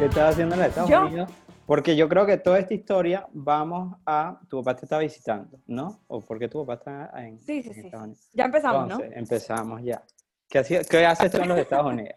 ¿Qué 0.00 0.06
estás 0.06 0.32
haciendo 0.32 0.54
en 0.54 0.62
Estados 0.62 0.88
¿Yo? 0.88 1.02
Unidos? 1.02 1.30
Porque 1.66 1.94
yo 1.94 2.08
creo 2.08 2.24
que 2.24 2.38
toda 2.38 2.58
esta 2.58 2.72
historia 2.72 3.28
vamos 3.34 3.98
a... 4.06 4.40
Tu 4.48 4.56
papá 4.62 4.74
te 4.74 4.86
está 4.86 4.96
visitando, 4.98 5.58
¿no? 5.66 6.00
¿O 6.06 6.22
porque 6.22 6.48
tu 6.48 6.64
papá 6.64 7.04
está 7.10 7.22
en, 7.26 7.38
Sí, 7.38 7.62
sí, 7.62 7.68
en 7.68 7.74
sí. 7.74 7.80
Estados 7.82 8.04
Unidos? 8.06 8.30
Ya 8.32 8.44
empezamos, 8.46 8.88
¿no? 8.88 8.94
Entonces, 8.94 9.16
empezamos 9.18 9.82
ya. 9.82 10.02
¿Qué, 10.48 10.62
qué 10.88 11.04
haces 11.06 11.30
tú 11.30 11.42
en 11.42 11.48
los 11.48 11.58
Estados 11.58 11.92
Unidos? 11.92 12.14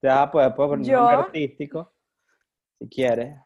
Te 0.00 0.08
vas 0.08 0.18
a 0.18 0.30
poder 0.32 0.54
poner 0.56 0.78
un 0.78 0.84
Yo- 0.84 0.98
nombre 0.98 1.16
artístico, 1.16 1.92
si 2.80 2.88
quieres. 2.88 3.36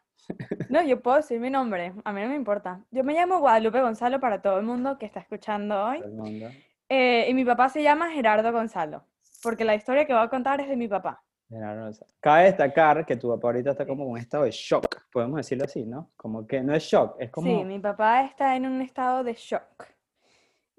No, 0.69 0.81
yo 0.83 0.99
puedo 0.99 1.17
decir 1.17 1.39
mi 1.39 1.51
nombre, 1.51 1.93
a 2.03 2.13
mí 2.13 2.21
no 2.21 2.29
me 2.29 2.35
importa. 2.35 2.81
Yo 2.89 3.03
me 3.03 3.13
llamo 3.13 3.39
Guadalupe 3.41 3.79
Gonzalo 3.79 4.19
para 4.19 4.41
todo 4.41 4.57
el 4.57 4.65
mundo 4.65 4.97
que 4.97 5.05
está 5.05 5.19
escuchando 5.19 5.83
hoy. 5.85 5.99
todo 5.99 6.07
el 6.09 6.13
mundo. 6.15 6.47
Eh, 6.89 7.27
y 7.29 7.33
mi 7.35 7.45
papá 7.45 7.69
se 7.69 7.83
llama 7.83 8.09
Gerardo 8.09 8.51
Gonzalo, 8.51 9.03
porque 9.43 9.65
la 9.65 9.75
historia 9.75 10.05
que 10.05 10.13
voy 10.13 10.23
a 10.23 10.29
contar 10.29 10.61
es 10.61 10.67
de 10.67 10.75
mi 10.75 10.87
papá. 10.87 11.23
Cabe 12.19 12.43
destacar 12.45 13.05
que 13.05 13.17
tu 13.17 13.29
papá 13.29 13.49
ahorita 13.49 13.71
está 13.71 13.85
como 13.85 14.03
en 14.05 14.11
un 14.11 14.17
estado 14.17 14.45
de 14.45 14.51
shock, 14.51 15.03
podemos 15.11 15.37
decirlo 15.37 15.65
así, 15.65 15.85
¿no? 15.85 16.11
Como 16.15 16.47
que 16.47 16.61
no 16.61 16.73
es 16.73 16.83
shock, 16.83 17.17
es 17.19 17.29
como 17.29 17.47
Sí, 17.47 17.65
mi 17.65 17.79
papá 17.79 18.23
está 18.23 18.55
en 18.55 18.65
un 18.65 18.81
estado 18.81 19.23
de 19.23 19.33
shock, 19.33 19.85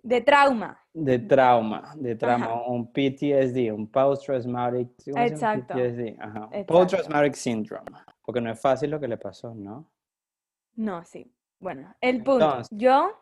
de 0.03 0.21
trauma. 0.23 0.79
de 0.95 1.19
trauma, 1.19 1.93
de 1.97 2.17
trauma, 2.17 2.47
Ajá. 2.47 2.63
un 2.69 2.91
PTSD, 2.91 3.71
un 3.73 3.87
post-traumatic. 3.91 4.91
Exacto. 5.15 5.75
PTSD, 5.75 6.17
ajá, 6.19 6.49
post-traumatic 6.67 7.35
syndrome, 7.35 7.91
porque 8.25 8.41
no 8.41 8.51
es 8.51 8.59
fácil 8.59 8.91
lo 8.91 8.99
que 8.99 9.09
le 9.09 9.19
pasó, 9.19 9.55
¿no? 9.55 9.87
No, 10.75 11.05
sí. 11.05 11.31
Bueno, 11.61 11.95
el 12.01 12.23
punto. 12.23 12.45
Entonces. 12.47 12.79
Yo 12.79 13.13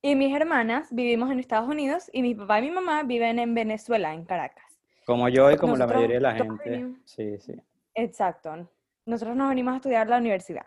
y 0.00 0.14
mis 0.16 0.34
hermanas 0.34 0.88
vivimos 0.90 1.30
en 1.30 1.38
Estados 1.38 1.68
Unidos 1.68 2.08
y 2.12 2.22
mi 2.22 2.34
papá 2.34 2.60
y 2.60 2.62
mi 2.62 2.70
mamá 2.70 3.02
viven 3.02 3.38
en 3.38 3.54
Venezuela, 3.54 4.14
en 4.14 4.24
Caracas. 4.24 4.64
Como 5.08 5.26
yo 5.30 5.50
y 5.50 5.56
como 5.56 5.72
la 5.74 5.86
Nosotros 5.86 5.96
mayoría 6.02 6.16
de 6.16 6.20
la 6.20 6.34
gente, 6.34 6.68
venimos- 6.70 6.98
sí, 7.06 7.38
sí. 7.38 7.54
Exacto. 7.94 8.68
Nosotros 9.06 9.34
nos 9.38 9.48
venimos 9.48 9.72
a 9.72 9.76
estudiar 9.76 10.06
a 10.06 10.10
la 10.10 10.18
universidad. 10.18 10.66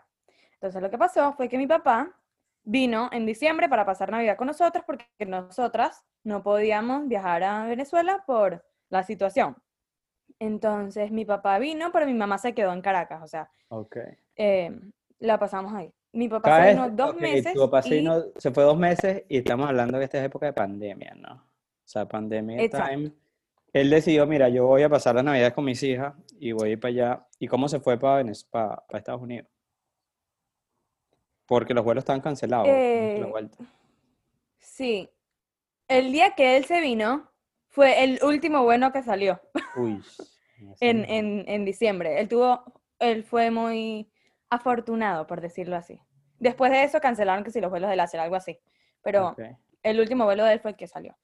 Entonces 0.54 0.82
lo 0.82 0.90
que 0.90 0.98
pasó 0.98 1.32
fue 1.34 1.48
que 1.48 1.56
mi 1.56 1.68
papá 1.68 2.10
vino 2.64 3.08
en 3.12 3.24
diciembre 3.24 3.68
para 3.68 3.86
pasar 3.86 4.10
Navidad 4.10 4.36
con 4.36 4.48
nosotros 4.48 4.82
porque 4.84 5.06
nosotras 5.28 6.04
no 6.24 6.42
podíamos 6.42 7.06
viajar 7.06 7.44
a 7.44 7.66
Venezuela 7.66 8.24
por 8.26 8.64
la 8.90 9.04
situación. 9.04 9.54
Entonces 10.40 11.12
mi 11.12 11.24
papá 11.24 11.60
vino, 11.60 11.92
pero 11.92 12.04
mi 12.06 12.14
mamá 12.14 12.36
se 12.36 12.52
quedó 12.52 12.72
en 12.72 12.80
Caracas, 12.82 13.22
o 13.22 13.28
sea, 13.28 13.48
Ok. 13.68 13.96
eh, 14.34 14.76
la 15.20 15.38
pasamos 15.38 15.72
ahí. 15.72 15.92
Mi 16.12 16.28
papá 16.28 16.64
se 16.64 16.70
vino 16.72 16.90
dos 16.90 17.10
ok, 17.12 17.20
meses 17.20 17.52
Tu 17.54 17.60
papá 17.60 17.80
se, 17.82 17.94
y- 17.94 17.98
vino- 18.00 18.24
se 18.36 18.50
fue 18.50 18.64
dos 18.64 18.76
meses 18.76 19.22
y 19.28 19.38
estamos 19.38 19.68
hablando 19.68 19.98
que 19.98 20.04
esta 20.04 20.18
es 20.18 20.24
época 20.24 20.46
de 20.46 20.52
pandemia, 20.52 21.14
¿no? 21.14 21.34
O 21.34 21.88
sea, 21.92 22.06
pandemia 22.08 22.60
Exacto. 22.60 22.90
time. 22.90 23.12
Él 23.72 23.88
decidió, 23.90 24.26
mira, 24.26 24.48
yo 24.48 24.66
voy 24.66 24.82
a 24.82 24.88
pasar 24.88 25.14
las 25.14 25.24
navidades 25.24 25.54
con 25.54 25.64
mis 25.64 25.82
hijas 25.82 26.14
y 26.38 26.52
voy 26.52 26.68
a 26.68 26.72
ir 26.72 26.80
para 26.80 26.90
allá. 26.90 27.26
¿Y 27.38 27.46
cómo 27.48 27.68
se 27.68 27.80
fue 27.80 27.98
para, 27.98 28.22
Venez- 28.22 28.46
para, 28.50 28.76
para 28.86 28.98
Estados 28.98 29.22
Unidos? 29.22 29.48
Porque 31.46 31.74
los 31.74 31.84
vuelos 31.84 32.02
estaban 32.02 32.20
cancelados. 32.20 32.66
¿cómo 32.66 32.76
fue 32.78 33.18
la 33.20 33.26
Eh, 33.26 33.30
vuelta? 33.30 33.58
Sí. 34.58 35.10
El 35.88 36.12
día 36.12 36.34
que 36.34 36.56
él 36.56 36.64
se 36.64 36.80
vino 36.80 37.30
fue 37.68 38.04
el 38.04 38.18
último 38.22 38.62
bueno 38.62 38.92
que 38.92 39.02
salió. 39.02 39.40
Uy. 39.76 40.00
en, 40.80 41.04
en, 41.10 41.44
en 41.48 41.64
diciembre. 41.64 42.20
Él 42.20 42.28
tuvo, 42.28 42.62
él 42.98 43.24
fue 43.24 43.50
muy 43.50 44.10
afortunado, 44.50 45.26
por 45.26 45.40
decirlo 45.40 45.76
así. 45.76 45.98
Después 46.38 46.70
de 46.72 46.84
eso 46.84 47.00
cancelaron 47.00 47.44
que 47.44 47.50
si 47.50 47.60
los 47.60 47.70
vuelos 47.70 47.88
de 47.90 47.96
láser, 47.96 48.20
algo 48.20 48.36
así. 48.36 48.58
Pero 49.02 49.34
el 49.82 50.00
último 50.00 50.24
vuelo 50.24 50.44
de 50.44 50.54
él 50.54 50.60
fue 50.60 50.72
el 50.72 50.76
que 50.76 50.86
salió. 50.86 51.16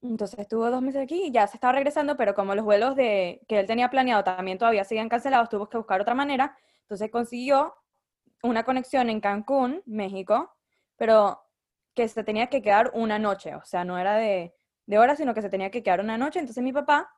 Entonces 0.00 0.38
estuvo 0.38 0.70
dos 0.70 0.80
meses 0.80 1.02
aquí 1.02 1.24
y 1.24 1.32
ya 1.32 1.46
se 1.46 1.56
estaba 1.56 1.72
regresando, 1.72 2.16
pero 2.16 2.34
como 2.34 2.54
los 2.54 2.64
vuelos 2.64 2.94
de, 2.94 3.40
que 3.48 3.60
él 3.60 3.66
tenía 3.66 3.90
planeado 3.90 4.22
también 4.22 4.58
todavía 4.58 4.84
siguen 4.84 5.08
cancelados, 5.08 5.48
tuvo 5.48 5.68
que 5.68 5.76
buscar 5.76 6.00
otra 6.00 6.14
manera. 6.14 6.56
Entonces 6.82 7.10
consiguió 7.10 7.74
una 8.42 8.64
conexión 8.64 9.10
en 9.10 9.20
Cancún, 9.20 9.82
México, 9.86 10.54
pero 10.96 11.42
que 11.94 12.06
se 12.08 12.22
tenía 12.22 12.46
que 12.46 12.62
quedar 12.62 12.92
una 12.94 13.18
noche. 13.18 13.56
O 13.56 13.64
sea, 13.64 13.84
no 13.84 13.98
era 13.98 14.16
de, 14.16 14.54
de 14.86 14.98
horas, 14.98 15.18
sino 15.18 15.34
que 15.34 15.42
se 15.42 15.48
tenía 15.48 15.70
que 15.70 15.82
quedar 15.82 16.00
una 16.00 16.16
noche. 16.16 16.38
Entonces 16.38 16.62
mi 16.62 16.72
papá 16.72 17.10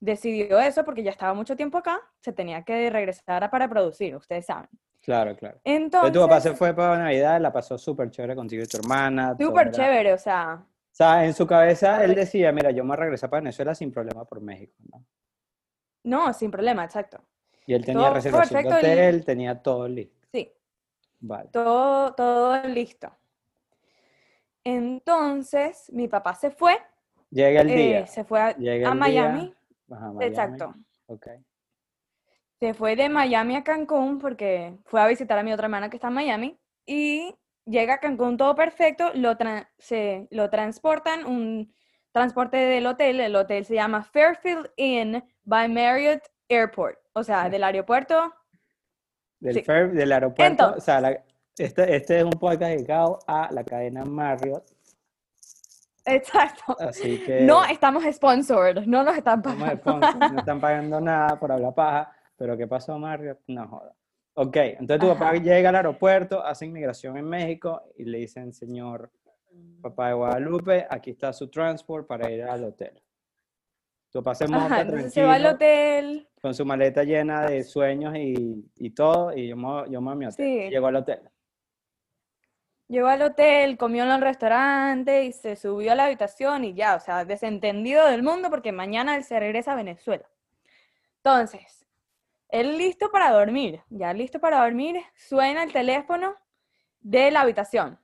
decidió 0.00 0.58
eso 0.58 0.84
porque 0.84 1.02
ya 1.02 1.10
estaba 1.10 1.34
mucho 1.34 1.54
tiempo 1.54 1.78
acá, 1.78 2.00
se 2.20 2.32
tenía 2.32 2.64
que 2.64 2.90
regresar 2.90 3.44
a 3.44 3.50
para 3.50 3.68
producir, 3.68 4.16
ustedes 4.16 4.46
saben. 4.46 4.68
Claro, 5.00 5.36
claro. 5.36 5.60
Entonces, 5.64 6.08
Entonces 6.08 6.12
tu 6.12 6.20
papá 6.20 6.40
se 6.40 6.54
fue 6.54 6.74
para 6.74 6.98
Navidad, 6.98 7.40
la 7.40 7.52
pasó 7.52 7.76
súper 7.78 8.10
chévere 8.10 8.34
contigo 8.34 8.64
y 8.64 8.66
tu 8.66 8.78
hermana. 8.78 9.36
súper 9.38 9.70
chévere, 9.70 10.12
o 10.12 10.18
sea, 10.18 10.64
O 10.92 10.94
sea, 10.94 11.24
en 11.24 11.32
su 11.32 11.46
cabeza 11.46 12.04
él 12.04 12.14
decía, 12.14 12.52
mira, 12.52 12.70
yo 12.70 12.84
me 12.84 12.94
regresar 12.94 13.30
para 13.30 13.40
Venezuela 13.40 13.74
sin 13.74 13.90
problema 13.90 14.26
por 14.26 14.42
México, 14.42 14.74
¿no? 14.90 15.04
no, 16.04 16.32
sin 16.34 16.50
problema, 16.50 16.84
exacto. 16.84 17.18
Y 17.66 17.72
él 17.72 17.84
tenía 17.84 18.08
Todo 18.08 18.14
reservación 18.14 18.62
de 18.62 18.74
hotel, 18.74 19.24
tenía 19.24 19.62
todo 19.62 19.88
listo. 19.88 20.26
Sí, 20.30 20.52
Vale. 21.20 21.48
todo, 21.50 22.12
todo 22.12 22.62
listo. 22.68 23.10
Entonces, 24.64 25.90
mi 25.92 26.08
papá 26.08 26.34
se 26.34 26.50
fue, 26.50 26.76
Llega 27.30 27.62
el 27.62 27.70
eh, 27.70 27.74
día. 27.74 28.06
se 28.06 28.24
fue 28.24 28.40
a, 28.40 28.54
Miami. 28.94 29.54
Ajá, 29.90 30.12
Miami. 30.12 30.24
exacto. 30.26 30.74
Ok. 31.06 31.26
Se 32.60 32.74
fue 32.74 32.96
de 32.96 33.08
Miami 33.08 33.56
a 33.56 33.64
Cancún 33.64 34.18
porque 34.18 34.76
fue 34.84 35.00
a 35.00 35.06
visitar 35.06 35.38
a 35.38 35.42
mi 35.42 35.52
otra 35.52 35.66
hermana 35.66 35.88
que 35.88 35.96
está 35.96 36.08
en 36.08 36.14
Miami 36.14 36.60
y 36.84 37.34
llega 37.66 37.94
a 37.94 37.98
Cancún 37.98 38.36
todo 38.36 38.54
perfecto, 38.54 39.10
lo, 39.14 39.36
tra- 39.36 39.68
se, 39.78 40.26
lo 40.30 40.50
transportan, 40.50 41.24
un 41.26 41.72
transporte 42.12 42.56
del 42.56 42.86
hotel, 42.86 43.20
el 43.20 43.34
hotel 43.36 43.64
se 43.64 43.74
llama 43.74 44.02
Fairfield 44.04 44.70
Inn 44.76 45.24
by 45.44 45.68
Marriott 45.68 46.22
Airport, 46.48 46.98
o 47.14 47.22
sea, 47.24 47.48
del 47.48 47.64
aeropuerto. 47.64 48.32
Del, 49.40 49.54
Sí. 49.54 49.62
fer- 49.62 49.92
del 49.92 50.12
aeropuerto, 50.12 50.42
o 50.42 50.46
Entonces. 50.66 50.84
sea, 50.84 51.00
la- 51.00 51.22
este, 51.58 51.96
este 51.96 52.18
es 52.18 52.24
un 52.24 52.30
podcast 52.32 52.72
dedicado 52.72 53.18
a 53.26 53.48
la 53.52 53.64
cadena 53.64 54.04
Marriott, 54.04 54.64
Exacto. 56.04 56.76
así 56.80 57.22
que 57.24 57.42
No 57.42 57.64
estamos 57.64 58.02
sponsored, 58.12 58.84
no 58.86 59.02
nos 59.04 59.16
están 59.16 59.40
pagando. 59.42 59.98
no 60.32 60.38
están 60.38 60.60
pagando 60.60 61.00
nada 61.00 61.38
por 61.38 61.52
hablar 61.52 61.74
paja, 61.74 62.12
pero 62.36 62.56
¿qué 62.56 62.66
pasó 62.66 62.98
Marriott? 62.98 63.38
No 63.46 63.68
joda. 63.68 63.94
Ok, 64.34 64.56
entonces 64.56 65.00
tu 65.00 65.08
papá 65.08 65.34
llega 65.34 65.68
al 65.68 65.76
aeropuerto, 65.76 66.44
hace 66.44 66.64
inmigración 66.64 67.18
en 67.18 67.28
México 67.28 67.82
y 67.96 68.04
le 68.04 68.18
dicen, 68.18 68.52
señor 68.52 69.10
papá 69.82 70.08
de 70.08 70.14
Guadalupe, 70.14 70.86
aquí 70.88 71.10
está 71.10 71.32
su 71.32 71.48
transport 71.48 72.06
para 72.06 72.30
ir 72.30 72.42
al 72.44 72.64
hotel. 72.64 73.02
Tu 74.10 74.22
papá 74.22 74.34
se 74.34 74.46
monta 74.46 74.82
entonces 74.82 75.12
se 75.12 75.22
va 75.22 75.34
al 75.34 75.42
tranquilo, 75.42 75.54
hotel. 75.54 76.28
con 76.40 76.54
su 76.54 76.64
maleta 76.64 77.02
llena 77.02 77.46
de 77.46 77.64
sueños 77.64 78.14
y, 78.16 78.70
y 78.76 78.90
todo, 78.90 79.36
y 79.36 79.48
yo 79.48 79.86
yo 79.86 80.00
me 80.00 80.12
a 80.12 80.14
mi 80.14 80.26
hotel. 80.26 80.46
Sí. 80.46 80.70
Llegó 80.70 80.86
al 80.86 80.96
hotel. 80.96 81.20
Llegó 82.88 83.08
al 83.08 83.22
hotel, 83.22 83.78
comió 83.78 84.04
en 84.04 84.10
el 84.10 84.20
restaurante 84.20 85.24
y 85.24 85.32
se 85.32 85.56
subió 85.56 85.92
a 85.92 85.94
la 85.94 86.04
habitación 86.04 86.64
y 86.64 86.74
ya, 86.74 86.94
o 86.94 87.00
sea, 87.00 87.24
desentendido 87.24 88.06
del 88.06 88.22
mundo 88.22 88.50
porque 88.50 88.70
mañana 88.70 89.16
él 89.16 89.24
se 89.24 89.40
regresa 89.40 89.72
a 89.72 89.76
Venezuela. 89.76 90.28
Entonces, 91.16 91.81
él 92.52 92.76
listo 92.76 93.10
para 93.10 93.30
dormir, 93.30 93.82
ya 93.88 94.12
listo 94.12 94.38
para 94.38 94.62
dormir, 94.62 95.02
suena 95.16 95.64
el 95.64 95.72
teléfono 95.72 96.36
de 97.00 97.30
la 97.30 97.40
habitación. 97.40 97.98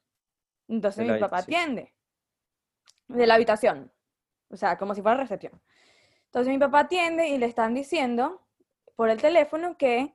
Entonces 0.67 1.07
mi 1.07 1.19
papá 1.21 1.39
atiende. 1.39 1.95
De 3.07 3.27
la 3.27 3.35
habitación. 3.35 3.93
O 4.49 4.57
sea, 4.57 4.79
como 4.79 4.95
si 4.95 5.03
fuera 5.03 5.19
recepción. 5.19 5.61
Entonces 6.25 6.51
mi 6.51 6.59
papá 6.59 6.81
atiende 6.81 7.29
y 7.29 7.37
le 7.37 7.45
están 7.45 7.75
diciendo 7.75 8.43
por 8.97 9.11
el 9.11 9.21
teléfono 9.21 9.77
que 9.77 10.15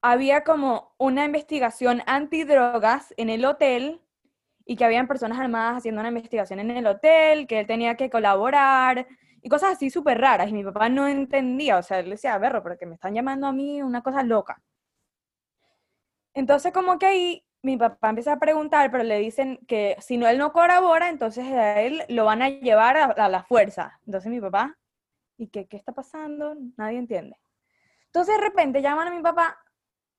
había 0.00 0.42
como 0.42 0.94
una 0.96 1.26
investigación 1.26 2.02
antidrogas 2.06 3.12
en 3.18 3.28
el 3.28 3.44
hotel 3.44 4.00
y 4.64 4.76
que 4.76 4.84
habían 4.86 5.06
personas 5.06 5.38
armadas 5.38 5.78
haciendo 5.78 6.00
una 6.00 6.08
investigación 6.08 6.60
en 6.60 6.70
el 6.70 6.86
hotel, 6.86 7.46
que 7.46 7.60
él 7.60 7.66
tenía 7.66 7.96
que 7.96 8.08
colaborar 8.08 9.06
y 9.42 9.48
cosas 9.48 9.72
así 9.72 9.90
súper 9.90 10.20
raras. 10.20 10.48
Y 10.48 10.52
mi 10.52 10.64
papá 10.64 10.88
no 10.88 11.06
entendía, 11.08 11.78
o 11.78 11.82
sea, 11.82 12.00
él 12.00 12.10
decía, 12.10 12.38
berro, 12.38 12.62
pero 12.62 12.78
que 12.78 12.86
me 12.86 12.94
están 12.94 13.14
llamando 13.14 13.46
a 13.46 13.52
mí 13.52 13.82
una 13.82 14.02
cosa 14.02 14.22
loca. 14.22 14.62
Entonces 16.34 16.72
como 16.72 16.98
que 16.98 17.06
ahí 17.06 17.44
mi 17.62 17.76
papá 17.76 18.10
empieza 18.10 18.34
a 18.34 18.38
preguntar, 18.38 18.90
pero 18.90 19.02
le 19.04 19.18
dicen 19.18 19.58
que 19.66 19.96
si 20.00 20.16
no 20.16 20.28
él 20.28 20.38
no 20.38 20.52
colabora, 20.52 21.08
entonces 21.08 21.44
a 21.46 21.80
él 21.82 22.02
lo 22.08 22.24
van 22.24 22.42
a 22.42 22.50
llevar 22.50 22.96
a, 22.96 23.04
a 23.06 23.28
la 23.28 23.42
fuerza. 23.42 23.98
Entonces 24.06 24.30
mi 24.30 24.40
papá, 24.40 24.78
¿y 25.36 25.48
qué, 25.48 25.66
qué 25.66 25.76
está 25.76 25.92
pasando? 25.92 26.54
Nadie 26.76 26.98
entiende. 26.98 27.36
Entonces 28.06 28.36
de 28.36 28.42
repente 28.42 28.82
llaman 28.82 29.08
a 29.08 29.14
mi 29.14 29.22
papá 29.22 29.58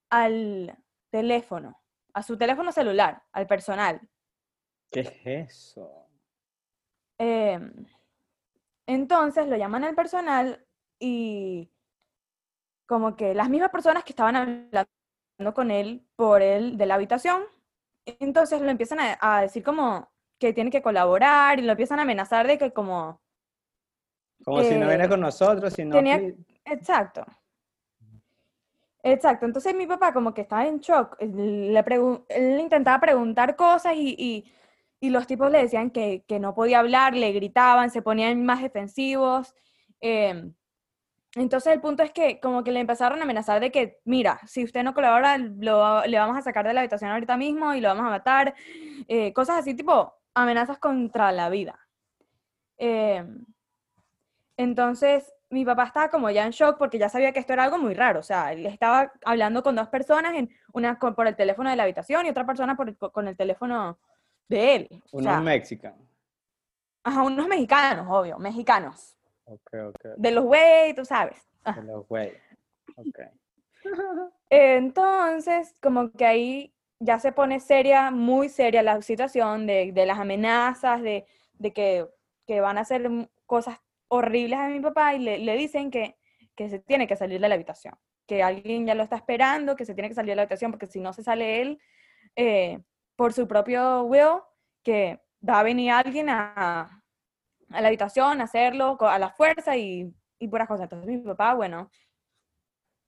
al 0.10 0.78
teléfono, 1.10 1.80
a 2.14 2.24
su 2.24 2.38
teléfono 2.38 2.72
celular, 2.72 3.24
al 3.32 3.48
personal. 3.48 4.02
¿Qué 4.92 5.02
es 5.02 5.14
eso? 5.26 6.08
Em, 7.18 7.86
entonces 8.90 9.48
lo 9.48 9.56
llaman 9.56 9.84
al 9.84 9.96
personal 9.96 10.66
y 11.00 11.72
como 12.88 13.16
que 13.16 13.36
las 13.36 13.50
mismas 13.50 13.70
personas 13.70 14.04
que 14.04 14.14
estaban 14.14 14.36
hablando 14.36 15.54
con 15.54 15.70
él 15.70 16.08
por 16.16 16.42
él 16.42 16.76
de 16.78 16.86
la 16.88 16.96
habitación, 16.96 17.44
entonces 18.06 18.62
lo 18.62 18.70
empiezan 18.70 19.00
a, 19.00 19.18
a 19.22 19.42
decir 19.42 19.64
como 19.64 20.10
que 20.40 20.54
tiene 20.54 20.72
que 20.72 20.82
colaborar 20.82 21.60
y 21.60 21.64
lo 21.64 21.72
empiezan 21.74 22.00
a 22.00 22.02
amenazar 22.02 22.48
de 22.48 22.58
que 22.58 22.72
como, 22.74 23.22
Como 24.44 24.64
si 24.64 24.76
no 24.76 24.88
viene 24.88 25.08
con 25.08 25.22
nosotros, 25.22 25.74
si 25.74 25.86
no... 25.86 25.98
tenía- 25.98 26.34
exacto, 26.66 27.26
Exacto, 29.02 29.46
entonces 29.46 29.74
mi 29.76 29.88
papá 29.88 30.12
como 30.12 30.34
que 30.34 30.42
estaba 30.42 30.66
en 30.68 30.80
shock, 30.80 31.16
él 31.20 31.74
le, 31.74 31.80
él 32.30 32.58
le 32.58 32.62
intentaba 32.62 33.00
preguntar 33.00 33.56
cosas 33.56 33.94
y, 33.96 34.16
y- 34.18 34.52
y 35.00 35.10
los 35.12 35.28
tipos 35.28 35.52
le 35.52 35.60
decían 35.60 35.92
que, 35.92 36.24
que 36.28 36.40
no 36.40 36.54
podía 36.56 36.80
hablar, 36.80 37.16
le 37.16 37.32
gritaban, 37.32 37.90
se 37.92 38.02
ponían 38.02 38.46
más 38.46 38.62
defensivos. 38.62 39.56
em, 40.02 40.54
entonces 41.36 41.74
el 41.74 41.82
punto 41.82 42.04
es 42.04 42.12
que 42.12 42.40
como 42.40 42.64
que 42.64 42.72
le 42.72 42.80
empezaron 42.82 43.20
a 43.20 43.24
amenazar 43.24 43.60
de 43.62 43.72
que, 43.72 44.00
mira, 44.06 44.40
si 44.48 44.64
usted 44.64 44.84
no 44.84 44.94
colabora, 44.96 45.38
lo- 45.38 46.06
le 46.06 46.18
vamos 46.20 46.38
a 46.38 46.42
sacar 46.42 46.66
de 46.68 46.74
la 46.74 46.82
habitación 46.82 47.12
ahorita 47.12 47.38
mismo 47.38 47.74
y 47.76 47.82
lo 47.82 47.90
vamos 47.90 48.06
a 48.08 48.10
matar. 48.10 48.56
eh, 49.08 49.34
cosas 49.34 49.60
así, 49.60 49.76
tipo 49.76 50.14
amenazas 50.36 50.80
contra 50.80 51.32
la 51.32 51.50
vida. 51.50 51.80
Em, 52.78 53.46
entonces, 54.58 55.32
mi 55.50 55.66
papá 55.66 55.86
estaba 55.86 56.10
como 56.10 56.30
ya 56.30 56.46
en 56.46 56.52
shock 56.52 56.78
porque 56.78 57.00
ya 57.00 57.10
sabía 57.10 57.32
que 57.32 57.40
esto 57.40 57.54
era 57.54 57.64
algo 57.64 57.78
muy 57.78 57.94
raro. 57.94 58.20
O 58.20 58.24
sea, 58.24 58.52
él 58.54 58.66
estaba 58.66 59.12
hablando 59.26 59.64
con 59.64 59.76
dos 59.76 59.88
personas, 59.90 60.36
en 60.36 60.50
una 60.74 61.00
por 61.00 61.28
el 61.28 61.36
teléfono 61.36 61.70
de 61.70 61.76
la 61.76 61.84
habitación 61.84 62.26
y 62.26 62.30
otra 62.30 62.46
persona 62.46 62.76
por 62.76 62.96
con 63.12 63.28
el 63.28 63.38
teléfono 63.38 64.00
de 64.50 64.76
él. 64.76 64.88
O 65.12 65.18
Unos 65.20 65.32
sea, 65.32 65.40
mexicanos. 65.42 66.00
ajá, 67.04 67.24
unos 67.24 67.48
mexicanos, 67.48 68.08
obvio, 68.10 68.38
mexicanos. 68.40 69.16
Ok, 69.46 69.74
ok. 69.90 70.02
De 70.18 70.32
los 70.32 70.44
güey, 70.44 70.94
tú 70.94 71.06
sabes. 71.06 71.48
Ajá. 71.64 71.80
De 71.82 71.88
los 71.88 72.08
güey. 72.08 72.34
Ok. 72.98 73.20
Entonces, 74.50 75.76
como 75.82 76.12
que 76.12 76.26
ahí 76.26 76.74
ya 77.00 77.20
se 77.20 77.32
pone 77.32 77.60
seria, 77.60 78.12
muy 78.12 78.50
seria 78.50 78.84
la 78.84 79.02
situación 79.02 79.66
de, 79.68 79.92
de 79.94 80.06
las 80.06 80.20
amenazas, 80.20 81.02
de, 81.02 81.26
de 81.54 81.72
que, 81.74 82.08
que 82.46 82.60
van 82.62 82.78
a 82.78 82.82
hacer 82.82 83.10
cosas 83.46 83.80
horribles 84.10 84.60
a 84.60 84.68
mi 84.68 84.80
papá 84.80 85.14
y 85.16 85.20
le, 85.20 85.38
le 85.40 85.56
dicen 85.56 85.92
que, 85.92 86.18
que 86.56 86.70
se 86.70 86.80
tiene 86.80 87.08
que 87.08 87.16
salir 87.16 87.40
de 87.40 87.48
la 87.48 87.56
habitación, 87.56 87.96
que 88.28 88.44
alguien 88.44 88.86
ya 88.86 88.96
lo 88.96 89.04
está 89.04 89.16
esperando, 89.16 89.76
que 89.76 89.86
se 89.86 89.94
tiene 89.94 90.10
que 90.10 90.16
salir 90.16 90.32
de 90.32 90.36
la 90.36 90.42
habitación 90.44 90.72
porque 90.72 90.88
si 90.88 91.00
no 91.00 91.14
se 91.14 91.24
sale 91.24 91.62
él 91.62 91.80
eh, 92.36 92.82
por 93.20 93.34
su 93.34 93.46
propio 93.50 94.04
will, 94.04 94.40
que 94.82 95.20
va 95.48 95.60
a 95.60 95.64
venir 95.64 95.92
alguien 95.92 96.30
a, 96.30 97.04
a 97.70 97.82
la 97.82 97.88
habitación 97.90 98.40
a 98.40 98.46
hacerlo 98.46 98.98
a 99.02 99.20
la 99.20 99.30
fuerza 99.30 99.76
y, 99.76 100.10
y 100.40 100.48
puras 100.48 100.70
cosas. 100.70 100.86
Entonces 100.86 101.10
mi 101.10 101.18
papá, 101.18 101.54
bueno, 101.54 101.92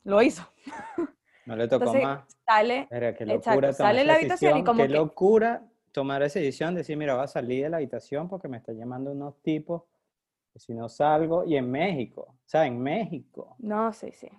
lo 0.04 0.22
hizo. 0.22 0.44
No 1.46 1.56
le 1.56 1.68
tocó 1.68 1.86
Entonces 1.86 2.04
más. 2.04 2.38
sale, 2.46 2.88
Verga, 2.92 3.16
qué 3.16 3.24
exacto, 3.24 3.50
locura 3.50 3.68
tomar 3.70 3.78
sale 3.96 4.04
la 4.06 4.14
habitación 4.14 4.58
y 4.60 4.64
como 4.64 4.84
Qué 4.84 4.88
que- 4.90 4.94
locura 4.94 5.64
tomar 5.92 6.22
esa 6.24 6.40
decisión, 6.40 6.76
decir, 6.76 6.96
mira, 6.98 7.16
voy 7.16 7.24
a 7.24 7.28
salir 7.28 7.64
de 7.64 7.70
la 7.70 7.78
habitación 7.78 8.30
porque 8.30 8.48
me 8.48 8.58
están 8.58 8.78
llamando 8.78 9.12
unos 9.12 9.42
tipos, 9.42 9.84
que 10.54 10.60
si 10.60 10.74
no 10.76 10.88
salgo, 10.88 11.44
y 11.46 11.56
en 11.56 11.72
México, 11.72 12.22
o 12.30 12.36
sea, 12.46 12.66
en 12.68 12.80
México. 12.80 13.56
no, 13.58 13.92
sí, 13.92 14.12
sí. 14.12 14.30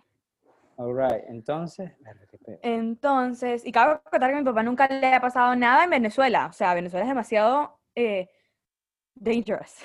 All 0.82 0.96
right, 0.96 1.24
entonces. 1.28 1.92
Entonces, 2.62 3.64
y 3.64 3.70
cabe 3.70 4.00
contar 4.10 4.30
que 4.30 4.36
a 4.36 4.38
mi 4.40 4.44
papá 4.44 4.62
nunca 4.64 4.88
le 4.88 5.14
ha 5.14 5.20
pasado 5.20 5.54
nada 5.54 5.84
en 5.84 5.90
Venezuela. 5.90 6.46
O 6.46 6.52
sea, 6.52 6.74
Venezuela 6.74 7.04
es 7.04 7.08
demasiado 7.08 7.78
eh, 7.94 8.28
dangerous. 9.14 9.76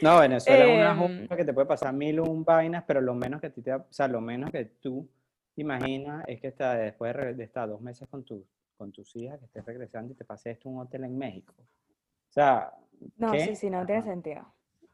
No, 0.00 0.20
Venezuela 0.20 0.64
es 0.66 0.70
una 0.74 0.90
Em, 0.92 0.98
jungla 0.98 1.36
que 1.36 1.44
te 1.44 1.52
puede 1.52 1.66
pasar 1.66 1.92
mil 1.92 2.20
un 2.20 2.44
vainas, 2.44 2.84
pero 2.86 3.00
lo 3.00 3.14
menos 3.14 3.40
que 3.40 3.48
a 3.48 3.50
ti 3.52 3.62
te, 3.62 3.72
o 3.74 3.86
sea, 3.90 4.06
lo 4.08 4.20
menos 4.20 4.50
que 4.50 4.64
tú 4.64 5.08
te 5.54 5.62
imaginas 5.62 6.24
es 6.28 6.40
que 6.40 6.48
está, 6.48 6.74
después 6.74 7.14
de, 7.36 7.44
estar 7.44 7.68
dos 7.68 7.80
meses 7.80 8.08
con, 8.08 8.24
tu, 8.24 8.44
con 8.76 8.90
tus 8.92 9.14
hijas, 9.16 9.38
que 9.38 9.46
estés 9.46 9.64
regresando 9.64 10.12
y 10.12 10.16
te 10.16 10.24
pase 10.24 10.50
esto 10.52 10.68
un 10.68 10.80
hotel 10.80 11.04
en 11.04 11.16
México. 11.18 11.54
O 11.58 12.32
sea, 12.32 12.72
No, 13.16 13.32
¿qué? 13.32 13.40
sí, 13.40 13.56
sí, 13.56 13.70
no 13.70 13.84
tiene 13.84 14.02
sentido. 14.02 14.44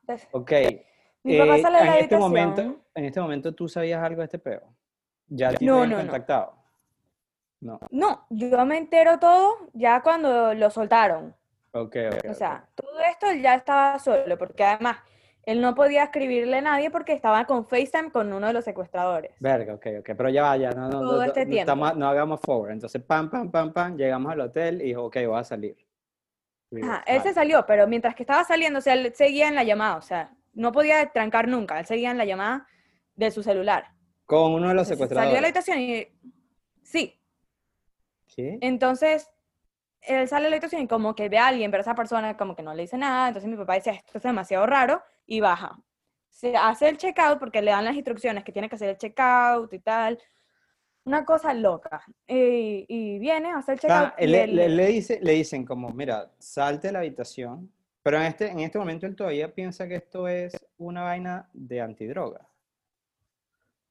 Entonces, 0.00 0.28
Ok. 0.32 0.52
mi 1.22 1.38
papá 1.38 1.56
eh, 1.56 1.62
sale 1.62 1.78
de 1.78 1.84
la 1.84 1.96
en 1.96 2.02
este 2.02 2.14
habitación. 2.16 2.20
momento, 2.20 2.76
en 2.94 3.04
este 3.04 3.20
momento 3.20 3.54
tú 3.54 3.68
sabías 3.68 4.02
algo 4.02 4.20
de 4.20 4.24
este 4.26 4.38
peo. 4.38 4.74
Ya 5.28 5.52
te 5.52 5.64
No, 5.64 5.86
no, 5.86 5.96
no. 5.96 5.96
contactado. 5.96 6.54
No. 7.60 7.80
No, 7.90 8.26
yo 8.30 8.64
me 8.64 8.78
entero 8.78 9.18
todo 9.18 9.68
ya 9.72 10.00
cuando 10.02 10.54
lo 10.54 10.70
soltaron. 10.70 11.34
Ok, 11.72 11.96
ok. 12.12 12.30
O 12.30 12.34
sea, 12.34 12.66
todo 12.74 13.00
esto 13.00 13.26
él 13.30 13.42
ya 13.42 13.54
estaba 13.54 13.98
solo, 13.98 14.38
porque 14.38 14.64
además 14.64 14.98
él 15.42 15.60
no 15.60 15.74
podía 15.74 16.04
escribirle 16.04 16.58
a 16.58 16.62
nadie 16.62 16.90
porque 16.90 17.12
estaba 17.12 17.44
con 17.46 17.66
FaceTime 17.66 18.10
con 18.10 18.32
uno 18.32 18.46
de 18.46 18.52
los 18.52 18.64
secuestradores. 18.64 19.32
Verga, 19.40 19.74
ok, 19.74 19.86
ok. 20.00 20.10
Pero 20.16 20.28
ya 20.28 20.42
vaya, 20.42 20.70
no, 20.70 20.88
no, 20.88 21.00
Todo 21.00 21.16
no, 21.16 21.22
este 21.24 21.44
no, 21.44 21.50
tiempo. 21.50 21.72
estamos- 21.72 21.96
no 21.96 22.08
hagamos 22.08 22.40
forward. 22.40 22.72
Entonces, 22.72 23.02
pam, 23.02 23.28
pam, 23.30 23.50
pam, 23.50 23.72
pam, 23.72 23.96
llegamos 23.96 24.32
al 24.32 24.40
hotel 24.40 24.80
y 24.80 24.86
dijo, 24.86 25.04
ok, 25.04 25.16
voy 25.26 25.38
a 25.40 25.44
salir. 25.44 25.76
Digo, 26.70 26.86
Ajá, 26.86 27.02
él 27.06 27.22
se 27.22 27.32
salió, 27.32 27.64
pero 27.66 27.86
mientras 27.86 28.14
que 28.14 28.22
estaba 28.22 28.44
saliendo, 28.44 28.78
o 28.78 28.82
sea, 28.82 28.92
él 28.94 29.12
seguía 29.14 29.48
en 29.48 29.54
la 29.54 29.64
llamada, 29.64 29.96
o 29.96 30.02
sea, 30.02 30.30
no 30.52 30.70
podía 30.70 31.06
trancar 31.10 31.48
nunca, 31.48 31.80
él 31.80 31.86
seguía 31.86 32.10
en 32.10 32.18
la 32.18 32.24
llamada 32.26 32.66
de 33.16 33.30
su 33.30 33.42
celular. 33.42 33.90
Con 34.28 34.52
uno 34.52 34.68
de 34.68 34.74
los 34.74 34.88
Entonces, 34.90 35.08
salió 35.16 35.34
de 35.34 35.40
la 35.40 35.48
secuestradores. 35.48 35.72
habitación 35.72 35.78
y... 35.80 36.06
Sí, 36.82 37.18
¿Sí? 38.26 38.58
entonces 38.60 39.28
él 40.02 40.28
sale 40.28 40.44
de 40.44 40.50
la 40.50 40.56
habitación 40.56 40.82
y 40.82 40.86
como 40.86 41.14
que 41.14 41.28
ve 41.28 41.38
a 41.38 41.48
alguien, 41.48 41.70
pero 41.70 41.80
esa 41.80 41.94
persona 41.94 42.36
como 42.36 42.54
que 42.54 42.62
no 42.62 42.72
le 42.74 42.82
dice 42.82 42.96
nada, 42.96 43.28
entonces 43.28 43.50
mi 43.50 43.56
papá 43.56 43.74
dice, 43.74 43.90
esto 43.90 44.18
es 44.18 44.22
demasiado 44.22 44.64
raro, 44.66 45.02
y 45.26 45.40
baja. 45.40 45.78
Se 46.30 46.56
hace 46.56 46.88
el 46.88 46.98
checkout 46.98 47.38
porque 47.40 47.60
le 47.62 47.72
dan 47.72 47.84
las 47.84 47.94
instrucciones 47.96 48.44
que 48.44 48.52
tiene 48.52 48.68
que 48.68 48.76
hacer 48.76 48.90
el 48.90 48.96
checkout 48.98 49.72
y 49.72 49.80
tal. 49.80 50.18
Una 51.04 51.24
cosa 51.24 51.52
loca. 51.52 52.02
Y, 52.26 52.84
y 52.88 53.18
viene, 53.18 53.50
hace 53.50 53.72
el 53.72 53.78
checkout 53.80 54.12
él 54.18 54.28
y 54.28 54.32
le, 54.32 54.44
él- 54.44 54.56
le- 54.56 54.68
le 54.68 54.86
dice, 54.86 55.18
le 55.22 55.32
dicen 55.32 55.64
como, 55.64 55.88
mira, 55.90 56.30
salte 56.38 56.88
de 56.88 56.92
la 56.92 56.98
habitación. 57.00 57.72
Pero 58.02 58.18
en 58.18 58.22
este, 58.24 58.48
en 58.50 58.60
este 58.60 58.78
momento 58.78 59.06
él 59.06 59.16
todavía 59.16 59.52
piensa 59.52 59.88
que 59.88 59.96
esto 59.96 60.28
es 60.28 60.54
una 60.76 61.02
vaina 61.02 61.48
de 61.52 61.80
antidroga. 61.80 62.46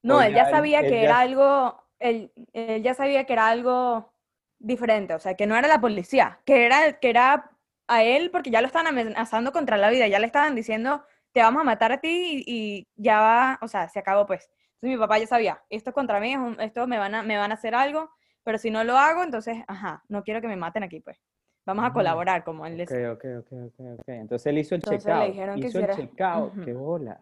No, 0.02 0.22
él 0.22 0.34
ya 0.34 0.44
él- 0.44 0.50
sabía 0.50 0.80
él 0.80 0.88
que 0.88 1.02
era 1.02 1.18
algo, 1.20 1.82
él, 1.98 2.32
él 2.52 2.82
ya 2.82 2.94
sabía 2.94 3.24
que 3.24 3.32
era 3.32 3.48
algo 3.48 4.12
diferente, 4.58 5.14
o 5.14 5.18
sea, 5.18 5.34
que 5.34 5.46
no 5.46 5.56
era 5.56 5.68
la 5.68 5.80
policía, 5.80 6.40
que 6.44 6.64
era, 6.66 6.98
que 7.00 7.10
era 7.10 7.50
a 7.88 8.02
él 8.02 8.30
porque 8.30 8.50
ya 8.50 8.60
lo 8.60 8.66
estaban 8.66 8.86
amenazando 8.88 9.52
contra 9.52 9.76
la 9.76 9.90
vida, 9.90 10.06
ya 10.08 10.18
le 10.18 10.26
estaban 10.26 10.54
diciendo, 10.54 11.04
te 11.32 11.40
vamos 11.42 11.60
a 11.62 11.64
matar 11.64 11.92
a 11.92 12.00
ti 12.00 12.44
y, 12.46 12.54
y 12.80 12.86
ya 12.96 13.20
va, 13.20 13.58
o 13.62 13.68
sea, 13.68 13.88
se 13.88 13.98
acabó 13.98 14.26
pues. 14.26 14.50
Entonces 14.74 14.96
mi 14.96 14.98
papá 14.98 15.18
ya 15.18 15.26
sabía, 15.26 15.62
esto 15.70 15.90
es 15.90 15.94
contra 15.94 16.20
mí, 16.20 16.34
esto 16.60 16.86
me 16.86 16.98
van 16.98 17.14
a, 17.14 17.22
me 17.22 17.36
van 17.36 17.50
a 17.50 17.54
hacer 17.54 17.74
algo, 17.74 18.10
pero 18.44 18.58
si 18.58 18.70
no 18.70 18.84
lo 18.84 18.96
hago, 18.96 19.22
entonces, 19.24 19.58
ajá, 19.66 20.02
no 20.08 20.22
quiero 20.22 20.40
que 20.40 20.48
me 20.48 20.56
maten 20.56 20.82
aquí 20.84 21.00
pues. 21.00 21.20
Vamos 21.66 21.84
a 21.84 21.92
colaborar, 21.92 22.44
como 22.44 22.64
él 22.64 22.78
decía. 22.78 23.12
ok, 23.12 23.24
ok, 23.40 23.52
ok, 23.52 23.80
ok. 23.98 24.08
Entonces 24.08 24.46
él 24.46 24.58
hizo 24.58 24.74
el 24.74 24.80
Entonces 24.80 25.04
le 25.04 25.12
checkout. 25.12 25.28
dijeron 25.28 25.60
que 25.60 25.66
Hizo 25.66 25.78
el 25.80 25.84
hiciera- 25.84 25.96
checkout. 25.96 26.52
Ujú. 26.54 26.64
Qué 26.64 26.72
bola. 26.72 27.20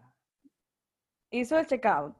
hizo 1.31 1.57
el 1.59 1.67
checkout. 1.67 2.15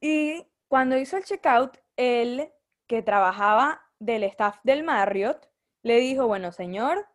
Y 0.00 0.46
cuando 0.68 0.96
hizo 0.98 1.16
el 1.16 1.24
checkout, 1.24 1.76
él, 1.96 2.50
que 2.86 3.02
trabajaba 3.02 3.82
del 3.98 4.24
staff 4.24 4.58
del 4.62 4.82
Marriott, 4.84 5.48
le 5.82 5.98
dijo, 5.98 6.26
bueno, 6.26 6.52
señor, 6.52 7.06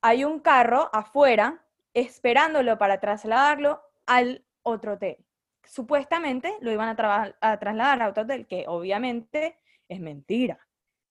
hay 0.00 0.24
un 0.24 0.40
carro 0.40 0.90
afuera 0.92 1.64
esperándolo 1.94 2.78
para 2.78 3.00
trasladarlo 3.00 3.80
al 4.06 4.44
otro 4.62 4.94
hotel. 4.94 5.16
Supuestamente 5.64 6.52
lo 6.60 6.70
iban 6.70 6.88
a, 6.88 7.34
a 7.40 7.58
trasladar 7.58 8.02
a 8.02 8.08
otro 8.08 8.22
hotel, 8.24 8.46
que 8.46 8.64
obviamente 8.68 9.58
es 9.88 10.00
mentira, 10.00 10.58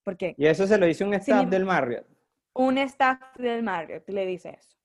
porque 0.03 0.35
Y 0.37 0.47
eso 0.47 0.67
se 0.67 0.77
lo 0.77 0.87
hizo 0.87 1.05
un 1.05 1.13
staff 1.15 1.47
del 1.47 1.65
Marriott. 1.65 2.05
un 2.53 2.77
staff 2.77 3.19
del 3.37 3.63
Marriott 3.63 4.07
le 4.09 4.25
dice 4.25 4.57
eso. 4.59 4.77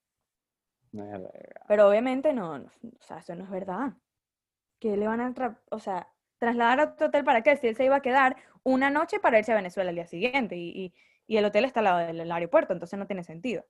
Pero 1.69 1.89
obviamente 1.89 2.33
no, 2.33 2.59
no, 2.59 2.67
o 2.67 3.03
sea, 3.03 3.19
eso 3.19 3.35
no 3.37 3.45
es 3.45 3.51
verdad. 3.51 3.93
Que 4.81 4.97
le 4.97 5.07
van 5.07 5.21
a, 5.21 5.33
o 5.71 5.79
sea, 5.79 6.09
trasladar 6.39 6.81
a 6.81 6.85
otro 6.85 7.07
hotel 7.09 7.25
para 7.25 7.43
qué, 7.43 7.57
si 7.57 7.69
él 7.69 7.77
se 7.77 7.85
iba 7.85 7.97
a 7.97 8.03
quedar 8.03 8.37
una 8.65 8.91
noche 8.91 9.21
para 9.21 9.39
irse 9.39 9.53
a 9.53 9.57
Venezuela 9.57 9.91
al 9.91 9.97
día 9.97 10.07
siguiente 10.07 10.57
y, 10.57 10.95
y- 11.27 11.37
el 11.37 11.45
hotel 11.45 11.65
está 11.65 11.79
al 11.81 11.85
lado 11.85 11.99
del 11.99 12.31
aeropuerto, 12.33 12.73
entonces 12.73 12.99
no 12.99 13.07
tiene 13.07 13.23
sentido. 13.25 13.65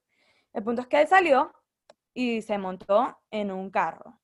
El 0.53 0.63
punto 0.63 0.81
es 0.81 0.87
que 0.87 1.01
él 1.01 1.07
salió 1.07 1.53
y 2.13 2.41
se 2.43 2.57
montó 2.57 3.19
en 3.31 3.51
un 3.51 3.71
carro. 3.71 4.19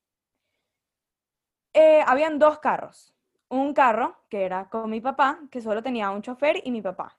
Eh, 1.72 2.02
habían 2.06 2.38
dos 2.38 2.58
carros. 2.58 3.14
Un 3.48 3.72
carro 3.74 4.16
que 4.28 4.44
era 4.44 4.68
con 4.68 4.90
mi 4.90 5.00
papá, 5.00 5.40
que 5.50 5.60
solo 5.60 5.82
tenía 5.82 6.10
un 6.10 6.22
chofer 6.22 6.60
y 6.64 6.70
mi 6.70 6.82
papá. 6.82 7.18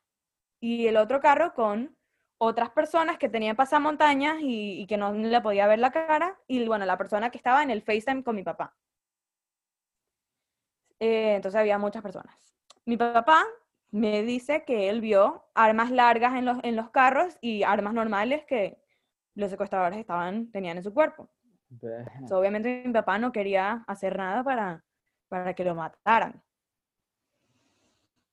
Y 0.62 0.88
el 0.88 0.98
otro 0.98 1.22
carro 1.22 1.54
con 1.56 1.98
otras 2.40 2.72
personas 2.72 3.18
que 3.18 3.30
tenían 3.30 3.56
pasamontañas 3.58 4.42
y, 4.42 4.82
y 4.82 4.88
que 4.88 4.98
no 4.98 5.14
le 5.14 5.42
podía 5.42 5.68
ver 5.68 5.80
la 5.80 5.92
cara, 5.92 6.40
y 6.48 6.66
bueno, 6.68 6.86
la 6.86 6.98
persona 6.98 7.32
que 7.32 7.38
estaba 7.38 7.64
en 7.64 7.72
el 7.72 7.82
FaceTime 7.84 8.24
con 8.24 8.36
mi 8.36 8.44
papá. 8.44 8.76
Eh, 11.00 11.36
entonces 11.36 11.60
había 11.60 11.78
muchas 11.78 12.02
personas. 12.02 12.36
Mi 12.86 12.98
papá 12.98 13.46
me 13.92 14.24
dice 14.24 14.64
que 14.66 14.90
él 14.90 15.02
vio 15.02 15.46
armas 15.56 15.92
largas 15.92 16.36
en 16.36 16.46
los, 16.46 16.60
en 16.64 16.76
los 16.76 16.90
carros 16.92 17.38
y 17.42 17.64
armas 17.64 17.94
normales 17.94 18.46
que 18.46 18.82
los 19.36 19.50
secuestradores 19.50 20.00
estaban, 20.00 20.52
tenían 20.52 20.78
en 20.78 20.84
su 20.84 20.94
cuerpo. 20.94 21.30
Obviamente 22.32 22.84
mi 22.86 22.94
papá 22.94 23.18
no 23.18 23.32
quería 23.32 23.84
hacer 23.88 24.18
nada 24.18 24.44
para, 24.44 24.86
para 25.28 25.54
que 25.54 25.64
lo 25.66 25.76
mataran. 25.76 26.44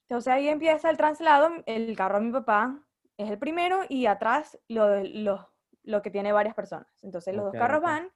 Entonces 0.09 0.33
ahí 0.33 0.49
empieza 0.49 0.91
el 0.91 0.97
traslado, 0.97 1.51
el 1.67 1.97
carro 1.97 2.19
de 2.21 2.27
mi 2.27 2.33
papá 2.33 2.81
es 3.17 3.31
el 3.31 3.39
primero 3.39 3.81
y 3.89 4.07
atrás 4.07 4.59
lo, 4.69 5.03
lo, 5.03 5.51
lo 5.83 6.03
que 6.03 6.11
tiene 6.11 6.33
varias 6.33 6.55
personas. 6.55 6.87
Entonces 7.03 7.35
los 7.35 7.45
Ok, 7.45 7.47
dos 7.47 7.57
carros 7.57 7.83
van 7.83 8.11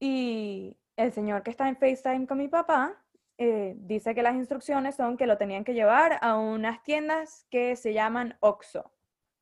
y 0.00 0.78
el 0.96 1.12
señor 1.12 1.42
que 1.42 1.50
está 1.50 1.68
en 1.68 1.76
FaceTime 1.76 2.26
con 2.26 2.38
mi 2.38 2.48
papá 2.48 3.03
eh, 3.38 3.74
dice 3.76 4.14
que 4.14 4.22
las 4.22 4.34
instrucciones 4.34 4.94
son 4.94 5.16
que 5.16 5.26
lo 5.26 5.36
tenían 5.36 5.64
que 5.64 5.74
llevar 5.74 6.18
a 6.22 6.36
unas 6.36 6.82
tiendas 6.82 7.46
que 7.50 7.76
se 7.76 7.92
llaman 7.92 8.36
OXO. 8.40 8.90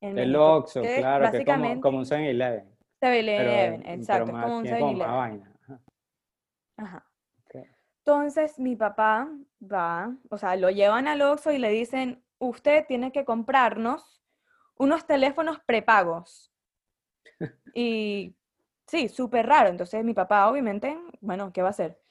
El 0.01 0.15
que 0.15 0.97
claro, 0.99 1.31
que 1.31 1.37
es 1.37 1.45
como, 1.81 1.99
un 1.99 2.05
7-Eleven. 2.05 2.69
7-Eleven, 3.01 3.81
pero- 3.81 3.93
exacto, 3.93 4.25
pero 4.25 4.37
es 4.37 4.43
como 4.43 4.57
un 4.57 4.63
tiene 4.63 4.79
como 4.79 4.93
más 4.93 5.07
7-Eleven. 5.07 5.17
vaina. 5.17 5.53
Ajá. 6.77 7.05
Entonces 8.05 8.59
mi 8.59 8.75
papá 8.75 9.29
va, 9.61 10.13
o 10.29 10.37
sea, 10.37 10.57
lo 10.57 10.69
llevan 10.69 11.07
al 11.07 11.21
Oxxo 11.21 11.53
y 11.53 11.57
le 11.57 11.69
dicen, 11.69 12.21
usted 12.37 12.85
tiene 12.85 13.13
que 13.13 13.23
comprarnos 13.23 14.21
unos 14.77 15.05
teléfonos 15.07 15.59
prepagos. 15.65 16.51
Y 17.75 18.35
sí, 18.87 19.07
súper 19.07 19.47
raro. 19.47 19.69
Entonces 19.69 20.03
mi 20.03 20.13
papá, 20.13 20.47
obviamente, 20.47 20.95
bueno, 21.21 21.51
¿qué 21.51 21.61
va 21.63 21.69
a 21.69 21.71
hacer? 21.71 22.02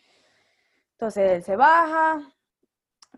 Entonces 1.02 1.32
él 1.32 1.42
se 1.42 1.56
baja, 1.56 2.32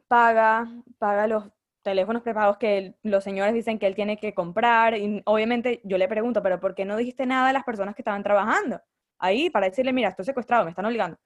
paga, 0.09 0.67
paga 0.97 1.27
los 1.27 1.45
teléfonos 1.83 2.23
prepagos 2.23 2.57
que 2.57 2.95
los 3.03 3.23
señores 3.23 3.53
dicen 3.53 3.79
que 3.79 3.87
él 3.87 3.95
tiene 3.95 4.17
que 4.17 4.33
comprar. 4.33 4.97
Y 4.97 5.21
obviamente 5.27 5.83
yo 5.85 5.99
le 5.99 6.09
pregunto, 6.09 6.43
pero 6.43 6.59
¿por 6.59 6.75
qué 6.75 6.87
no 6.87 6.97
dijiste 6.97 7.27
nada 7.27 7.51
a 7.51 7.53
las 7.53 7.63
personas 7.63 7.95
que 7.95 8.01
estaban 8.01 8.23
trabajando? 8.23 8.81
Ahí 9.19 9.51
para 9.51 9.69
decirle, 9.69 9.93
mira, 9.93 10.09
estoy 10.09 10.25
secuestrado, 10.25 10.65
me 10.65 10.71
están 10.71 10.87
obligando. 10.87 11.19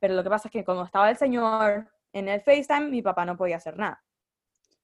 Pero 0.00 0.14
lo 0.14 0.24
que 0.24 0.30
pasa 0.30 0.48
es 0.48 0.52
que 0.52 0.64
como 0.64 0.82
estaba 0.82 1.08
el 1.10 1.16
señor 1.16 1.86
en 2.12 2.28
el 2.28 2.40
FaceTime, 2.40 2.90
mi 2.90 3.02
papá 3.02 3.24
no 3.24 3.36
podía 3.36 3.58
hacer 3.58 3.78
nada. 3.78 4.02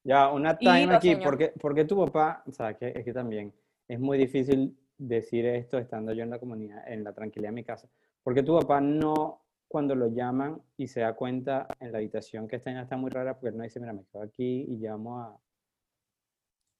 Ya, 0.05 0.29
una 0.29 0.57
time 0.57 0.95
aquí, 0.95 1.17
porque, 1.17 1.51
porque 1.59 1.83
tu 1.83 2.05
papá, 2.05 2.41
o 2.47 2.53
sea, 2.53 2.73
que 2.73 2.93
es 2.95 3.03
que 3.03 3.11
también 3.11 3.53
es 3.85 3.99
muy 3.99 4.17
difícil 4.17 4.79
decir 4.97 5.45
esto 5.45 5.77
estando 5.77 6.13
yo 6.13 6.23
en 6.23 6.29
la 6.29 6.39
comunidad, 6.39 6.89
en 6.89 7.03
la 7.03 7.11
tranquilidad 7.11 7.49
de 7.49 7.55
mi 7.55 7.65
casa, 7.65 7.89
porque 8.23 8.43
tu 8.43 8.57
papá 8.57 8.79
no, 8.79 9.46
cuando 9.67 9.95
lo 9.95 10.07
llaman 10.07 10.61
y 10.77 10.87
se 10.87 11.01
da 11.01 11.13
cuenta 11.13 11.67
en 11.79 11.91
la 11.91 11.97
habitación 11.97 12.47
que 12.47 12.55
esta 12.57 12.69
niña 12.69 12.83
está 12.83 12.97
muy 12.97 13.09
rara, 13.09 13.33
porque 13.33 13.49
él 13.49 13.57
no 13.57 13.63
dice, 13.63 13.79
mira, 13.79 13.93
me 13.93 14.03
quedo 14.05 14.21
aquí 14.23 14.65
y 14.67 14.77
llamo 14.77 15.19
a... 15.19 15.37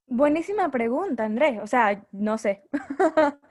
Buenísima 0.07 0.71
pregunta, 0.71 1.25
Andrés. 1.25 1.59
O 1.61 1.67
sea, 1.67 2.01
no 2.11 2.37
sé. 2.37 2.63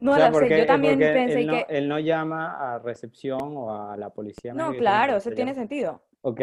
no 0.00 0.12
O 0.12 0.14
sea, 0.16 0.28
lo 0.30 0.38
sé. 0.38 0.58
Yo 0.58 0.66
también 0.66 0.98
pensé 0.98 1.40
él 1.40 1.46
no, 1.46 1.52
que... 1.52 1.66
él 1.68 1.88
no 1.88 1.98
llama 1.98 2.74
a 2.74 2.78
recepción 2.78 3.40
o 3.56 3.90
a 3.90 3.96
la 3.96 4.10
policía. 4.10 4.52
No, 4.52 4.72
claro, 4.74 5.06
"Mira, 5.12 5.18
eso 5.18 5.30
tiene 5.30 5.52
llamo". 5.52 5.60
sentido. 5.60 6.02
Ok, 6.20 6.40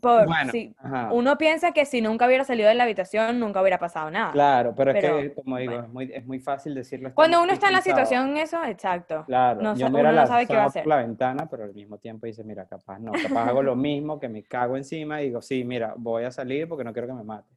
Por, 0.00 0.26
bueno, 0.26 0.52
ajá, 0.78 1.12
uno 1.12 1.36
piensa 1.36 1.72
que 1.72 1.84
si 1.84 2.00
nunca 2.00 2.26
hubiera 2.26 2.44
salido 2.44 2.68
de 2.68 2.76
la 2.76 2.84
habitación, 2.84 3.40
nunca 3.40 3.60
hubiera 3.60 3.78
pasado 3.78 4.08
nada. 4.08 4.30
claro, 4.30 4.72
pero, 4.76 4.92
pero, 4.92 5.18
es 5.18 5.30
que, 5.30 5.34
como 5.34 5.56
digo, 5.56 5.72
bueno. 5.72 5.86
es 5.86 5.92
muy, 5.92 6.12
es 6.12 6.26
muy 6.26 6.38
fácil 6.38 6.76
decirlo. 6.76 7.12
Cuando 7.12 7.42
uno 7.42 7.52
está 7.52 7.66
en 7.66 7.72
la 7.72 7.80
situación, 7.80 8.36
eso, 8.36 8.62
exacto. 8.64 9.24
Claro, 9.26 9.60
No 9.60 9.74
yo 9.74 9.88
uno 9.88 10.12
no 10.12 10.26
sabe 10.28 10.46
qué 10.46 10.54
va 10.54 10.62
a 10.62 10.66
hacer. 10.66 10.86
la 10.86 10.96
ventana, 10.98 11.48
pero 11.50 11.64
al 11.64 11.74
mismo 11.74 11.98
tiempo 11.98 12.26
dice, 12.26 12.44
mira, 12.44 12.66
capaz 12.66 13.00
no, 13.00 13.10
capaz 13.10 13.48
hago 13.48 13.64
lo 13.64 13.74
mismo, 13.74 14.20
que 14.20 14.28
me 14.28 14.44
cago 14.44 14.76
encima 14.76 15.20
y 15.22 15.26
digo, 15.26 15.42
sí, 15.42 15.64
mira, 15.64 15.94
voy 15.96 16.22
a 16.22 16.30
salir 16.30 16.68
porque 16.68 16.84
no 16.84 16.92
quiero 16.92 17.08
que 17.08 17.14
me 17.14 17.24
mate. 17.24 17.52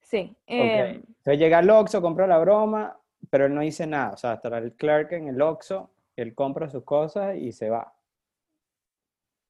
Sí. 0.00 0.34
Em, 0.46 0.96
entonces 0.96 1.38
llega 1.38 1.58
al 1.58 1.70
Oxxo, 1.70 2.02
compra 2.02 2.26
la 2.26 2.38
broma, 2.38 2.98
pero 3.30 3.46
él 3.46 3.54
no 3.54 3.60
dice 3.60 3.86
nada, 3.86 4.14
o 4.14 4.16
sea, 4.16 4.32
hasta 4.32 4.58
el 4.58 4.72
clerk 4.72 5.12
en 5.12 5.28
el 5.28 5.40
Oxxo, 5.40 5.90
él 6.16 6.34
compra 6.34 6.68
sus 6.68 6.82
cosas 6.82 7.36
y 7.36 7.52
se 7.52 7.70
va. 7.70 7.94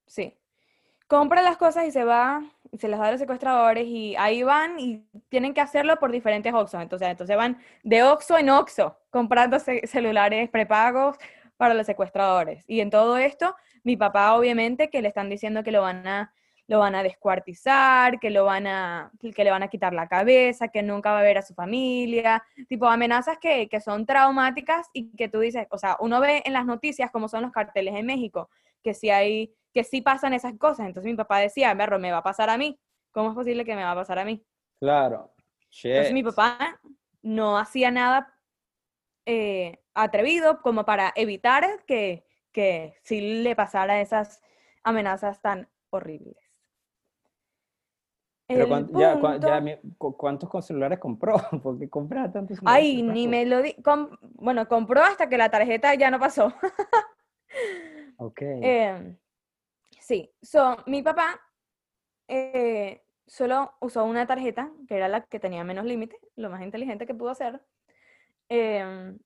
Sí. 0.07 0.37
Compra 1.09 1.41
las 1.43 1.57
cosas 1.57 1.87
y 1.87 1.91
se 1.91 2.05
va, 2.05 2.43
y 2.71 2.77
se 2.79 2.87
las 2.88 3.00
da 3.00 3.07
a 3.09 3.11
los 3.12 3.21
secuestradores, 3.21 3.87
y 3.87 4.15
ahí 4.17 4.43
van 4.43 4.79
y 4.79 5.07
tienen 5.31 5.55
que 5.55 5.62
hacerlo 5.62 5.97
por 5.99 6.12
diferentes 6.12 6.53
Oxxos. 6.53 6.83
Entonces, 6.83 7.09
entonces 7.09 7.35
van 7.37 7.59
de 7.83 8.03
Oxxo 8.03 8.37
en 8.38 8.50
Oxxo, 8.50 8.99
comprando 9.11 9.59
ce- 9.59 9.87
celulares 9.87 10.50
prepagos 10.50 11.17
para 11.57 11.73
los 11.75 11.87
secuestradores. 11.87 12.62
Y 12.67 12.81
en 12.81 12.91
todo 12.91 13.17
esto, 13.17 13.57
mi 13.85 13.97
papá, 13.97 14.35
obviamente, 14.35 14.91
que 14.91 15.00
le 15.00 15.09
están 15.09 15.31
diciendo 15.31 15.62
que 15.65 15.73
lo 15.73 15.81
van 15.83 16.07
a, 16.07 16.35
lo 16.67 16.79
van 16.81 16.95
a 16.95 17.03
descuartizar, 17.03 18.21
que 18.21 18.29
lo 18.29 18.45
van 18.45 18.67
a, 18.67 19.11
que 19.35 19.45
le 19.45 19.50
van 19.50 19.62
a 19.62 19.69
quitar 19.69 19.95
la 19.95 20.09
cabeza, 20.09 20.69
que 20.69 20.83
nunca 20.83 21.12
va 21.12 21.21
a 21.21 21.23
ver 21.23 21.38
a 21.38 21.43
su 21.43 21.55
familia, 21.55 22.45
tipo 22.69 22.87
amenazas 22.87 23.38
que, 23.38 23.67
que 23.71 23.81
son 23.81 24.05
traumáticas 24.05 24.88
y 24.93 25.17
que 25.17 25.29
tú 25.31 25.41
dices, 25.41 25.67
o 25.71 25.79
sea, 25.79 25.97
uno 26.00 26.21
ve 26.21 26.43
en 26.45 26.53
las 26.53 26.67
noticias 26.67 27.11
cómo 27.11 27.29
son 27.29 27.43
los 27.43 27.53
carteles 27.53 27.95
en 27.97 28.05
México, 28.05 28.50
que 28.83 28.93
si 28.95 29.09
hay, 29.11 29.55
que 29.73 29.85
sí 29.85 30.01
pasan 30.01 30.33
esas 30.35 30.55
cosas. 30.59 30.87
Entonces 30.87 31.11
mi 31.11 31.17
papá 31.17 31.39
decía, 31.39 31.73
berro, 31.75 31.99
me 31.99 32.11
va 32.13 32.19
a 32.19 32.23
pasar 32.23 32.51
a 32.51 32.59
mí. 32.59 32.79
¿Cómo 33.13 33.31
es 33.31 33.35
posible 33.35 33.65
que 33.65 33.75
me 33.77 33.83
va 33.85 33.93
a 33.93 33.97
pasar 33.97 34.19
a 34.19 34.25
mí? 34.25 34.45
Claro, 34.81 35.33
Entonces 35.83 36.13
mi 36.13 36.23
papá 36.23 36.81
no 37.23 37.59
hacía 37.59 37.91
nada 37.91 38.35
eh, 39.27 39.81
atrevido 39.95 40.61
como 40.63 40.85
para 40.85 41.13
evitar 41.17 41.65
que, 41.87 42.25
que 42.53 42.95
sí 43.03 43.43
le 43.43 43.55
pasara 43.57 44.01
esas 44.01 44.41
amenazas 44.85 45.41
tan 45.43 45.69
horribles. 45.91 46.37
Pero 48.47 48.67
ya, 48.95 49.15
ya 49.39 49.61
punto- 49.61 49.99
cu- 49.99 50.17
¿cuántos 50.17 50.49
con 50.49 50.63
celulares 50.63 50.99
compró? 50.99 51.35
Porque 51.63 51.91
compra 51.91 52.33
tantos 52.33 52.57
celulares 52.59 52.83
Ay, 52.85 53.03
ni 53.03 53.29
me 53.29 53.45
lo 53.45 53.61
di. 53.61 53.75
com- 53.83 54.17
bueno, 54.37 54.67
compró 54.69 55.03
hasta 55.03 55.29
que 55.29 55.37
la 55.37 55.51
tarjeta 55.51 55.95
ya 55.95 56.11
no 56.11 56.19
pasó. 56.19 56.53
Ok, 58.21 58.41
Em, 58.43 59.17
sí, 60.09 60.35
so, 60.41 60.79
mi 60.87 61.03
papá 61.03 61.38
eh, 62.29 63.05
solo 63.27 63.75
usó 63.81 64.05
una 64.05 64.27
tarjeta, 64.27 64.73
que 64.88 64.97
era 64.97 65.07
la 65.07 65.21
que 65.21 65.38
tenía 65.38 65.65
menos 65.65 65.85
límite, 65.85 66.19
lo 66.35 66.49
más 66.49 66.62
inteligente 66.62 67.07
que 67.07 67.15
pudo 67.15 67.29
hacer. 67.29 67.61
Em, 68.49 69.19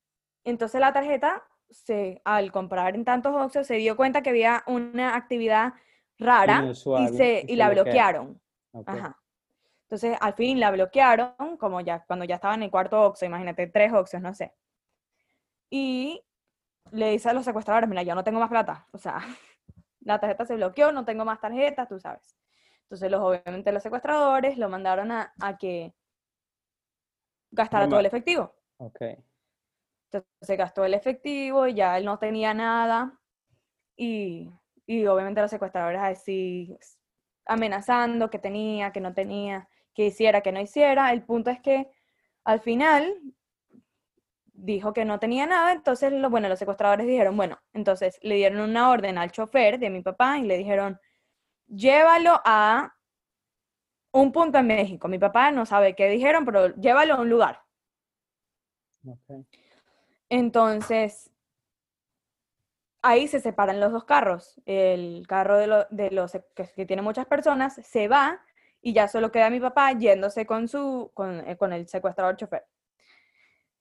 entonces 0.43 0.81
la 0.81 0.93
tarjeta, 0.93 1.45
se, 1.71 2.21
al 2.25 2.51
comprar 2.51 2.97
en 2.97 3.05
tantos 3.05 3.33
Oxxos, 3.33 3.69
se 3.69 3.77
dio 3.77 3.97
cuenta 3.97 4.23
que 4.23 4.31
había 4.31 4.65
una 4.67 5.15
actividad 5.15 5.75
rara 6.19 6.65
y, 6.67 6.75
se, 7.17 7.45
y 7.47 7.55
la 7.55 7.71
bloquea. 7.71 8.11
bloquearon. 8.11 8.41
Ajá. 8.85 9.19
Entonces, 9.85 10.17
al 10.21 10.35
fin 10.35 10.59
la 10.59 10.73
bloquearon, 10.73 11.57
como 11.59 11.81
ya 11.81 12.05
cuando 12.07 12.25
ya 12.25 12.37
estaba 12.37 12.55
en 12.55 12.65
el 12.65 12.71
cuarto 12.71 13.01
Oxxo, 13.03 13.25
imagínate, 13.25 13.69
tres 13.69 13.93
Oxxos, 13.93 14.21
no 14.21 14.35
sé. 14.35 14.53
Y 15.71 16.25
le 16.91 17.11
dice 17.11 17.29
a 17.29 17.35
los 17.35 17.45
secuestradores, 17.45 17.89
mira, 17.89 18.03
ya 18.03 18.15
no 18.15 18.25
tengo 18.25 18.41
más 18.41 18.49
plata. 18.49 18.89
O 18.93 18.99
sea, 18.99 19.21
la 20.05 20.21
tarjeta 20.21 20.45
se 20.45 20.57
bloqueó, 20.57 20.93
no 20.93 21.05
tengo 21.05 21.25
más 21.25 21.41
tarjetas, 21.41 21.89
tú 21.89 21.99
sabes. 21.99 22.37
Entonces, 22.83 23.11
los, 23.11 23.21
obviamente 23.21 23.73
los 23.73 23.83
secuestradores 23.83 24.59
lo 24.59 24.69
mandaron 24.69 25.13
a, 25.13 25.33
a 25.41 25.57
que 25.57 25.95
gastara 27.51 27.89
todo 27.89 28.01
el 28.01 28.07
efectivo. 28.07 28.55
Ok. 28.79 29.01
Entonces, 29.01 30.31
se 30.41 30.57
gastó 30.57 30.85
el 30.85 30.95
efectivo 30.95 31.67
y 31.67 31.75
ya 31.75 31.97
él 31.97 32.05
no 32.05 32.19
tenía 32.19 32.53
nada. 32.53 33.19
Y, 33.97 34.53
y 34.87 35.07
obviamente 35.07 35.41
los 35.41 35.51
secuestradores 35.51 36.01
así 36.03 36.77
amenazando 37.47 38.31
que 38.31 38.39
tenía, 38.39 38.93
que 38.93 39.01
no 39.01 39.15
tenía, 39.15 39.69
que 39.95 40.07
hiciera, 40.07 40.43
que 40.43 40.53
no 40.53 40.61
hiciera. 40.61 41.13
El 41.13 41.23
punto 41.25 41.51
es 41.51 41.61
que 41.61 41.91
al 42.45 42.61
final 42.61 43.21
dijo 44.63 44.93
que 44.93 45.05
no 45.05 45.19
tenía 45.19 45.47
nada, 45.47 45.73
entonces, 45.73 46.13
lo, 46.13 46.31
bueno, 46.31 46.49
los 46.49 46.59
secuestradores 46.59 47.07
dijeron, 47.07 47.37
bueno, 47.37 47.59
entonces 47.73 48.19
le 48.23 48.37
dieron 48.37 48.61
una 48.61 48.91
orden 48.91 49.19
al 49.19 49.33
chofer 49.33 49.79
de 49.79 49.91
mi 49.91 50.03
papá 50.03 50.39
y 50.39 50.43
le 50.45 50.57
dijeron, 50.59 50.99
llévalo 51.69 52.41
a 52.45 52.95
un 54.13 54.33
punto 54.33 54.59
en 54.59 54.67
México. 54.69 55.09
Mi 55.09 55.19
papá 55.19 55.51
no 55.51 55.67
sabe 55.67 55.95
qué 55.95 56.09
dijeron, 56.09 56.45
pero 56.47 56.75
llévalo 56.77 57.15
a 57.15 57.21
un 57.21 57.29
lugar. 57.31 57.63
Entonces, 60.31 61.31
ahí 63.03 63.29
se 63.29 63.41
separan 63.41 63.81
los 63.81 63.93
dos 63.93 64.05
carros. 64.05 64.61
El 64.65 65.27
carro 65.29 65.59
de, 65.59 65.67
lo- 65.67 65.87
de 65.91 66.11
los 66.11 66.33
que, 66.55 66.67
que 66.75 66.87
tiene 66.87 67.03
muchas 67.03 67.27
personas 67.27 67.75
se 67.75 68.09
va 68.09 68.41
y 68.81 68.93
ya 68.93 69.09
solo 69.09 69.31
queda 69.33 69.51
mi 69.51 69.61
papá 69.61 69.93
yéndose 69.93 70.47
con, 70.47 70.69
su, 70.69 71.11
con, 71.15 71.41
eh, 71.49 71.57
con 71.57 71.73
el 71.73 71.89
secuestrador 71.89 72.37
chofer. 72.37 72.65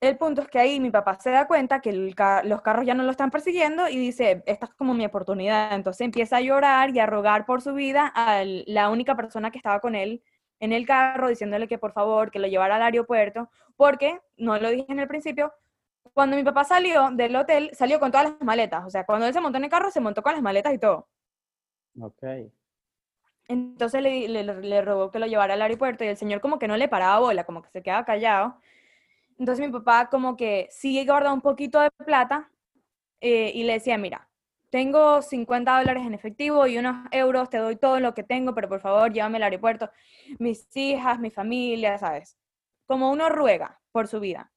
El 0.02 0.18
punto 0.18 0.42
es 0.42 0.48
que 0.50 0.60
ahí 0.60 0.80
mi 0.80 0.90
papá 0.90 1.20
se 1.20 1.30
da 1.30 1.48
cuenta 1.48 1.80
que 1.82 1.92
el 1.92 2.16
ca- 2.16 2.44
los 2.44 2.62
carros 2.62 2.86
ya 2.86 2.96
no 2.96 3.04
lo 3.04 3.12
están 3.12 3.30
persiguiendo 3.32 3.88
y 3.88 3.98
dice, 3.98 4.44
esta 4.48 4.66
es 4.66 4.74
como 4.74 4.94
mi 4.96 5.06
oportunidad. 5.06 5.74
Entonces 5.74 6.02
empieza 6.06 6.38
a 6.38 6.42
llorar 6.42 6.90
y 6.96 7.00
a 7.00 7.06
rogar 7.06 7.46
por 7.46 7.62
su 7.62 7.74
vida 7.74 8.12
a 8.16 8.44
la 8.46 8.90
única 8.90 9.16
persona 9.16 9.52
que 9.52 9.58
estaba 9.60 9.80
con 9.80 9.96
él 9.96 10.24
en 10.60 10.74
el 10.74 10.86
carro, 10.88 11.28
diciéndole 11.30 11.68
que 11.68 11.78
por 11.78 11.94
favor, 11.94 12.32
que 12.32 12.40
lo 12.40 12.48
llevara 12.48 12.76
al 12.78 12.82
aeropuerto, 12.84 13.50
porque, 13.78 14.20
no 14.38 14.58
lo 14.60 14.70
dije 14.72 14.86
en 14.92 15.00
el 15.00 15.08
principio, 15.08 15.54
cuando 16.14 16.36
mi 16.36 16.44
papá 16.44 16.64
salió 16.66 17.10
del 17.12 17.36
hotel, 17.36 17.72
salió 17.74 18.00
con 18.00 18.12
todas 18.12 18.32
las 18.32 18.42
maletas. 18.42 18.86
O 18.86 18.90
sea, 18.90 19.06
cuando 19.06 19.28
él 19.28 19.34
se 19.34 19.42
montó 19.42 19.58
en 19.60 19.66
el 19.66 19.70
carro, 19.72 19.92
se 19.92 20.02
montó 20.02 20.24
con 20.24 20.34
las 20.34 20.42
maletas 20.42 20.74
y 20.74 20.80
todo. 20.80 21.08
Ok. 22.00 22.52
Entonces 23.48 24.02
le, 24.02 24.28
le, 24.30 24.44
le 24.44 24.82
rogó 24.82 25.12
que 25.12 25.20
lo 25.20 25.26
llevara 25.28 25.54
al 25.56 25.62
aeropuerto 25.62 26.04
y 26.04 26.08
el 26.08 26.18
señor 26.18 26.42
como 26.42 26.58
que 26.60 26.68
no 26.68 26.78
le 26.78 26.88
paraba 26.88 27.20
bola, 27.20 27.44
como 27.44 27.62
que 27.62 27.70
se 27.70 27.84
quedaba 27.84 28.06
callado. 28.06 28.58
Entonces 29.42 29.66
mi 29.66 29.74
papá 29.74 30.08
como 30.08 30.38
que 30.38 30.68
sí 30.70 31.04
guarda 31.04 31.34
un 31.34 31.42
poquito 31.42 31.82
de 31.82 31.90
plata 31.90 32.52
eh, 33.22 33.52
y 33.56 33.64
le 33.64 33.74
decía, 33.74 33.98
mira, 33.98 34.30
tengo 34.70 35.24
50 35.24 35.80
dólares 35.80 36.06
en 36.06 36.14
efectivo 36.14 36.68
y 36.68 36.78
unos 36.78 37.08
euros, 37.10 37.50
te 37.50 37.58
doy 37.58 37.76
todo 37.76 38.00
lo 38.00 38.14
que 38.14 38.22
tengo, 38.22 38.54
pero 38.54 38.70
por 38.70 38.82
favor 38.82 39.12
llévame 39.12 39.38
al 39.38 39.44
aeropuerto. 39.46 39.90
Mis 40.38 40.68
hijas, 40.78 41.20
mi 41.20 41.32
familia, 41.32 41.98
¿sabes? 41.98 42.38
Como 42.86 43.10
uno 43.10 43.30
ruega 43.30 43.82
por 43.92 44.08
su 44.08 44.20
vida. 44.20 44.52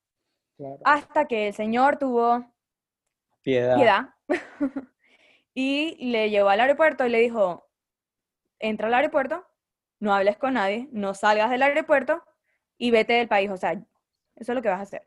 Claro. 0.59 0.77
Hasta 0.85 1.25
que 1.29 1.49
el 1.49 1.55
señor 1.55 1.97
tuvo 1.97 2.45
Piedad. 3.41 3.77
piedad 3.77 4.09
y 5.55 5.97
le 6.11 6.29
llevó 6.29 6.51
al 6.51 6.61
aeropuerto 6.61 7.07
y 7.07 7.09
le 7.09 7.21
dijo, 7.21 7.71
entra 8.59 8.89
al 8.89 8.95
aeropuerto, 8.95 9.47
no 9.99 10.13
hables 10.13 10.37
con 10.37 10.53
nadie, 10.53 10.91
no 10.93 11.15
salgas 11.15 11.49
del 11.49 11.63
aeropuerto 11.63 12.23
y 12.77 12.91
vete 12.91 13.15
del 13.15 13.29
país. 13.29 13.51
O 13.51 13.57
sea, 13.57 13.83
eso 14.37 14.53
es 14.53 14.57
lo 14.57 14.63
que 14.63 14.69
vas 14.69 14.81
a 14.81 14.83
hacer. 14.83 15.05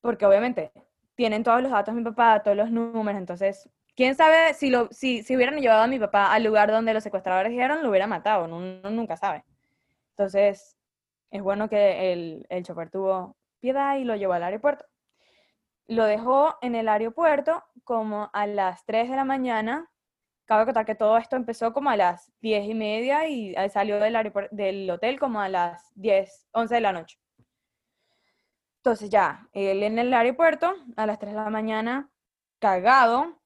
Porque 0.00 0.26
obviamente 0.26 0.72
tienen 1.14 1.42
todos 1.42 1.62
los 1.62 1.72
datos 1.72 1.94
de 1.94 2.00
mi 2.00 2.04
papá, 2.04 2.42
todos 2.42 2.56
los 2.56 2.70
números, 2.70 3.18
entonces, 3.18 3.68
quién 3.96 4.14
sabe 4.14 4.54
si, 4.54 4.70
lo, 4.70 4.88
si, 4.92 5.22
si 5.22 5.34
hubieran 5.36 5.58
llevado 5.58 5.82
a 5.82 5.86
mi 5.86 5.98
papá 5.98 6.32
al 6.32 6.44
lugar 6.44 6.70
donde 6.70 6.94
los 6.94 7.02
secuestradores 7.02 7.50
dijeron, 7.50 7.82
lo 7.82 7.90
hubiera 7.90 8.06
matado, 8.06 8.44
uno 8.44 8.90
nunca 8.90 9.16
sabe. 9.16 9.44
Entonces, 10.10 10.76
es 11.30 11.42
bueno 11.42 11.68
que 11.68 12.12
el, 12.12 12.46
el 12.48 12.64
chofer 12.64 12.90
tuvo 12.90 13.36
piedad 13.60 13.96
y 13.96 14.04
lo 14.04 14.16
llevó 14.16 14.34
al 14.34 14.44
aeropuerto. 14.44 14.84
Lo 15.88 16.04
dejó 16.04 16.56
en 16.62 16.74
el 16.74 16.88
aeropuerto 16.88 17.64
como 17.84 18.30
a 18.32 18.46
las 18.46 18.84
3 18.86 19.10
de 19.10 19.16
la 19.16 19.24
mañana. 19.24 19.90
Cabe 20.44 20.64
contar 20.64 20.86
que 20.86 20.94
todo 20.94 21.16
esto 21.16 21.36
empezó 21.36 21.72
como 21.72 21.90
a 21.90 21.96
las 21.96 22.32
10 22.40 22.66
y 22.66 22.74
media 22.74 23.28
y 23.28 23.54
salió 23.70 23.98
del, 23.98 24.32
del 24.50 24.90
hotel 24.90 25.18
como 25.18 25.40
a 25.40 25.48
las 25.48 25.90
10, 25.94 26.48
11 26.52 26.74
de 26.74 26.80
la 26.80 26.92
noche. 26.92 27.18
Entonces 28.86 29.10
ya, 29.10 29.48
él 29.52 29.82
en 29.82 29.98
el 29.98 30.14
aeropuerto 30.14 30.72
a 30.94 31.06
las 31.06 31.18
3 31.18 31.32
de 31.32 31.40
la 31.40 31.50
mañana, 31.50 32.08
cagado, 32.60 33.36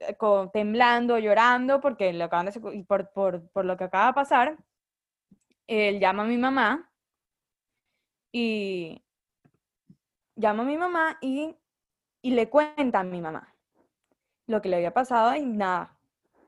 eh, 0.00 0.14
temblando, 0.52 1.18
llorando, 1.18 1.80
porque 1.80 2.12
lo 2.12 2.24
acaban 2.24 2.44
de, 2.44 2.84
por, 2.86 3.10
por, 3.10 3.48
por 3.52 3.64
lo 3.64 3.78
que 3.78 3.84
acaba 3.84 4.08
de 4.08 4.12
pasar, 4.12 4.58
él 5.66 5.98
llama 5.98 6.24
a 6.24 6.26
mi 6.26 6.36
mamá 6.36 6.92
y 8.32 9.02
llama 10.36 10.62
a 10.62 10.66
mi 10.66 10.76
mamá 10.76 11.16
y, 11.22 11.56
y 12.20 12.32
le 12.32 12.50
cuenta 12.50 13.00
a 13.00 13.04
mi 13.04 13.22
mamá 13.22 13.56
lo 14.46 14.60
que 14.60 14.68
le 14.68 14.76
había 14.76 14.92
pasado 14.92 15.34
y 15.34 15.46
nada. 15.46 15.96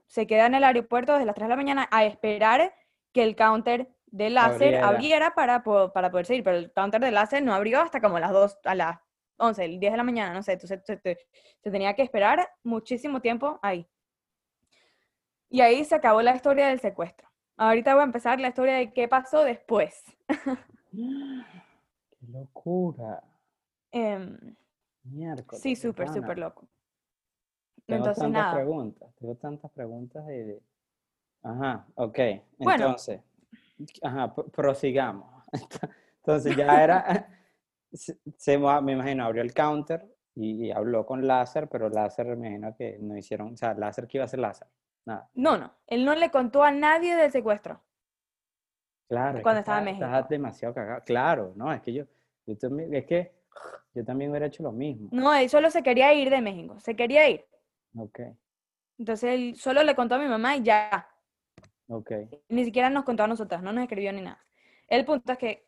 Se 0.07 0.27
queda 0.27 0.45
en 0.45 0.55
el 0.55 0.65
aeropuerto 0.65 1.15
desde 1.15 1.25
las 1.25 1.35
3 1.35 1.47
de 1.47 1.49
la 1.49 1.57
mañana 1.57 1.89
a 1.91 2.05
esperar 2.05 2.75
que 3.15 3.23
el 3.23 3.37
counter 3.37 3.89
de 4.15 4.31
láser 4.31 4.77
abriera, 4.77 5.35
para, 5.35 5.65
para 5.65 6.11
poder 6.11 6.27
seguir, 6.27 6.45
pero 6.45 6.57
el 6.57 6.73
counter 6.73 7.01
de 7.01 7.11
láser 7.11 7.43
no 7.43 7.53
abrió 7.53 7.81
hasta 7.81 8.01
como 8.01 8.21
las 8.21 8.31
2, 8.31 8.59
a 8.63 8.75
las 8.77 9.01
11, 9.39 9.65
el 9.65 9.81
10 9.81 9.93
de 9.93 9.97
la 9.97 10.05
mañana, 10.05 10.33
no 10.33 10.41
sé, 10.41 10.53
entonces 10.53 10.81
se, 10.85 11.19
tenía 11.69 11.95
que 11.95 12.03
esperar 12.03 12.49
muchísimo 12.63 13.21
tiempo 13.21 13.59
ahí. 13.61 13.89
Y 15.51 15.63
ahí 15.63 15.85
se 15.85 15.97
acabó 15.97 16.23
la 16.23 16.37
historia 16.37 16.69
del 16.69 16.79
secuestro. 16.79 17.29
Ahorita 17.57 17.95
voy 17.95 18.03
a 18.03 18.05
empezar 18.05 18.39
la 18.39 18.49
historia 18.49 18.75
de 18.75 18.93
qué 18.93 19.09
pasó 19.09 19.43
después. 19.43 20.05
¡Qué 20.93 22.27
locura! 22.29 23.21
Eh, 23.91 24.39
Sí, 25.53 25.77
súper, 25.77 26.09
súper 26.09 26.39
loco. 26.39 26.67
Tengo 27.85 27.99
Entonces, 27.99 28.23
tantas 28.23 28.43
nada. 28.43 28.55
preguntas, 28.55 29.15
tengo 29.17 29.35
tantas 29.35 29.71
preguntas 29.73 30.27
de... 30.27 30.63
Ajá, 31.43 31.87
ok. 31.97 32.19
Entonces, 32.59 33.21
ajá, 34.03 34.35
prosigamos. 34.35 35.45
Entonces 36.19 36.57
ya 36.57 36.83
era, 36.83 37.29
se, 37.93 38.59
me 38.59 38.93
imagino, 38.93 39.25
abrió 39.25 39.43
el 39.43 39.53
counter 39.53 40.11
y, 40.35 40.71
habló 40.71 41.05
con 41.07 41.27
Láser, 41.27 41.69
pero 41.69 41.89
Láser 41.89 42.27
me 42.37 42.49
imagino 42.49 42.75
que 42.77 42.99
no 43.01 43.17
hicieron, 43.17 43.53
o 43.53 43.57
sea, 43.57 43.75
Láser 43.75 44.07
que 44.07 44.19
iba 44.19 44.25
a 44.25 44.29
ser 44.29 44.41
Láser, 44.41 44.69
nada. 45.05 45.29
No, 45.35 45.59
no, 45.59 45.73
él 45.87 46.05
no 46.05 46.15
le 46.15 46.31
contó 46.31 46.63
a 46.65 46.71
nadie 46.71 47.15
del 47.15 47.31
secuestro. 47.31 47.81
Claro. 49.09 49.43
Cuando 49.43 49.61
estaba 49.61 49.79
en 49.79 49.85
México. 49.85 50.05
Estás 50.05 50.29
demasiado 50.29 50.75
cagado. 50.75 51.03
Claro, 51.05 51.53
no, 51.57 51.73
es 51.73 51.83
que 51.83 51.93
yo, 51.93 52.05
yo 52.47 52.57
también, 52.57 52.95
es 52.95 53.05
que 53.05 53.33
yo 53.95 54.05
también 54.05 54.31
hubiera 54.31 54.47
hecho 54.47 54.63
lo 54.63 54.73
mismo. 54.73 55.09
No, 55.13 55.33
él 55.35 55.49
solo 55.49 55.71
se 55.71 55.83
quería 55.83 56.13
ir 56.15 56.31
de 56.31 56.41
México, 56.41 56.81
se 56.81 56.97
quería 56.97 57.29
ir. 57.29 57.45
Ok. 57.97 58.21
Entonces 58.99 59.31
él 59.31 59.57
solo 59.57 59.83
le 59.83 59.95
contó 59.95 60.15
a 60.15 60.19
mi 60.19 60.27
mamá 60.27 60.57
y 60.57 60.63
ya. 60.63 61.09
Ok. 61.89 62.11
Ni 62.49 62.65
siquiera 62.65 62.91
nos 62.91 63.05
contó 63.05 63.25
a 63.25 63.27
nosotras, 63.27 63.63
no 63.63 63.73
nos 63.73 63.83
escribió 63.83 64.13
ni 64.13 64.23
nada. 64.23 64.45
El 64.89 65.05
punto 65.05 65.33
es 65.33 65.39
que 65.39 65.67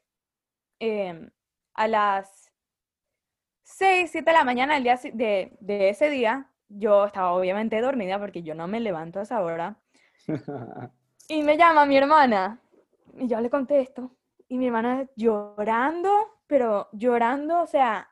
em, 0.79 1.31
a 1.74 1.88
las 1.88 2.52
6, 3.64 4.11
7 4.11 4.31
de 4.31 4.37
la 4.37 4.44
mañana 4.44 4.74
del 4.74 4.85
día 4.85 4.98
de, 5.12 5.57
de, 5.61 5.88
ese 5.88 6.09
día, 6.09 6.50
yo 6.68 7.07
estaba 7.07 7.33
obviamente 7.33 7.81
dormida 7.81 8.18
porque 8.18 8.42
yo 8.42 8.55
no 8.55 8.68
me 8.68 8.81
levanto 8.81 9.18
a 9.18 9.22
esa 9.22 9.42
hora. 9.42 9.76
y 11.29 11.42
me 11.42 11.57
llama 11.57 11.87
mi 11.87 11.96
hermana. 11.96 12.61
Y 13.18 13.26
yo 13.26 13.40
le 13.40 13.50
contesto. 13.50 14.16
Y 14.48 14.59
mi 14.59 14.66
hermana 14.66 15.09
llorando, 15.16 16.11
pero 16.46 16.88
llorando, 16.92 17.62
o 17.62 17.66
sea, 17.66 18.09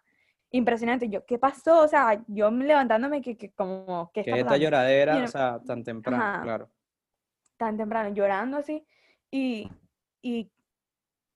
impresionante. 0.51 1.09
Yo, 1.09 1.25
¿qué 1.25 1.39
pasó? 1.39 1.83
O 1.83 1.89
sea, 1.89 2.23
yo 2.27 2.51
levantándome 2.51 3.23
que, 3.23 3.37
que 3.37 3.53
como, 3.53 4.11
¿qué 4.13 4.21
está 4.21 4.37
esta 4.37 4.57
lloradera, 4.57 5.23
o 5.23 5.29
sea, 5.29 5.61
tan 5.65 5.85
temprano, 5.85 6.43
claro. 6.43 6.71
Tan 7.57 7.77
temprano, 7.77 8.15
llorando 8.15 8.59
así. 8.59 8.87
Y, 9.31 9.71
y 10.23 10.51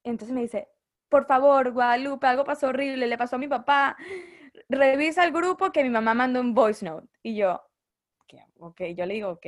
entonces 0.05 0.35
me 0.35 0.43
dice, 0.43 0.69
por 1.09 1.27
favor, 1.27 1.73
Guadalupe, 1.73 2.27
algo 2.27 2.45
pasó 2.45 2.69
horrible, 2.69 3.07
le 3.07 3.19
pasó 3.19 3.37
a 3.37 3.39
mi 3.39 3.49
papá. 3.49 3.97
Revisa 4.69 5.25
el 5.25 5.33
grupo 5.33 5.73
que 5.73 5.83
mi 5.83 5.91
mamá 5.91 6.15
mandó 6.15 6.41
un 6.41 6.55
voice 6.55 6.85
note. 6.85 7.09
Y 7.23 7.37
yo, 7.37 7.61
ok, 8.59 8.83
yo 8.97 9.07
le 9.07 9.15
digo, 9.15 9.31
ok. 9.31 9.47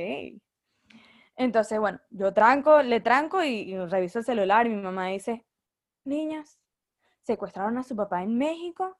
Entonces, 1.35 1.79
bueno, 1.79 1.99
yo 2.09 2.33
tranco, 2.33 2.81
le 2.81 2.99
tranco 3.01 3.43
y, 3.43 3.75
reviso 3.87 4.19
el 4.19 4.25
celular 4.25 4.67
y 4.67 4.69
mi 4.69 4.81
mamá 4.81 5.07
dice, 5.07 5.45
niñas, 6.05 6.59
secuestraron 7.23 7.77
a 7.77 7.83
su 7.83 7.95
papá 7.95 8.23
en 8.23 8.37
México 8.37 8.97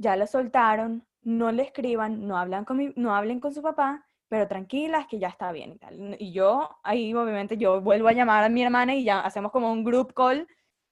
ya 0.00 0.16
lo 0.16 0.26
soltaron, 0.26 1.06
no 1.22 1.52
le 1.52 1.62
escriban, 1.62 2.26
no, 2.26 2.38
hablan 2.38 2.64
con 2.64 2.92
no 2.96 3.14
hablen 3.14 3.38
con 3.38 3.52
su 3.52 3.60
papá, 3.60 4.06
pero 4.30 4.46
tranquilas 4.46 5.08
que 5.08 5.18
ya 5.18 5.26
está 5.26 5.50
bien 5.50 5.72
y 5.72 5.78
tal. 5.78 6.16
Y 6.20 6.30
yo 6.30 6.78
ahí 6.84 7.12
obviamente 7.12 7.58
yo 7.58 7.80
vuelvo 7.80 8.06
a 8.06 8.12
llamar 8.12 8.44
a 8.44 8.48
mi 8.48 8.62
hermana 8.62 8.94
y 8.94 9.02
ya 9.02 9.18
hacemos 9.20 9.50
como 9.50 9.72
un 9.72 9.82
group 9.82 10.14
call 10.14 10.46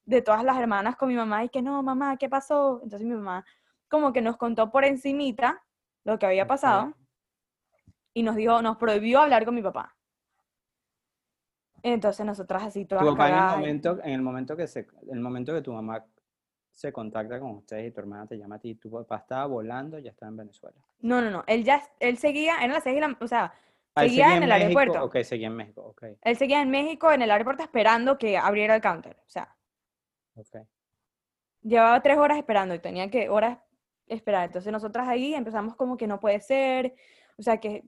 de 0.05 0.23
todas 0.23 0.43
las 0.43 0.59
hermanas 0.59 0.97
con 0.97 1.09
mi 1.09 1.15
mamá 1.15 1.45
y 1.45 1.49
que 1.49 1.63
no, 1.63 1.81
mamá, 1.81 2.17
¿qué 2.17 2.29
pasó? 2.29 2.81
Entonces 2.83 3.07
mi 3.07 3.15
mamá 3.15 3.45
como 3.87 4.13
que 4.13 4.23
nos 4.23 4.37
contó 4.37 4.73
por 4.73 4.85
encimita 4.85 5.63
lo 6.03 6.19
que 6.19 6.27
había 6.27 6.49
pasado 6.49 6.93
y 8.13 8.25
nos 8.25 8.35
dijo, 8.35 8.61
nos 8.61 8.77
prohibió 8.77 9.21
hablar 9.21 9.45
con 9.45 9.55
mi 9.55 9.63
papá. 9.63 9.95
Entonces 11.85 12.27
nosotras 12.27 12.65
así 12.65 12.87
todas 12.87 13.05
tu 13.05 13.13
papá 13.13 13.29
en 13.29 13.37
el 13.37 13.57
momento, 13.57 13.99
en 14.03 14.13
el 14.15 14.23
momento 14.23 14.57
que 14.57 14.67
se, 14.67 14.89
el 15.13 15.21
momento 15.21 15.55
que 15.55 15.63
tu 15.63 15.73
mamá 15.73 16.05
se 16.79 16.93
contacta 16.93 17.41
con 17.41 17.57
ustedes 17.57 17.89
y 17.89 17.91
tu 17.91 17.99
hermana 17.99 18.29
te 18.29 18.39
llama 18.39 18.55
a 18.55 18.59
ti, 18.61 18.77
tu 18.77 18.89
papá 18.89 19.17
estaba 19.17 19.47
volando, 19.47 19.99
ya 19.99 20.13
estaba 20.13 20.31
en 20.31 20.37
Venezuela. 20.37 20.77
No, 21.01 21.21
no, 21.21 21.29
no, 21.29 21.43
él 21.49 21.65
ya, 21.65 21.83
él 21.99 22.19
seguía, 22.19 22.59
en 22.63 22.73
la 22.73 22.81
seguía, 22.81 23.17
o 23.21 23.27
sea, 23.27 23.53
ah, 23.97 24.03
seguía, 24.03 24.37
en, 24.37 24.45
el 24.45 24.53
aeropuerto. 24.53 25.03
Ok, 25.03 25.17
seguía 25.25 25.49
en 25.49 25.57
México, 25.57 25.83
ok. 25.83 26.05
Él 26.23 26.37
seguía 26.37 26.63
en 26.63 26.71
México, 26.71 27.11
en 27.11 27.23
el 27.23 27.33
aeropuerto, 27.33 27.65
esperando 27.65 28.17
que 28.17 28.39
abriera 28.39 28.77
el 28.77 28.81
counter, 28.81 29.17
o 29.27 29.29
sea. 29.29 29.57
Ok. 30.37 30.69
Llevaba 31.63 32.01
tres 32.01 32.17
horas 32.17 32.39
esperando 32.39 32.77
y 32.77 32.79
tenía 32.79 33.11
que 33.11 33.29
horas 33.29 33.59
esperar. 34.07 34.47
Entonces 34.47 34.71
nosotras 34.71 35.09
ahí 35.09 35.35
empezamos 35.35 35.75
como 35.75 35.97
que 35.97 36.07
no 36.07 36.21
puede 36.21 36.39
ser, 36.39 36.95
o 37.39 37.43
sea, 37.43 37.57
que, 37.57 37.83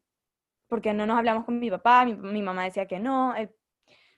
porque 0.67 0.93
no 0.93 1.07
nos 1.07 1.17
hablamos 1.17 1.45
con 1.45 1.61
mi 1.61 1.71
papá, 1.71 2.05
mi, 2.05 2.17
mi 2.17 2.43
mamá 2.43 2.65
decía 2.65 2.87
que 2.87 2.99
no, 2.99 3.37
eh, 3.37 3.55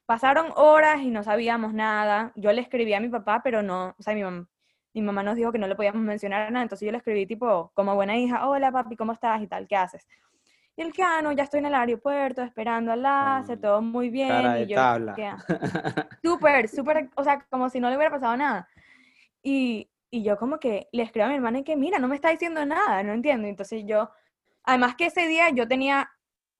pasaron 0.07 0.51
horas 0.57 1.03
y 1.03 1.11
no 1.11 1.23
sabíamos 1.23 1.75
nada. 1.75 2.33
Yo 2.37 2.51
le 2.55 2.63
escribí 2.63 2.95
a 2.95 3.01
mi 3.01 3.11
papá, 3.11 3.43
pero 3.45 3.63
no, 3.63 3.95
o 3.99 4.03
sea, 4.03 4.15
mi 4.15 4.23
mamá, 4.23 4.49
mi 4.95 5.03
mamá 5.03 5.23
nos 5.23 5.37
dijo 5.37 5.53
que 5.53 5.59
no 5.59 5.67
le 5.67 5.75
podíamos 5.75 6.03
mencionar 6.03 6.51
nada, 6.53 6.63
entonces 6.63 6.85
yo 6.87 6.93
le 6.93 6.99
escribí 6.99 7.27
tipo, 7.27 7.71
como 7.75 7.95
buena 7.95 8.17
hija, 8.17 8.49
hola 8.49 8.71
papi, 8.71 8.97
¿cómo 8.97 9.13
estás? 9.13 9.41
y 9.43 9.47
tal, 9.47 9.67
¿qué 9.67 9.77
haces? 9.77 10.07
Y 10.77 10.83
el 10.83 10.93
que, 10.93 11.03
ah, 11.03 11.21
no, 11.23 11.33
ya 11.33 11.43
estoy 11.45 11.61
en 11.61 11.67
el 11.67 11.75
aeropuerto 11.75 12.43
esperando 12.43 12.93
al 12.93 13.03
láser, 13.03 13.61
todo 13.61 13.83
muy 13.83 14.09
bien. 14.09 14.29
Cara 14.29 14.55
de 14.55 14.63
y 14.63 14.67
yo, 14.69 14.77
tabla. 14.77 15.15
Súper, 16.25 16.69
súper, 16.69 17.11
o 17.15 17.23
sea, 17.23 17.45
como 17.51 17.69
si 17.69 17.79
no 17.79 17.91
le 17.91 17.97
hubiera 17.97 18.11
pasado 18.11 18.35
nada. 18.39 18.67
Y, 19.43 19.91
y 20.11 20.23
yo 20.23 20.39
como 20.39 20.59
que 20.59 20.89
le 20.93 21.03
escribo 21.03 21.27
a 21.27 21.29
mi 21.29 21.35
hermana 21.35 21.59
y 21.59 21.65
que, 21.65 21.77
mira, 21.77 21.99
no 21.99 22.09
me 22.09 22.15
está 22.15 22.31
diciendo 22.31 22.65
nada, 22.65 23.03
no 23.03 23.13
entiendo. 23.13 23.49
Entonces 23.49 23.85
yo, 23.87 24.11
además 24.65 24.95
que 24.97 25.07
ese 25.07 25.27
día 25.27 25.51
yo 25.51 25.69
tenía 25.69 26.11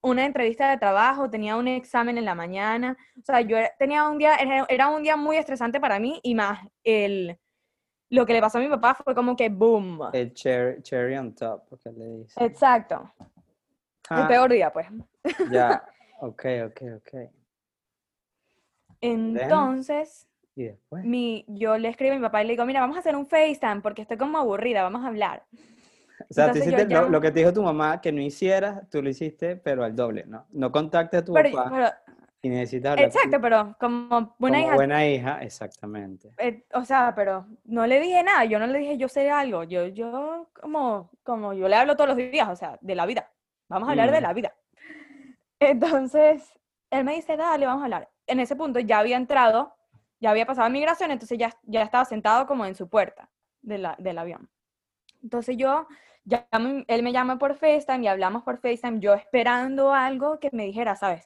una 0.01 0.25
entrevista 0.25 0.69
de 0.69 0.77
trabajo, 0.77 1.29
tenía 1.29 1.55
un 1.55 1.67
examen 1.67 2.17
en 2.17 2.25
la 2.25 2.35
mañana, 2.35 2.97
o 3.17 3.23
sea, 3.23 3.41
yo 3.41 3.57
tenía 3.79 4.07
un 4.07 4.17
día, 4.17 4.35
era 4.67 4.89
un 4.89 5.01
día 5.01 5.15
muy 5.15 5.37
estresante 5.37 5.79
para 5.79 5.97
mí 5.97 6.19
y 6.23 6.35
más 6.35 6.59
el 6.83 7.39
lo 8.13 8.27
que 8.27 8.33
le 8.33 8.41
pasó 8.41 8.59
a 8.59 8.61
mi 8.61 8.69
papá 8.69 8.93
fue 8.93 9.15
como 9.15 9.35
que 9.35 9.49
boom. 9.49 9.99
El 10.13 10.33
cherry, 10.33 11.17
on 11.17 11.33
top, 11.33 11.63
porque 11.67 11.91
le 11.91 12.17
dice. 12.17 12.45
Exacto. 12.45 13.11
El 14.09 14.21
ah. 14.21 14.27
peor 14.27 14.51
día, 14.51 14.71
pues. 14.71 14.87
Ya, 15.49 15.83
ok, 16.21 16.45
ok, 16.67 16.81
ok. 16.97 17.31
Entonces, 19.01 20.27
¿Y 20.55 20.65
después? 20.65 21.03
Mi, 21.03 21.43
yo 21.47 21.77
le 21.79 21.89
escribo 21.89 22.13
a 22.13 22.15
mi 22.17 22.21
papá 22.21 22.43
y 22.43 22.47
le 22.47 22.53
digo, 22.53 22.65
mira, 22.65 22.81
vamos 22.81 22.97
a 22.97 22.99
hacer 22.99 23.15
un 23.15 23.25
FaceTime 23.25 23.81
porque 23.81 24.03
estoy 24.03 24.17
como 24.17 24.37
aburrida, 24.37 24.83
vamos 24.83 25.03
a 25.03 25.07
hablar. 25.07 25.43
O 26.29 26.33
sea, 26.33 26.51
hiciste 26.55 26.85
lo, 26.85 27.19
que 27.19 27.31
te 27.31 27.39
dijo 27.39 27.51
tu 27.51 27.63
mamá 27.63 27.99
que 27.99 28.11
no 28.11 28.21
hicieras, 28.21 28.87
tú 28.91 29.01
lo 29.01 29.09
hiciste, 29.09 29.55
pero 29.55 29.83
al 29.83 29.95
doble, 29.95 30.25
¿no? 30.27 30.45
No 30.51 30.71
contactes 30.71 31.21
a 31.21 31.25
tu 31.25 31.33
papá. 31.33 31.99
Y 32.43 32.49
necesitas 32.49 32.99
Exacto, 32.99 33.39
pero 33.41 33.75
como 33.79 34.35
buena 34.37 34.57
como 34.57 34.65
hija. 34.67 34.75
buena 34.75 35.07
hija, 35.07 35.39
exactamente. 35.41 36.29
Eh, 36.37 36.65
o 36.73 36.83
sea, 36.83 37.13
pero 37.15 37.45
no 37.63 37.87
le 37.87 37.99
dije 38.01 38.21
nada, 38.21 38.43
yo 38.45 38.59
no 38.59 38.67
le 38.67 38.79
dije 38.79 38.97
yo 38.97 39.07
sé 39.07 39.29
algo, 39.31 39.63
yo, 39.63 39.87
yo 39.87 40.49
como, 40.53 41.09
como 41.23 41.53
yo 41.53 41.67
le 41.69 41.75
hablo 41.75 41.95
todos 41.95 42.09
los 42.09 42.17
días, 42.17 42.49
o 42.49 42.55
sea, 42.55 42.77
de 42.81 42.95
la 42.95 43.05
vida, 43.05 43.31
vamos 43.69 43.87
a 43.87 43.91
hablar 43.91 44.11
de 44.11 44.19
Mm. 44.19 44.23
la 44.23 44.33
vida. 44.33 44.53
Entonces, 45.59 46.51
él 46.91 47.03
me 47.05 47.15
dice, 47.15 47.37
dale, 47.37 47.65
vamos 47.65 47.81
a 47.81 47.85
hablar. 47.85 48.09
En 48.27 48.39
ese 48.39 48.55
punto 48.55 48.79
ya 48.79 48.99
había 48.99 49.17
entrado, 49.17 49.73
ya 50.19 50.31
había 50.31 50.45
pasado 50.45 50.69
migración, 50.69 51.11
entonces 51.11 51.37
ya, 51.37 51.51
ya 51.63 51.81
estaba 51.83 52.05
sentado 52.05 52.45
como 52.47 52.65
en 52.65 52.75
su 52.75 52.89
puerta 52.89 53.29
de 53.61 53.77
la- 53.77 53.95
del 53.99 54.17
avión. 54.17 54.49
Entonces 55.21 55.57
yo, 55.57 55.87
ya, 56.25 56.47
él 56.87 57.03
me 57.03 57.11
llama 57.13 57.37
por 57.37 57.55
FaceTime 57.55 58.03
y 58.05 58.07
hablamos 58.07 58.43
por 58.43 58.57
FaceTime, 58.59 58.99
yo 58.99 59.13
esperando 59.13 59.93
algo 59.93 60.39
que 60.39 60.49
me 60.53 60.65
dijera, 60.65 60.95
¿sabes? 60.95 61.25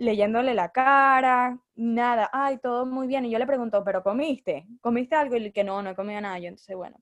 Leyéndole 0.00 0.54
la 0.54 0.70
cara, 0.72 1.58
nada, 1.76 2.30
ay, 2.32 2.58
todo 2.58 2.86
muy 2.86 3.06
bien. 3.06 3.24
Y 3.26 3.30
yo 3.30 3.38
le 3.38 3.46
pregunto, 3.46 3.84
¿pero 3.84 4.02
comiste? 4.02 4.66
¿Comiste 4.80 5.14
algo? 5.14 5.36
Y 5.36 5.52
que 5.52 5.62
no, 5.64 5.82
no 5.82 5.90
he 5.90 5.94
comido 5.94 6.20
nada. 6.20 6.38
Yo, 6.38 6.48
entonces, 6.48 6.74
bueno. 6.76 6.96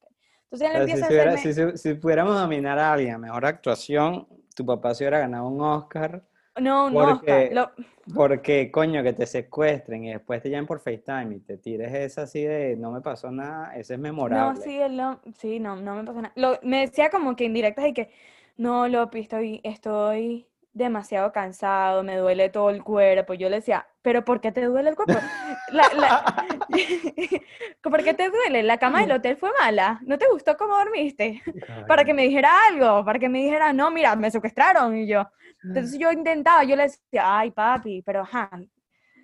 Entonces 0.45 0.69
él 0.69 0.77
sea, 0.77 0.87
si, 0.87 0.91
empieza 0.91 1.07
a 1.07 1.09
hacerme... 1.09 1.77
si, 1.77 1.95
pudiéramos 1.95 2.35
dominar 2.41 2.79
a 2.79 2.93
alguien, 2.93 3.21
mejor 3.21 3.45
actuación, 3.47 4.27
tu 4.55 4.65
papá 4.67 4.95
se 4.95 5.05
hubiera 5.05 5.21
ganado 5.21 5.47
un 5.49 5.61
Oscar 5.61 6.25
No, 6.61 6.91
no, 6.91 7.21
porque- 7.21 7.51
lo- 7.55 7.71
porque, 8.17 8.71
coño, 8.71 9.03
que 9.03 9.13
te 9.13 9.27
secuestren 9.27 10.05
y 10.05 10.13
después 10.13 10.43
te 10.43 10.51
llamen 10.51 10.67
por 10.67 10.81
FaceTime 10.81 11.37
y 11.37 11.41
te 11.41 11.59
tires 11.59 11.93
esa 11.95 12.23
así 12.23 12.43
de 12.43 12.75
no 12.77 12.91
me 12.91 13.01
pasó 13.03 13.31
nada, 13.31 13.77
ese 13.77 13.95
es 13.95 14.01
No, 14.01 14.03
memorable. 14.03 14.63
sí, 14.65 14.77
él 14.81 14.97
no, 14.97 15.21
sí, 15.39 15.61
no, 15.61 15.77
no 15.77 15.95
me 15.95 16.05
pasa 16.05 16.23
nada. 16.23 16.33
Lo- 16.37 16.59
me 16.63 16.81
decía 16.81 17.11
como 17.11 17.37
que 17.37 17.45
indirectas 17.45 17.87
y 17.87 17.93
que, 17.95 18.11
no, 18.57 18.89
Lopi, 18.89 19.21
estoy, 19.21 19.61
estoy 19.65 20.48
demasiado 20.73 21.33
cansado, 21.33 22.03
me 22.05 22.17
duele 22.17 22.51
todo 22.51 22.71
el 22.71 22.83
cuerpo. 22.85 23.35
Yo 23.35 23.49
le 23.49 23.57
decía, 23.57 23.87
¿pero 24.03 24.25
por 24.25 24.41
qué 24.41 24.53
te 24.53 24.65
duele 24.65 24.91
el 24.91 24.97
cuerpo? 24.97 25.15
La- 25.73 25.93
la- 25.95 26.47
¿Por 27.83 28.03
qué 28.05 28.15
te 28.15 28.31
duele? 28.31 28.63
¿La 28.63 28.79
cama 28.79 29.01
del 29.03 29.13
hotel 29.13 29.37
fue 29.37 29.51
mala? 29.61 30.01
¿No 30.05 30.19
te 30.19 30.27
gustó 30.31 30.57
cómo 30.57 30.77
dormiste? 30.77 31.43
Para 31.87 32.05
que 32.05 32.15
me 32.15 32.23
dijera 32.23 32.51
algo, 32.69 33.05
para 33.05 33.19
que 33.19 33.29
me 33.29 33.39
dijera, 33.41 33.73
no, 33.73 33.91
mira, 33.91 34.17
me 34.17 34.31
secuestraron. 34.31 34.97
Y 34.97 35.07
yo, 35.07 35.27
entonces 35.69 35.99
yo 35.99 36.11
intentaba, 36.13 36.65
yo 36.65 36.77
le 36.77 36.85
decía, 36.85 37.39
ay, 37.39 37.51
papi, 37.51 38.03
pero 38.03 38.21
ajá. 38.23 38.51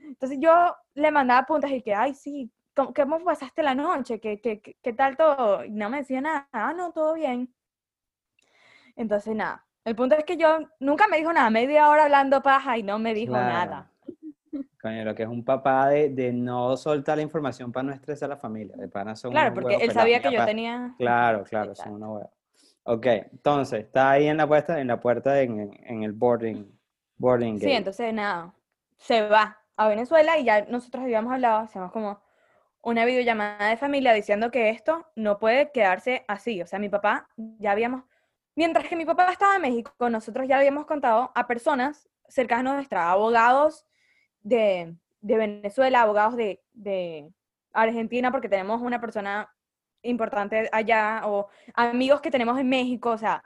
Entonces 0.07 0.39
yo 0.41 0.75
le 0.95 1.11
mandaba 1.11 1.47
puntas 1.47 1.71
y 1.71 1.83
que, 1.83 1.95
ay, 1.95 2.15
sí, 2.15 2.51
¿cómo, 2.75 2.93
cómo 2.95 3.25
pasaste 3.25 3.63
la 3.63 3.75
noche? 3.75 4.21
¿Qué, 4.21 4.41
qué, 4.41 4.61
qué, 4.61 4.77
qué 4.83 4.93
tal 4.93 5.17
todo? 5.17 5.65
Y 5.65 5.71
no 5.71 5.89
me 5.91 5.99
decía 5.99 6.21
nada, 6.21 6.49
ah, 6.53 6.73
no, 6.75 6.93
todo 6.93 7.15
bien. 7.15 7.55
Entonces, 8.97 9.35
nada. 9.35 9.65
El 9.85 9.94
punto 9.94 10.16
es 10.16 10.25
que 10.25 10.37
yo 10.37 10.61
nunca 10.81 11.07
me 11.09 11.18
dijo 11.18 11.33
nada, 11.33 11.51
media 11.51 11.88
hora 11.90 12.05
hablando 12.05 12.42
paja 12.42 12.79
y 12.79 12.83
no 12.83 12.99
me 12.99 13.12
dijo 13.14 13.33
Claro. 13.33 13.47
nada. 13.47 13.90
Coño, 14.81 15.05
lo 15.05 15.14
que 15.14 15.23
es 15.23 15.29
un 15.29 15.44
papá 15.44 15.88
de, 15.88 16.11
de 16.11 16.33
no 16.33 16.77
soltar 16.77 17.16
la 17.16 17.23
información 17.23 17.73
para 17.73 17.85
no 17.85 17.92
estresar 17.92 18.27
a 18.31 18.35
la 18.35 18.37
familia. 18.37 18.77
De 18.77 18.88
pana 18.88 19.16
son 19.16 19.31
Claro, 19.31 19.55
porque 19.55 19.77
él 19.81 19.92
sabía 19.92 20.20
que 20.20 20.31
yo 20.31 20.38
papá- 20.38 20.47
tenía... 20.47 20.94
Claro, 20.99 21.44
claro, 21.44 21.75
son 21.75 21.94
unos 21.94 22.09
huevos. 22.16 22.31
Ok, 22.85 23.07
entonces, 23.07 23.81
está 23.85 24.11
ahí 24.11 24.27
en 24.27 24.37
la 24.37 24.47
puerta, 24.47 24.79
en 24.79 24.88
la 24.88 25.01
puerta 25.01 25.40
en, 25.40 26.03
el 26.03 26.12
boarding, 26.12 26.70
boarding 27.16 27.59
Sí, 27.59 27.73
entonces 27.73 28.12
nada, 28.12 28.55
se 28.99 29.23
va 29.27 29.59
a 29.77 29.88
Venezuela 29.88 30.38
y 30.38 30.44
ya 30.44 30.66
nosotros 30.66 31.03
habíamos 31.05 31.33
hablado, 31.33 31.61
hacíamos 31.61 31.92
como 31.92 32.20
una 32.83 33.07
videollamada 33.07 33.70
de 33.70 33.79
familia 33.79 34.12
diciendo 34.12 34.51
que 34.51 34.68
esto 34.68 35.07
no 35.16 35.38
puede 35.38 35.73
quedarse 35.73 36.25
así. 36.29 36.61
O 36.61 36.66
sea, 36.66 36.79
mi 36.79 36.90
papá 36.90 37.29
ya 37.37 37.73
habíamos, 37.73 38.05
mientras 38.55 38.87
que 38.88 38.97
mi 38.97 39.05
papá 39.05 39.31
estaba 39.31 39.57
en 39.57 39.62
México, 39.62 40.11
nosotros 40.11 40.47
ya 40.49 40.59
habíamos 40.59 40.87
contado 40.87 41.33
a 41.35 41.47
personas 41.47 42.09
cercanas 42.29 42.75
nuestras, 42.75 43.07
abogados 43.07 43.87
de, 44.40 44.97
de 45.21 45.37
Venezuela, 45.37 46.03
abogados 46.03 46.37
de, 46.37 46.62
de 46.73 47.31
Argentina, 47.73 48.31
porque 48.31 48.49
tenemos 48.49 48.81
una 48.81 49.01
persona 49.01 49.51
importante 50.03 50.69
allá, 50.73 51.23
o 51.25 51.49
amigos 51.75 52.21
que 52.21 52.31
tenemos 52.31 52.59
en 52.59 52.69
México, 52.69 53.11
o 53.11 53.19
sea, 53.19 53.43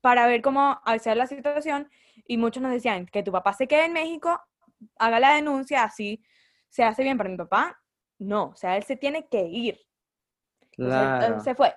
para 0.00 0.26
ver 0.26 0.42
cómo 0.42 0.80
hacer 0.84 1.16
la 1.16 1.26
situación 1.26 1.90
y 2.26 2.36
muchos 2.36 2.62
nos 2.62 2.72
decían 2.72 3.06
que 3.06 3.22
tu 3.22 3.32
papá 3.32 3.52
se 3.52 3.66
quede 3.66 3.86
en 3.86 3.92
México, 3.92 4.40
haga 4.98 5.20
la 5.20 5.34
denuncia, 5.34 5.84
así 5.84 6.22
se 6.68 6.84
hace 6.84 7.02
bien 7.02 7.18
para 7.18 7.30
mi 7.30 7.36
papá. 7.36 7.78
No, 8.18 8.46
o 8.46 8.56
sea, 8.56 8.76
él 8.76 8.82
se 8.84 8.96
tiene 8.96 9.26
que 9.28 9.42
ir. 9.42 9.80
Entonces, 10.76 11.18
Claro. 11.18 11.40
se 11.40 11.54
fue. 11.54 11.74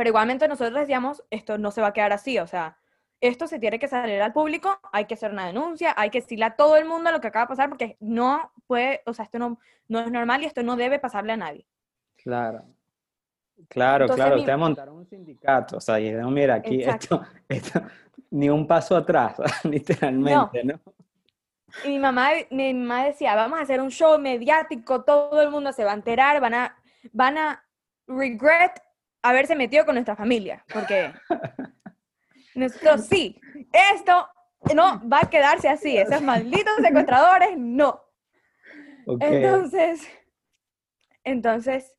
Pero 0.00 0.08
igualmente 0.08 0.48
nosotros 0.48 0.80
decíamos, 0.80 1.22
esto 1.28 1.58
no 1.58 1.70
se 1.70 1.82
va 1.82 1.88
a 1.88 1.92
quedar 1.92 2.10
así, 2.14 2.38
o 2.38 2.46
sea, 2.46 2.78
esto 3.20 3.46
se 3.46 3.58
tiene 3.58 3.78
que 3.78 3.86
salir 3.86 4.22
al 4.22 4.32
público, 4.32 4.80
hay 4.94 5.04
que 5.04 5.12
hacer 5.12 5.30
una 5.30 5.44
denuncia, 5.44 5.92
hay 5.94 6.08
que 6.08 6.22
decirle 6.22 6.46
a 6.46 6.56
todo 6.56 6.78
el 6.78 6.86
mundo 6.86 7.12
lo 7.12 7.20
que 7.20 7.26
acaba 7.26 7.44
de 7.44 7.48
pasar, 7.50 7.68
porque 7.68 7.98
no 8.00 8.50
puede, 8.66 9.02
o 9.04 9.12
sea, 9.12 9.26
esto 9.26 9.38
no, 9.38 9.58
no 9.88 10.00
es 10.00 10.10
normal 10.10 10.40
y 10.42 10.46
esto 10.46 10.62
no 10.62 10.76
debe 10.76 10.98
pasarle 11.00 11.34
a 11.34 11.36
nadie. 11.36 11.66
Claro. 12.16 12.64
Claro, 13.68 14.04
Entonces, 14.04 14.24
claro. 14.24 14.36
mi- 14.36 14.40
Ustedes 14.40 14.58
montaron 14.58 14.96
un 14.96 15.06
sindicato. 15.06 15.76
O 15.76 15.80
sea, 15.82 16.00
y 16.00 16.04
dijeron, 16.04 16.32
mira, 16.32 16.54
aquí 16.54 16.82
esto, 16.82 17.22
esto, 17.50 17.82
ni 18.30 18.48
un 18.48 18.66
paso 18.66 18.96
atrás, 18.96 19.36
literalmente, 19.64 20.64
¿no? 20.64 20.80
Y 21.84 21.88
mi 21.88 21.98
mamá, 21.98 22.30
mi 22.50 22.72
mamá 22.72 23.04
decía, 23.04 23.34
vamos 23.34 23.58
a 23.58 23.62
hacer 23.64 23.82
un 23.82 23.90
show 23.90 24.18
mediático, 24.18 25.04
todo 25.04 25.42
el 25.42 25.50
mundo 25.50 25.72
se 25.74 25.84
va 25.84 25.90
a 25.90 25.94
enterar, 25.96 26.40
van 26.40 26.54
a, 26.54 26.76
van 27.12 27.36
a 27.36 27.62
regret 28.06 28.80
haberse 29.22 29.54
metido 29.54 29.84
con 29.84 29.94
nuestra 29.94 30.16
familia, 30.16 30.64
porque 30.72 31.12
nosotros 32.54 33.06
sí, 33.06 33.40
esto 33.94 34.28
no 34.74 35.00
va 35.08 35.20
a 35.22 35.30
quedarse 35.30 35.68
así, 35.68 35.96
esos 35.96 36.22
malditos 36.22 36.74
secuestradores, 36.82 37.56
no. 37.56 38.00
Entonces, 39.20 40.08
entonces, 41.24 41.96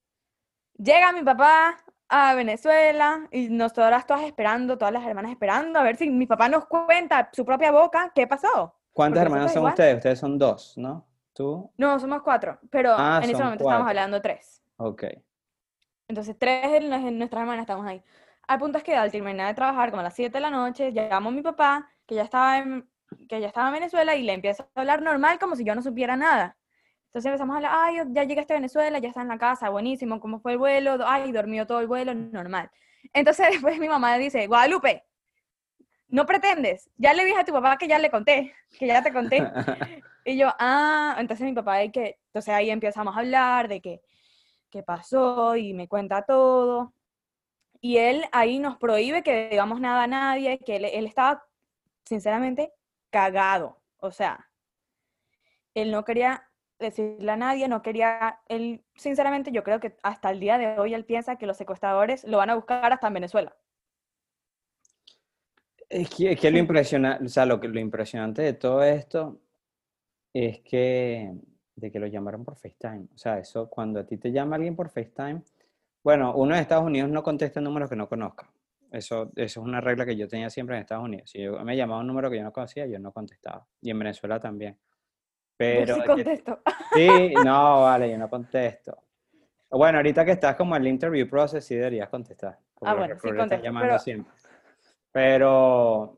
llega 0.77 1.11
mi 1.11 1.23
papá 1.23 1.77
a 2.09 2.35
Venezuela 2.35 3.27
y 3.31 3.49
nosotras 3.49 4.05
todas 4.05 4.23
esperando, 4.23 4.77
todas 4.77 4.93
las 4.93 5.05
hermanas 5.05 5.31
esperando, 5.31 5.79
a 5.79 5.83
ver 5.83 5.95
si 5.95 6.09
mi 6.09 6.25
papá 6.25 6.49
nos 6.49 6.65
cuenta 6.65 7.29
su 7.31 7.45
propia 7.45 7.71
boca 7.71 8.11
qué 8.13 8.27
pasó. 8.27 8.75
¿Cuántas 8.93 9.23
hermanas 9.23 9.53
son 9.53 9.61
igual. 9.61 9.73
ustedes? 9.73 9.95
Ustedes 9.95 10.19
son 10.19 10.37
dos, 10.37 10.77
¿no? 10.77 11.07
¿Tú? 11.33 11.71
No, 11.77 11.97
somos 11.99 12.21
cuatro, 12.21 12.59
pero 12.69 12.93
Ah, 12.97 13.21
en 13.23 13.29
ese 13.29 13.41
momento 13.41 13.63
estamos 13.63 13.87
hablando 13.87 14.21
tres. 14.21 14.61
Ok. 14.77 15.03
Entonces, 16.11 16.35
tres 16.37 16.69
de 16.69 16.81
nues- 16.81 17.09
nuestras 17.13 17.39
hermanas 17.41 17.63
estamos 17.63 17.87
ahí. 17.87 18.03
Al 18.45 18.59
punto 18.59 18.77
es 18.77 18.83
que 18.83 18.93
al 18.97 19.09
terminar 19.11 19.47
de 19.47 19.53
trabajar, 19.53 19.91
como 19.91 20.01
a 20.01 20.03
las 20.03 20.13
7 20.13 20.33
de 20.33 20.41
la 20.41 20.49
noche, 20.49 20.91
llamo 20.91 21.29
a 21.29 21.31
mi 21.31 21.41
papá, 21.41 21.89
que 22.05 22.15
ya 22.15 22.23
estaba 22.23 22.57
en, 22.57 22.85
que 23.29 23.39
ya 23.39 23.47
estaba 23.47 23.69
en 23.69 23.75
Venezuela, 23.75 24.13
y 24.17 24.23
le 24.23 24.33
empiezo 24.33 24.67
a 24.75 24.81
hablar 24.81 25.01
normal, 25.01 25.39
como 25.39 25.55
si 25.55 25.63
yo 25.63 25.73
no 25.73 25.81
supiera 25.81 26.17
nada. 26.17 26.57
Entonces 27.05 27.27
empezamos 27.27 27.53
a 27.53 27.57
hablar, 27.57 27.71
ay, 27.73 27.95
ya 28.09 28.25
llegaste 28.25 28.51
a 28.53 28.57
Venezuela, 28.57 28.99
ya 28.99 29.07
está 29.07 29.21
en 29.21 29.29
la 29.29 29.37
casa, 29.37 29.69
buenísimo, 29.69 30.19
¿cómo 30.19 30.41
fue 30.41 30.51
el 30.51 30.57
vuelo? 30.57 30.97
Ay, 31.05 31.31
dormió 31.31 31.65
todo 31.65 31.79
el 31.79 31.87
vuelo, 31.87 32.13
normal. 32.13 32.69
Entonces 33.13 33.47
después 33.51 33.79
mi 33.79 33.87
mamá 33.87 34.17
dice, 34.17 34.47
Guadalupe, 34.47 35.05
no 36.09 36.25
pretendes, 36.25 36.89
ya 36.97 37.13
le 37.13 37.23
dije 37.23 37.39
a 37.39 37.45
tu 37.45 37.53
papá 37.53 37.77
que 37.77 37.87
ya 37.87 37.99
le 37.99 38.11
conté, 38.11 38.53
que 38.77 38.87
ya 38.87 39.01
te 39.01 39.13
conté. 39.13 39.41
Y 40.23 40.37
yo, 40.37 40.49
ah, 40.59 41.15
entonces 41.17 41.47
mi 41.47 41.53
papá, 41.53 41.79
que, 41.87 42.19
entonces 42.27 42.53
ahí 42.53 42.69
empezamos 42.69 43.15
a 43.15 43.21
hablar 43.21 43.67
de 43.67 43.81
que, 43.81 44.01
qué 44.71 44.83
pasó 44.83 45.55
y 45.55 45.73
me 45.73 45.87
cuenta 45.87 46.23
todo. 46.23 46.93
Y 47.81 47.97
él 47.97 48.23
ahí 48.31 48.59
nos 48.59 48.77
prohíbe 48.77 49.23
que 49.23 49.49
digamos 49.49 49.79
nada 49.79 50.03
a 50.03 50.07
nadie, 50.07 50.59
que 50.59 50.77
él, 50.77 50.85
él 50.85 51.05
estaba, 51.05 51.43
sinceramente, 52.05 52.73
cagado. 53.11 53.81
O 53.97 54.11
sea, 54.11 54.49
él 55.73 55.91
no 55.91 56.03
quería 56.03 56.47
decirle 56.79 57.31
a 57.31 57.37
nadie, 57.37 57.67
no 57.67 57.81
quería, 57.81 58.39
él, 58.47 58.83
sinceramente, 58.95 59.51
yo 59.51 59.63
creo 59.63 59.79
que 59.79 59.95
hasta 60.03 60.31
el 60.31 60.39
día 60.39 60.57
de 60.57 60.79
hoy 60.79 60.93
él 60.93 61.05
piensa 61.05 61.37
que 61.37 61.45
los 61.45 61.57
secuestradores 61.57 62.23
lo 62.25 62.37
van 62.37 62.49
a 62.49 62.55
buscar 62.55 62.91
hasta 62.91 63.07
en 63.07 63.13
Venezuela. 63.13 63.55
Es 65.87 66.09
que, 66.09 66.31
es 66.31 66.51
lo 66.51 66.57
impresionante, 66.57 67.25
o 67.25 67.29
sea, 67.29 67.45
lo, 67.45 67.57
lo 67.57 67.79
impresionante 67.79 68.41
de 68.41 68.53
todo 68.53 68.81
esto 68.83 69.41
es 70.33 70.59
que, 70.61 71.33
de 71.75 71.91
que 71.91 71.99
lo 71.99 72.07
llamaron 72.07 72.43
por 72.43 72.55
FaceTime. 72.55 73.07
O 73.13 73.17
sea, 73.17 73.39
eso, 73.39 73.69
cuando 73.69 73.99
a 73.99 74.05
ti 74.05 74.17
te 74.17 74.31
llama 74.31 74.55
alguien 74.55 74.75
por 74.75 74.89
FaceTime, 74.89 75.41
bueno, 76.03 76.33
uno 76.35 76.55
en 76.55 76.61
Estados 76.61 76.85
Unidos 76.85 77.09
no 77.09 77.23
contesta 77.23 77.61
números 77.61 77.89
que 77.89 77.95
no 77.95 78.07
conozca. 78.09 78.49
Eso, 78.91 79.31
eso 79.35 79.61
es 79.61 79.65
una 79.65 79.79
regla 79.79 80.05
que 80.05 80.15
yo 80.17 80.27
tenía 80.27 80.49
siempre 80.49 80.75
en 80.75 80.81
Estados 80.81 81.05
Unidos. 81.05 81.29
Si 81.29 81.41
yo 81.41 81.63
me 81.63 81.77
llamaba 81.77 82.01
un 82.01 82.07
número 82.07 82.29
que 82.29 82.37
yo 82.37 82.43
no 82.43 82.51
conocía, 82.51 82.85
yo 82.87 82.99
no 82.99 83.11
contestaba. 83.11 83.65
Y 83.81 83.89
en 83.91 83.99
Venezuela 83.99 84.39
también. 84.39 84.77
Pero 85.55 85.85
Yo 85.85 86.01
sí 86.01 86.07
contesto. 86.07 86.59
sí, 86.93 87.07
no, 87.45 87.81
vale, 87.83 88.09
yo 88.11 88.17
no 88.17 88.29
contesto. 88.29 88.97
Bueno, 89.69 89.99
ahorita 89.99 90.25
que 90.25 90.31
estás 90.31 90.55
como 90.55 90.75
en 90.75 90.81
el 90.81 90.87
interview 90.89 91.29
process, 91.29 91.63
sí 91.63 91.75
deberías 91.75 92.09
contestar. 92.09 92.57
Ah, 92.81 92.95
bueno, 92.95 93.15
sí 93.21 93.29
contesto, 93.31 93.63
llamando 93.63 93.87
pero- 93.89 93.99
siempre. 93.99 94.33
Pero, 95.11 96.17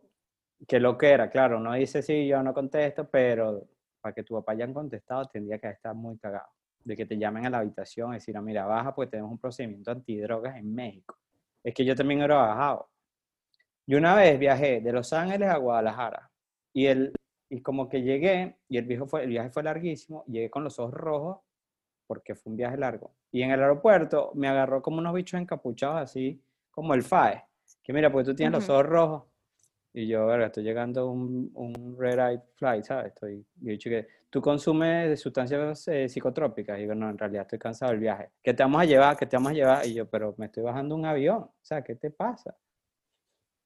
que 0.68 0.80
lo 0.80 0.98
que 0.98 1.10
era, 1.12 1.30
claro, 1.30 1.58
uno 1.58 1.74
dice 1.74 2.02
sí, 2.02 2.28
yo 2.28 2.42
no 2.42 2.54
contesto, 2.54 3.08
pero 3.10 3.68
para 4.04 4.13
que 4.13 4.24
tu 4.24 4.34
papá 4.36 4.52
hayan 4.52 4.74
contestado 4.74 5.26
tendría 5.28 5.58
que 5.58 5.70
estar 5.70 5.96
muy 5.96 6.18
cagado. 6.18 6.50
De 6.84 6.98
que 6.98 7.06
te 7.06 7.18
llamen 7.18 7.46
a 7.46 7.50
la 7.50 7.60
habitación 7.60 8.12
y 8.12 8.16
decir, 8.16 8.36
"Ah, 8.36 8.42
mira, 8.42 8.66
baja 8.66 8.94
porque 8.94 9.12
tenemos 9.12 9.32
un 9.32 9.38
procedimiento 9.39 9.92
antidrogas 9.92 10.58
en 10.58 10.76
México. 10.76 11.18
Es 11.63 11.74
que 11.74 11.86
yo 11.86 11.96
también 11.96 12.22
he 12.22 12.28
bajado. 12.28 12.89
Yo 13.88 13.98
una 13.98 14.13
vez 14.16 14.38
viajé 14.38 14.82
de 14.82 14.92
Los 14.92 15.13
Ángeles 15.13 15.48
a 15.50 15.56
Guadalajara 15.56 16.30
y, 16.74 16.88
el, 16.88 17.13
y 17.50 17.62
como 17.62 17.88
que 17.88 18.02
llegué 18.02 18.58
y 18.68 18.78
el, 18.78 18.86
viejo 18.86 19.08
fue, 19.08 19.24
el 19.24 19.30
viaje 19.30 19.50
fue 19.50 19.63
larguísimo, 19.63 20.26
llegué 20.28 20.50
con 20.50 20.66
los 20.66 20.78
ojos 20.80 20.94
rojos 20.94 21.38
porque 22.06 22.36
fue 22.36 22.52
un 22.52 22.58
viaje 22.58 22.76
largo. 22.76 23.16
Y 23.32 23.42
en 23.42 23.52
el 23.52 23.62
aeropuerto 23.62 24.32
me 24.36 24.50
agarró 24.50 24.82
como 24.82 24.98
unos 24.98 25.13
bichos 25.13 25.39
encapuchados 25.39 26.02
así, 26.02 26.44
como 26.72 26.94
el 26.94 27.04
FAE. 27.04 27.46
Que 27.82 27.94
mira, 27.94 28.12
porque 28.12 28.26
tú 28.32 28.36
tienes 28.36 28.52
los 28.54 28.66
Ujú. 28.66 28.74
ojos 28.74 28.86
rojos. 28.86 29.24
Y 29.96 30.08
yo, 30.08 30.26
verga, 30.26 30.48
estoy 30.48 30.64
llegando 30.64 31.02
a 31.02 31.12
un, 31.12 31.52
un 31.54 31.96
red 31.98 32.18
eye 32.18 32.42
flight, 32.56 32.84
¿sabes? 32.84 33.14
Estoy, 33.14 33.46
y 33.62 33.70
he 33.70 33.72
dicho 33.74 33.92
que 33.92 34.08
tú 34.30 34.42
consumes 34.42 35.22
sustancias 35.22 35.88
eh, 35.88 36.10
psicotrópicas. 36.10 36.80
Y 36.80 36.82
digo, 36.82 36.96
no, 36.96 37.10
en 37.12 37.18
realidad 37.18 37.44
estoy 37.44 37.60
cansado 37.60 37.92
del 37.92 38.00
viaje. 38.00 38.32
¿Qué 38.42 38.56
te 38.56 38.64
vamos 38.64 38.82
a 38.82 38.86
llevar? 38.86 39.16
¿Qué 39.16 39.28
te 39.28 39.38
vamos 39.38 39.52
a 39.52 39.56
llevar? 39.56 39.86
Y 39.86 39.94
yo, 39.94 40.10
pero 40.10 40.34
me 40.38 40.48
estoy 40.48 40.64
bajando 40.64 40.96
un 40.96 41.06
avión. 41.06 41.44
O 41.44 41.54
sea, 41.62 41.84
¿qué 41.84 41.96
te 41.96 42.10
pasa? 42.10 42.58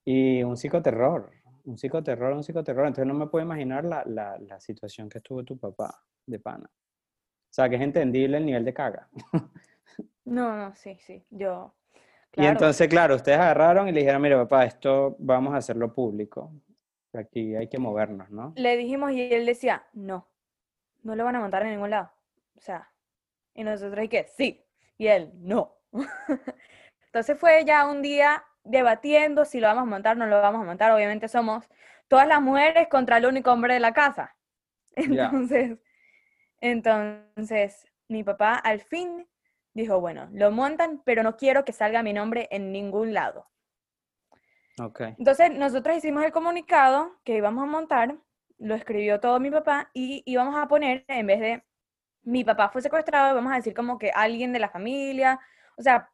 Y 0.04 0.44
un 0.44 0.58
psicoterror, 0.58 1.32
un 1.64 1.78
psicoterror, 1.78 2.34
un 2.34 2.44
psicoterror. 2.44 2.88
Entonces 2.88 3.08
no 3.08 3.14
me 3.14 3.28
puedo 3.28 3.46
imaginar 3.46 3.86
la, 3.86 4.04
la, 4.06 4.38
la 4.40 4.60
situación 4.60 5.08
que 5.08 5.20
estuvo 5.20 5.46
tu 5.46 5.58
papá 5.58 6.04
de 6.26 6.40
pana. 6.40 6.70
O 6.70 7.54
sea, 7.54 7.70
que 7.70 7.78
es 7.78 7.82
entendible 7.82 8.38
el 8.38 8.46
nivel 8.46 8.66
de 8.66 8.74
caga. 8.74 9.10
No, 10.26 10.58
no, 10.58 10.76
sí, 10.76 10.98
sí. 11.00 11.26
Yo. 11.30 11.74
Y 12.36 12.46
entonces, 12.46 12.88
claro, 12.88 13.16
ustedes 13.16 13.40
agarraron 13.40 13.88
y 13.88 13.92
le 13.92 14.02
dijeron, 14.02 14.22
mira, 14.22 14.38
papá, 14.38 14.66
esto 14.66 15.16
vamos 15.20 15.54
a 15.54 15.58
hacerlo 15.58 15.94
público. 15.94 16.52
Aquí 17.14 17.56
hay 17.56 17.68
que 17.68 17.80
movernos, 17.80 18.30
¿no? 18.30 18.54
le 18.56 18.78
dijimos 18.78 19.12
y 19.12 19.34
él 19.34 19.46
decía, 19.46 19.88
no, 19.94 20.28
no 21.02 21.16
lo 21.16 21.24
van 21.24 21.36
a 21.36 21.40
montar 21.40 21.64
en 21.64 21.72
ningún 21.72 21.90
lado. 21.90 22.12
O 22.56 22.62
sea, 22.62 22.92
y 23.56 23.64
nosotros 23.64 24.06
y 24.06 24.10
que 24.10 24.28
sí, 24.38 24.64
y 24.98 25.08
él, 25.08 25.32
no. 25.36 25.78
Entonces 27.06 27.40
fue 27.40 27.66
ya 27.66 27.88
un 27.88 28.02
día 28.04 28.44
debatiendo 28.64 29.46
si 29.46 29.60
lo 29.60 29.68
vamos 29.68 29.84
a 29.84 29.86
montar 29.86 30.16
o 30.16 30.20
no 30.20 30.28
lo 30.28 30.42
vamos 30.42 30.62
a 30.62 30.66
montar. 30.66 30.92
Obviamente 30.92 31.28
somos 31.28 31.68
todas 32.08 32.28
las 32.28 32.42
mujeres 32.42 32.88
contra 32.88 33.18
el 33.18 33.26
único 33.26 33.52
hombre 33.52 33.74
de 33.74 33.80
la 33.80 33.94
casa. 33.94 34.36
Entonces, 34.96 35.78
entonces 36.60 37.86
mi 38.08 38.24
papá 38.24 38.56
al 38.56 38.82
fin 38.82 39.28
dijo, 39.82 40.00
bueno, 40.00 40.30
lo 40.34 40.52
montan, 40.52 41.02
pero 41.06 41.24
no 41.24 41.38
quiero 41.38 41.66
que 41.66 41.74
salga 41.74 42.04
mi 42.04 42.14
nombre 42.14 42.48
en 42.52 42.72
ningún 42.72 43.14
lado. 43.14 43.48
Ok. 44.80 45.02
Entonces, 45.18 45.52
nosotros 45.52 45.98
hicimos 45.98 46.24
el 46.24 46.32
comunicado 46.32 47.18
que 47.24 47.36
íbamos 47.36 47.64
a 47.64 47.68
montar, 47.68 48.18
lo 48.60 48.76
escribió 48.76 49.20
todo 49.20 49.40
mi 49.40 49.52
papá 49.52 49.90
y 49.94 50.24
íbamos 50.26 50.56
a 50.56 50.68
poner, 50.68 51.06
en 51.08 51.28
vez 51.28 51.40
de 51.40 51.64
mi 52.24 52.44
papá 52.44 52.70
fue 52.70 52.82
secuestrado, 52.82 53.36
vamos 53.36 53.54
a 53.54 53.56
decir 53.56 53.74
como 53.74 53.98
que 53.98 54.12
alguien 54.14 54.52
de 54.52 54.60
la 54.60 54.70
familia, 54.70 55.40
o 55.78 55.82
sea, 55.82 56.10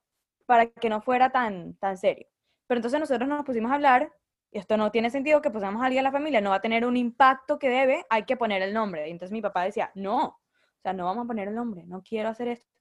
para 0.45 0.67
que 0.67 0.89
no 0.89 1.01
fuera 1.01 1.31
tan, 1.31 1.75
tan 1.75 1.97
serio. 1.97 2.27
Pero 2.67 2.79
entonces 2.79 2.99
nosotros 2.99 3.27
nos 3.27 3.45
pusimos 3.45 3.71
a 3.71 3.75
hablar, 3.75 4.11
y 4.51 4.59
esto 4.59 4.77
no 4.77 4.91
tiene 4.91 5.09
sentido 5.09 5.41
que 5.41 5.49
pusamos 5.49 5.81
a 5.81 5.85
alguien 5.85 6.01
de 6.01 6.09
la 6.09 6.11
familia, 6.11 6.41
no 6.41 6.51
va 6.51 6.57
a 6.57 6.61
tener 6.61 6.85
un 6.85 6.95
impacto 6.95 7.57
que 7.57 7.69
debe, 7.69 8.05
hay 8.09 8.23
que 8.23 8.37
poner 8.37 8.61
el 8.61 8.73
nombre. 8.73 9.07
Y 9.07 9.11
entonces 9.11 9.31
mi 9.31 9.41
papá 9.41 9.63
decía, 9.63 9.91
no, 9.95 10.25
o 10.25 10.81
sea, 10.81 10.93
no 10.93 11.05
vamos 11.05 11.25
a 11.25 11.27
poner 11.27 11.47
el 11.47 11.55
nombre, 11.55 11.83
no 11.85 12.03
quiero 12.03 12.29
hacer 12.29 12.49
esto. 12.49 12.72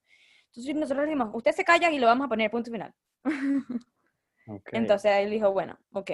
Entonces 0.55 0.75
nosotros 0.75 1.05
dijimos, 1.05 1.31
usted 1.33 1.51
se 1.51 1.63
calla 1.63 1.89
y 1.89 1.97
lo 1.97 2.05
vamos 2.05 2.25
a 2.25 2.29
poner, 2.29 2.51
punto 2.51 2.69
final. 2.69 2.93
ok. 4.47 4.69
Entonces 4.71 5.11
él 5.15 5.31
dijo, 5.31 5.51
bueno, 5.51 5.79
ok. 5.93 6.11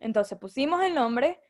Entonces 0.00 0.36
pusimos 0.38 0.82
el 0.82 0.94
nombre 0.94 1.40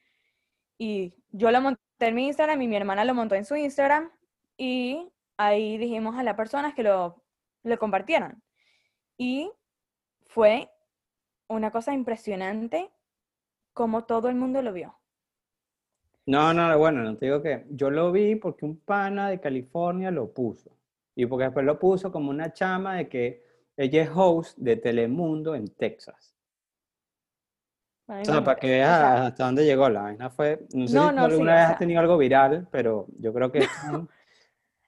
y 0.78 1.12
yo 1.30 1.50
lo 1.50 1.60
monté 1.60 1.80
en 1.98 2.14
mi 2.14 2.26
Instagram 2.28 2.62
y 2.62 2.68
mi 2.68 2.76
hermana 2.76 3.04
lo 3.04 3.14
montó 3.14 3.34
en 3.34 3.44
su 3.44 3.56
Instagram 3.56 4.12
y 4.56 5.10
ahí 5.36 5.76
dijimos 5.76 6.16
a 6.16 6.22
las 6.22 6.36
personas 6.36 6.74
que 6.74 6.84
lo 6.84 7.20
le 7.64 7.78
compartieran. 7.78 8.42
Y 9.18 9.50
fue 10.26 10.70
una 11.48 11.72
cosa 11.72 11.92
impresionante 11.94 12.90
como 13.72 14.04
todo 14.04 14.28
el 14.28 14.36
mundo 14.36 14.62
lo 14.62 14.72
vio. 14.72 14.98
No, 16.26 16.54
no, 16.54 16.78
bueno, 16.78 17.02
no 17.02 17.16
te 17.16 17.26
digo 17.26 17.42
que 17.42 17.66
yo 17.70 17.90
lo 17.90 18.12
vi 18.12 18.36
porque 18.36 18.64
un 18.64 18.78
pana 18.78 19.28
de 19.28 19.40
California 19.40 20.12
lo 20.12 20.32
puso. 20.32 20.70
Y 21.14 21.26
porque 21.26 21.44
después 21.44 21.64
lo 21.66 21.78
puso 21.78 22.12
como 22.12 22.30
una 22.30 22.52
chama 22.52 22.96
de 22.96 23.08
que 23.08 23.44
ella 23.76 24.02
es 24.02 24.10
host 24.14 24.58
de 24.58 24.76
Telemundo 24.76 25.54
en 25.54 25.68
Texas. 25.74 26.34
Ay, 28.06 28.22
O 28.22 28.24
sea, 28.24 28.34
no, 28.34 28.44
para 28.44 28.58
que 28.58 28.66
o 28.68 28.70
veas 28.70 28.90
sea, 28.94 29.26
hasta 29.26 29.44
dónde 29.44 29.64
llegó 29.64 29.88
la 29.88 30.02
vaina. 30.02 30.30
Fue, 30.30 30.66
no 30.74 30.86
sé 30.88 30.92
No, 30.94 31.10
si 31.10 31.12
no, 31.12 31.30
sí, 31.30 31.32
alguna 31.32 31.54
o 31.54 31.58
vez 31.58 31.62
sea. 31.62 31.72
has 31.74 31.78
tenido 31.78 32.00
algo 32.00 32.16
viral, 32.18 32.68
pero 32.70 33.06
yo 33.18 33.32
creo 33.32 33.50
que 33.52 33.60
esto 33.64 33.80
es 33.82 33.84
un- 33.92 34.08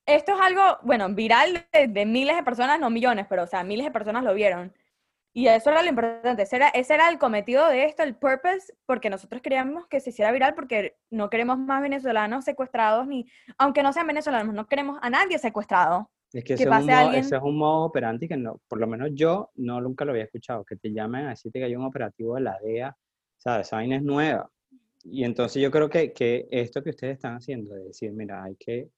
Esto 0.06 0.32
es 0.34 0.40
algo, 0.40 0.62
bueno, 0.82 1.08
viral 1.14 1.66
de, 1.72 1.88
de 1.88 2.06
miles 2.06 2.36
de 2.36 2.42
personas, 2.42 2.78
no 2.80 2.90
millones, 2.90 3.26
pero 3.28 3.44
o 3.44 3.46
sea, 3.46 3.64
miles 3.64 3.86
de 3.86 3.90
personas 3.92 4.22
lo 4.24 4.34
vieron. 4.34 4.74
Y 5.34 5.48
eso 5.48 5.70
era 5.70 5.82
lo 5.82 5.90
importante, 5.90 6.42
ese 6.44 6.56
era, 6.56 6.68
ese 6.70 6.94
era 6.94 7.08
el 7.10 7.18
cometido 7.18 7.68
de 7.68 7.84
esto, 7.86 8.02
el 8.04 8.16
purpose, 8.16 8.74
porque 8.86 9.10
nosotros 9.10 9.42
queríamos 9.42 9.86
que 9.88 10.00
se 10.00 10.10
hiciera 10.10 10.32
viral 10.32 10.54
porque 10.56 10.98
no 11.10 11.30
queremos 11.30 11.58
más 11.58 11.82
venezolanos 11.82 12.44
secuestrados, 12.44 13.06
ni, 13.08 13.26
aunque 13.58 13.82
no 13.84 13.92
sean 13.92 14.06
venezolanos, 14.08 14.54
no 14.54 14.66
queremos 14.68 14.98
a 15.02 15.10
nadie 15.10 15.38
secuestrado. 15.38 16.10
Es 16.34 16.42
que 16.42 16.48
que 16.48 16.54
ese 16.54 16.64
es, 16.64 16.68
un 16.68 16.86
modo, 16.86 16.96
alguien- 16.96 17.24
ese 17.24 17.36
es 17.36 17.42
un 17.42 17.56
modo 17.56 17.84
operandi 17.86 18.26
que 18.28 18.36
no, 18.36 18.60
por 18.68 18.80
lo 18.80 18.86
menos 18.88 19.10
yo 19.14 19.50
no 19.54 19.80
nunca 19.80 20.04
lo 20.04 20.10
había 20.10 20.24
escuchado, 20.24 20.64
que 20.64 20.76
te 20.76 20.92
llamen 20.92 21.26
a 21.26 21.30
decirte 21.30 21.60
que 21.60 21.64
hay 21.66 21.76
un 21.76 21.84
operativo 21.84 22.34
de 22.34 22.40
la 22.40 22.58
DEA, 22.60 22.96
¿sabes? 23.36 23.68
Esa 23.68 23.76
vaina 23.76 23.96
es 23.96 24.02
nueva. 24.02 24.50
Y 25.04 25.22
entonces 25.24 25.62
yo 25.62 25.70
creo 25.70 25.88
que, 25.88 26.12
que 26.12 26.48
esto 26.50 26.82
que 26.82 26.90
ustedes 26.90 27.14
están 27.14 27.36
haciendo, 27.36 27.74
de 27.74 27.84
decir, 27.84 28.12
mira, 28.12 28.42
hay 28.42 28.56
que 28.56 28.90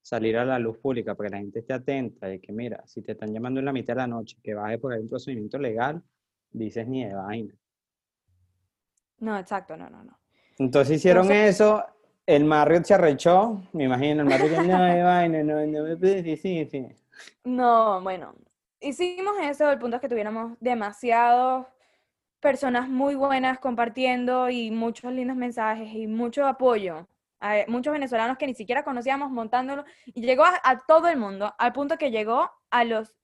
salir 0.00 0.38
a 0.38 0.44
la 0.46 0.58
luz 0.58 0.78
pública 0.78 1.14
para 1.14 1.28
que 1.28 1.34
la 1.36 1.40
gente 1.42 1.58
esté 1.58 1.74
atenta, 1.74 2.26
de 2.26 2.40
que 2.40 2.52
mira, 2.52 2.82
si 2.86 3.02
te 3.02 3.12
están 3.12 3.34
llamando 3.34 3.60
en 3.60 3.66
la 3.66 3.72
mitad 3.72 3.92
de 3.94 3.98
la 4.00 4.06
noche, 4.06 4.38
que 4.42 4.54
baje 4.54 4.78
por 4.78 4.92
ahí 4.94 5.00
un 5.00 5.08
procedimiento 5.10 5.58
legal, 5.58 6.02
dices 6.50 6.88
ni 6.88 7.04
de 7.04 7.14
vaina. 7.14 7.54
No, 9.20 9.38
exacto, 9.38 9.76
no, 9.76 9.90
no, 9.90 10.04
no. 10.04 10.18
Entonces 10.58 10.96
hicieron 10.96 11.24
Entonces- 11.24 11.56
eso, 11.56 11.84
el 12.28 12.44
Marriott 12.44 12.84
se 12.84 12.92
arrechó, 12.92 13.62
me 13.72 13.84
imagino, 13.84 14.20
el 14.20 14.28
Marriott, 14.28 14.66
no 14.66 14.76
hay 14.82 15.02
vaina, 15.02 15.42
no, 15.42 15.66
no 15.66 15.96
sí. 16.36 16.86
Bueno, 17.42 18.34
hicimos 18.80 19.32
eso, 19.40 19.70
el 19.70 19.78
punto 19.78 19.96
es 19.96 20.02
que 20.02 20.10
tuviéramos 20.10 20.52
demasiadas 20.60 21.66
personas 22.38 22.86
muy 22.86 23.14
buenas 23.14 23.58
compartiendo 23.58 24.50
y 24.50 24.70
muchos 24.70 25.10
lindos 25.10 25.38
mensajes 25.38 25.90
y 25.94 26.06
mucho 26.06 26.46
apoyo. 26.46 27.08
a 27.40 27.64
muchos 27.66 27.94
venezolanos 27.94 28.36
que 28.36 28.46
ni 28.46 28.54
siquiera 28.54 28.84
conocíamos 28.84 29.30
montándolo 29.30 29.86
y 30.04 30.20
llegó 30.20 30.44
a, 30.44 30.60
a 30.62 30.80
todo 30.80 31.08
el 31.08 31.16
mundo, 31.16 31.54
al 31.56 31.72
punto 31.72 31.96
que 31.96 32.10
llegó 32.10 32.50
a 32.68 32.84
los 32.84 33.16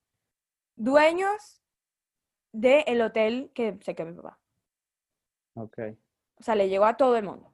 dueños 0.76 1.62
del 2.52 3.02
hotel 3.02 3.50
que 3.54 3.76
se 3.82 3.94
quedó 3.94 4.06
mi 4.06 4.14
papá. 4.14 4.38
Ok. 5.56 5.78
O 6.36 6.42
sea, 6.42 6.54
le 6.54 6.70
llegó 6.70 6.86
a 6.86 6.96
todo 6.96 7.16
el 7.18 7.24
mundo. 7.24 7.53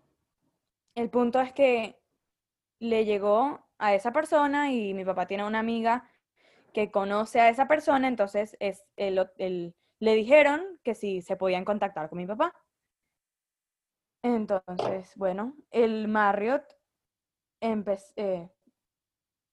El 1.00 1.08
punto 1.08 1.40
es 1.40 1.54
que 1.54 1.98
le 2.78 3.06
llegó 3.06 3.66
a 3.78 3.94
esa 3.94 4.12
persona 4.12 4.70
y 4.70 4.92
mi 4.92 5.02
papá 5.02 5.26
tiene 5.26 5.46
una 5.46 5.60
amiga 5.60 6.10
que 6.74 6.90
conoce 6.90 7.40
a 7.40 7.48
esa 7.48 7.66
persona, 7.66 8.06
entonces 8.06 8.54
es 8.60 8.84
el, 8.96 9.26
el- 9.38 9.74
le 9.98 10.14
dijeron 10.14 10.62
que 10.84 10.94
si 10.94 11.22
se 11.22 11.36
podían 11.36 11.64
contactar 11.64 12.10
con 12.10 12.18
mi 12.18 12.26
papá. 12.26 12.54
Entonces, 14.22 15.14
bueno, 15.16 15.54
el 15.70 16.06
Marriott 16.08 16.64
eh, 17.62 18.48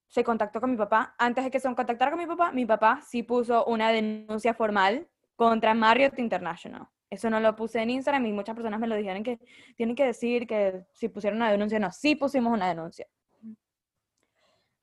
se 0.09 0.23
contactó 0.25 0.59
con 0.59 0.71
mi 0.71 0.77
papá. 0.77 1.15
Antes 1.17 1.45
de 1.45 1.51
que 1.51 1.61
se 1.61 1.73
contactara 1.73 2.11
con 2.11 2.19
mi 2.19 2.25
papá, 2.27 2.51
mi 2.51 2.65
papá 2.65 2.99
sí 3.07 3.23
puso 3.23 3.63
una 3.65 3.89
denuncia 3.91 4.53
formal 4.53 5.07
contra 5.37 5.73
Marriott 5.73 6.19
International. 6.19 6.87
Eso 7.09 7.29
no 7.29 7.39
lo 7.39 7.55
puse 7.55 7.81
en 7.81 7.89
Instagram 7.89 8.25
y 8.25 8.33
muchas 8.33 8.55
personas 8.55 8.79
me 8.79 8.87
lo 8.87 8.95
dijeron 8.95 9.23
que 9.23 9.39
tienen 9.75 9.95
que 9.95 10.05
decir 10.05 10.45
que 10.45 10.85
si 10.91 11.07
pusieron 11.07 11.37
una 11.37 11.51
denuncia. 11.51 11.79
No, 11.79 11.91
sí 11.91 12.15
pusimos 12.15 12.53
una 12.53 12.67
denuncia. 12.67 13.07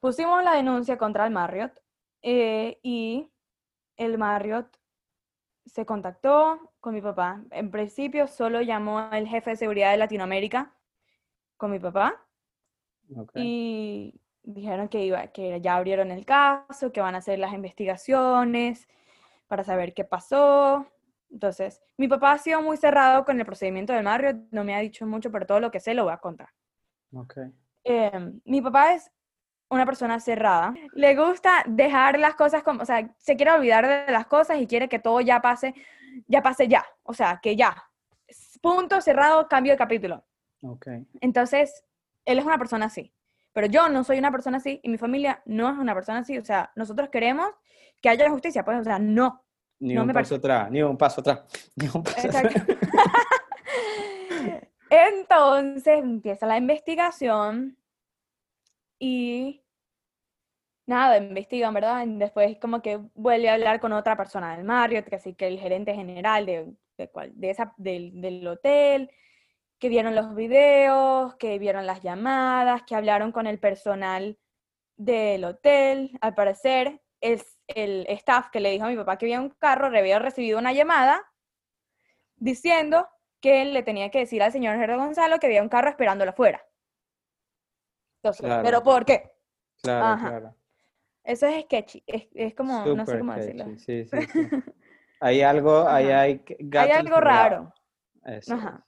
Pusimos 0.00 0.42
la 0.42 0.54
denuncia 0.54 0.98
contra 0.98 1.26
el 1.26 1.32
Marriott 1.32 1.80
eh, 2.22 2.78
y 2.82 3.30
el 3.96 4.18
Marriott 4.18 4.78
se 5.66 5.86
contactó 5.86 6.72
con 6.80 6.94
mi 6.94 7.00
papá. 7.00 7.42
En 7.50 7.70
principio 7.70 8.26
solo 8.26 8.60
llamó 8.62 9.10
el 9.12 9.26
jefe 9.26 9.50
de 9.50 9.56
seguridad 9.56 9.90
de 9.90 9.98
Latinoamérica 9.98 10.74
con 11.56 11.70
mi 11.70 11.78
papá 11.78 12.22
y 13.34 14.20
dijeron 14.42 14.88
que, 14.88 15.04
iba, 15.04 15.26
que 15.28 15.60
ya 15.60 15.76
abrieron 15.76 16.10
el 16.10 16.24
caso, 16.24 16.92
que 16.92 17.00
van 17.00 17.14
a 17.14 17.18
hacer 17.18 17.38
las 17.38 17.52
investigaciones 17.52 18.88
para 19.46 19.64
saber 19.64 19.94
qué 19.94 20.04
pasó. 20.04 20.86
Entonces, 21.34 21.82
mi 21.96 22.06
papá 22.06 22.32
ha 22.32 22.38
sido 22.38 22.62
muy 22.62 22.76
cerrado 22.76 23.24
con 23.24 23.40
el 23.40 23.44
procedimiento 23.44 23.92
del 23.92 24.04
Marriott, 24.04 24.36
no 24.52 24.62
me 24.62 24.74
ha 24.74 24.78
dicho 24.78 25.04
mucho, 25.04 25.32
pero 25.32 25.46
todo 25.46 25.58
lo 25.58 25.72
que 25.72 25.80
sé 25.80 25.92
lo 25.92 26.04
voy 26.04 26.12
a 26.12 26.18
contar. 26.18 26.48
ok. 27.12 27.38
Eh, 27.82 28.32
mi 28.44 28.62
papá 28.62 28.94
es 28.94 29.10
una 29.68 29.84
persona 29.84 30.20
cerrada. 30.20 30.72
Le 30.94 31.16
gusta 31.16 31.64
dejar 31.66 32.18
las 32.20 32.36
cosas 32.36 32.62
como, 32.62 32.82
o 32.82 32.86
sea, 32.86 33.12
se 33.18 33.36
quiere 33.36 33.50
olvidar 33.50 34.06
de 34.06 34.12
las 34.12 34.26
cosas 34.26 34.58
y 34.60 34.66
quiere 34.68 34.88
que 34.88 35.00
todo 35.00 35.20
ya 35.20 35.42
pase, 35.42 35.74
ya 36.28 36.40
pase 36.40 36.68
ya. 36.68 36.86
O 37.02 37.12
sea, 37.12 37.40
que 37.42 37.56
ya. 37.56 37.74
Punto 38.62 39.00
cerrado, 39.00 39.48
cambio 39.48 39.72
de 39.72 39.76
capítulo. 39.78 40.24
Ok. 40.62 40.86
Entonces, 41.20 41.84
él 42.24 42.38
es 42.38 42.44
una 42.44 42.58
persona 42.58 42.86
así. 42.86 43.12
Pero 43.52 43.66
yo 43.66 43.88
no 43.88 44.04
soy 44.04 44.18
una 44.18 44.30
persona 44.30 44.58
así 44.58 44.80
y 44.82 44.88
mi 44.88 44.98
familia 44.98 45.42
no 45.44 45.70
es 45.70 45.78
una 45.78 45.94
persona 45.94 46.20
así. 46.20 46.38
O 46.38 46.44
sea, 46.44 46.72
nosotros 46.76 47.08
queremos 47.10 47.48
que 48.00 48.08
haya 48.08 48.30
justicia. 48.30 48.64
Pues, 48.64 48.80
o 48.80 48.84
sea, 48.84 48.98
no. 48.98 49.44
Ni 49.84 49.94
No 49.94 50.02
un 50.02 50.12
paso 50.12 50.36
atrás, 50.36 50.70
ni 50.70 50.82
un 50.82 50.96
paso 50.96 51.20
atrás, 51.20 51.40
ni 51.76 51.86
un 51.86 52.02
paso 52.02 52.28
atrás. 52.28 52.44
Exacto. 52.44 52.74
Entonces 54.90 55.98
empieza 55.98 56.46
la 56.46 56.56
investigación 56.56 57.76
y 58.98 59.62
nada, 60.86 61.18
investigan, 61.18 61.74
¿verdad? 61.74 62.06
Y 62.06 62.16
después 62.16 62.56
como 62.58 62.80
que 62.80 63.00
vuelve 63.14 63.48
a 63.48 63.54
hablar 63.54 63.80
con 63.80 63.92
otra 63.92 64.16
persona 64.16 64.56
del 64.56 64.64
Marriott, 64.64 65.06
que 65.06 65.16
así 65.16 65.34
que 65.34 65.48
el 65.48 65.58
gerente 65.58 65.94
general 65.94 66.46
de 66.46 66.74
de, 66.96 67.08
cuál, 67.08 67.32
de 67.34 67.50
esa, 67.50 67.74
del, 67.76 68.20
del 68.20 68.46
hotel, 68.46 69.10
que 69.78 69.88
vieron 69.88 70.14
los 70.14 70.34
videos, 70.34 71.34
que 71.36 71.58
vieron 71.58 71.86
las 71.86 72.02
llamadas, 72.02 72.82
que 72.84 72.94
hablaron 72.94 73.32
con 73.32 73.46
el 73.46 73.58
personal 73.58 74.38
del 74.96 75.44
hotel. 75.44 76.16
Al 76.20 76.34
parecer, 76.34 77.00
el, 77.20 77.42
el 77.68 78.06
staff 78.08 78.50
que 78.50 78.60
le 78.60 78.70
dijo 78.70 78.84
a 78.84 78.88
mi 78.88 78.96
papá 78.96 79.16
que 79.16 79.26
había 79.26 79.40
un 79.40 79.50
carro 79.50 79.86
había 79.86 80.18
recibido 80.18 80.58
una 80.58 80.72
llamada 80.72 81.22
diciendo 82.36 83.08
que 83.40 83.62
él 83.62 83.72
le 83.74 83.82
tenía 83.82 84.10
que 84.10 84.20
decir 84.20 84.42
al 84.42 84.52
señor 84.52 84.76
Gerardo 84.76 85.02
Gonzalo 85.04 85.38
que 85.38 85.46
había 85.46 85.62
un 85.62 85.68
carro 85.68 85.88
esperándolo 85.88 86.30
afuera. 86.30 86.66
Entonces, 88.22 88.46
Claro. 88.46 88.62
¿pero 88.64 88.82
por 88.82 89.04
qué? 89.04 89.32
Claro, 89.82 90.06
Ajá. 90.06 90.28
claro. 90.30 90.54
Eso 91.24 91.46
es 91.46 91.64
sketchy, 91.64 92.02
es, 92.06 92.28
es 92.34 92.54
como, 92.54 92.84
no 92.86 93.06
sé 93.06 93.18
cómo 93.18 93.32
sketchy, 93.32 93.46
decirlo. 93.58 93.78
Sí, 93.78 94.04
sí, 94.04 94.18
sí. 94.26 94.48
Hay 95.20 95.40
algo, 95.40 95.88
hay 95.88 96.10
algo 96.12 97.16
encerrado. 97.16 97.20
raro. 97.20 97.74
Eso 98.26 98.54
Ajá. 98.54 98.84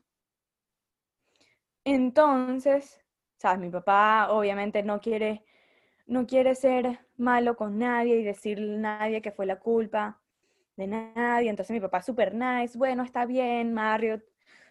Entonces, 1.84 3.00
sabes, 3.38 3.58
mi 3.60 3.70
papá 3.70 4.28
obviamente 4.30 4.82
no 4.82 5.00
quiere, 5.00 5.45
no 6.06 6.26
quiere 6.26 6.54
ser 6.54 7.00
malo 7.16 7.56
con 7.56 7.78
nadie 7.78 8.16
y 8.16 8.24
decirle 8.24 8.74
a 8.76 8.98
nadie 8.98 9.22
que 9.22 9.32
fue 9.32 9.46
la 9.46 9.56
culpa 9.58 10.20
de 10.76 10.86
nadie. 10.86 11.50
Entonces 11.50 11.74
mi 11.74 11.80
papá 11.80 12.02
súper 12.02 12.34
nice, 12.34 12.76
bueno, 12.78 13.02
está 13.02 13.26
bien, 13.26 13.72
Mario, 13.74 14.22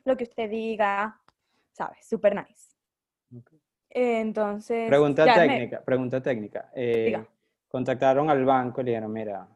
lo 0.03 0.15
que 0.17 0.23
usted 0.25 0.49
diga, 0.49 1.19
sabes, 1.71 2.05
súper 2.07 2.35
nice. 2.35 2.75
Entonces, 3.89 4.89
Pregunta 4.89 5.25
ya 5.25 5.37
me- 5.37 5.47
técnica, 5.47 5.81
pregunta 5.81 6.21
técnica. 6.21 6.69
Eh, 6.75 7.17
contactaron 7.69 8.29
al 8.29 8.43
banco 8.45 8.81
y 8.81 8.83
le 8.85 8.91
dijeron, 8.91 9.11
mira, 9.13 9.47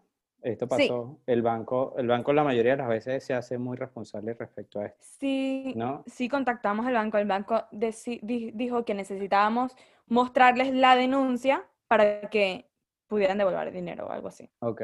esto 0.42 0.65
Sí. 0.65 0.88
pasó. 0.88 1.20
El 1.26 1.42
banco, 1.42 1.94
el 1.98 2.08
banco 2.08 2.32
la 2.32 2.44
mayoría 2.44 2.72
de 2.72 2.78
las 2.78 2.88
veces 2.88 3.24
se 3.24 3.34
hace 3.34 3.58
muy 3.58 3.76
responsable 3.76 4.34
respecto 4.34 4.80
a 4.80 4.86
esto, 4.86 5.06
Sí, 5.20 5.74
¿no? 5.76 6.04
sí 6.08 6.30
contactamos 6.30 6.86
al 6.86 6.94
banco. 6.94 7.18
El 7.18 7.28
banco 7.28 7.65
dijo 7.72 8.86
que 8.86 8.94
necesitábamos 8.94 9.76
mostrarles 10.10 10.74
la 10.74 10.95
denuncia 10.95 11.65
para 11.88 12.30
que 12.30 12.69
pudieran 13.08 13.38
devolver 13.38 13.67
el 13.69 13.74
dinero 13.74 14.08
o 14.08 14.12
algo 14.12 14.28
así. 14.28 14.50
Ok. 14.60 14.82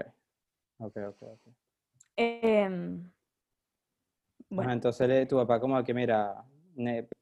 Ok, 0.80 0.98
ok, 1.08 1.22
ok. 1.22 1.42
Em, 2.18 3.00
Ajá, 3.06 3.12
bueno, 4.50 4.72
entonces 4.74 5.08
le- 5.08 5.26
tu 5.26 5.36
papá 5.38 5.60
como 5.60 5.82
que, 5.84 5.94
mira, 5.94 6.44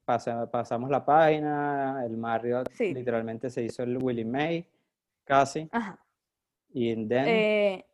pasa- 0.04 0.50
pasamos 0.50 0.90
la 0.90 1.04
página, 1.04 2.02
el 2.04 2.16
Marriott 2.16 2.68
Sí. 2.72 2.92
literalmente 2.94 3.48
se 3.50 3.62
hizo 3.62 3.82
el 3.82 3.96
Willie 4.02 4.24
May, 4.24 4.68
casi, 5.24 5.68
ajá. 5.72 5.98
y 6.70 6.94
then, 7.06 7.24
Eh, 7.28 7.86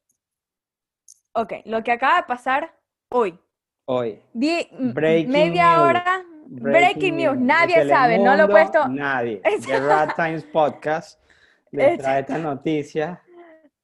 ok, 1.35 1.53
lo 1.67 1.83
que 1.83 1.93
acaba 1.93 2.17
de 2.19 2.23
pasar 2.25 2.75
hoy. 3.11 3.39
hoy, 3.87 4.23
Die- 4.33 4.69
Breaking 4.95 5.31
media 5.33 5.77
news, 5.77 5.83
hora. 5.89 6.05
Breaking, 6.53 7.17
news. 7.17 7.39
Nadie 7.39 7.89
sabe, 7.89 8.19
no 8.19 8.35
lo 8.35 8.45
he 8.45 8.49
puesto. 8.49 8.89
Nadie. 8.89 9.41
The 9.67 9.79
Rat 9.79 10.17
Times 10.17 10.43
Podcast 10.45 11.21
les 11.71 11.93
Es- 11.93 11.99
trae 11.99 12.21
esta 12.21 12.39
noticia 12.39 13.23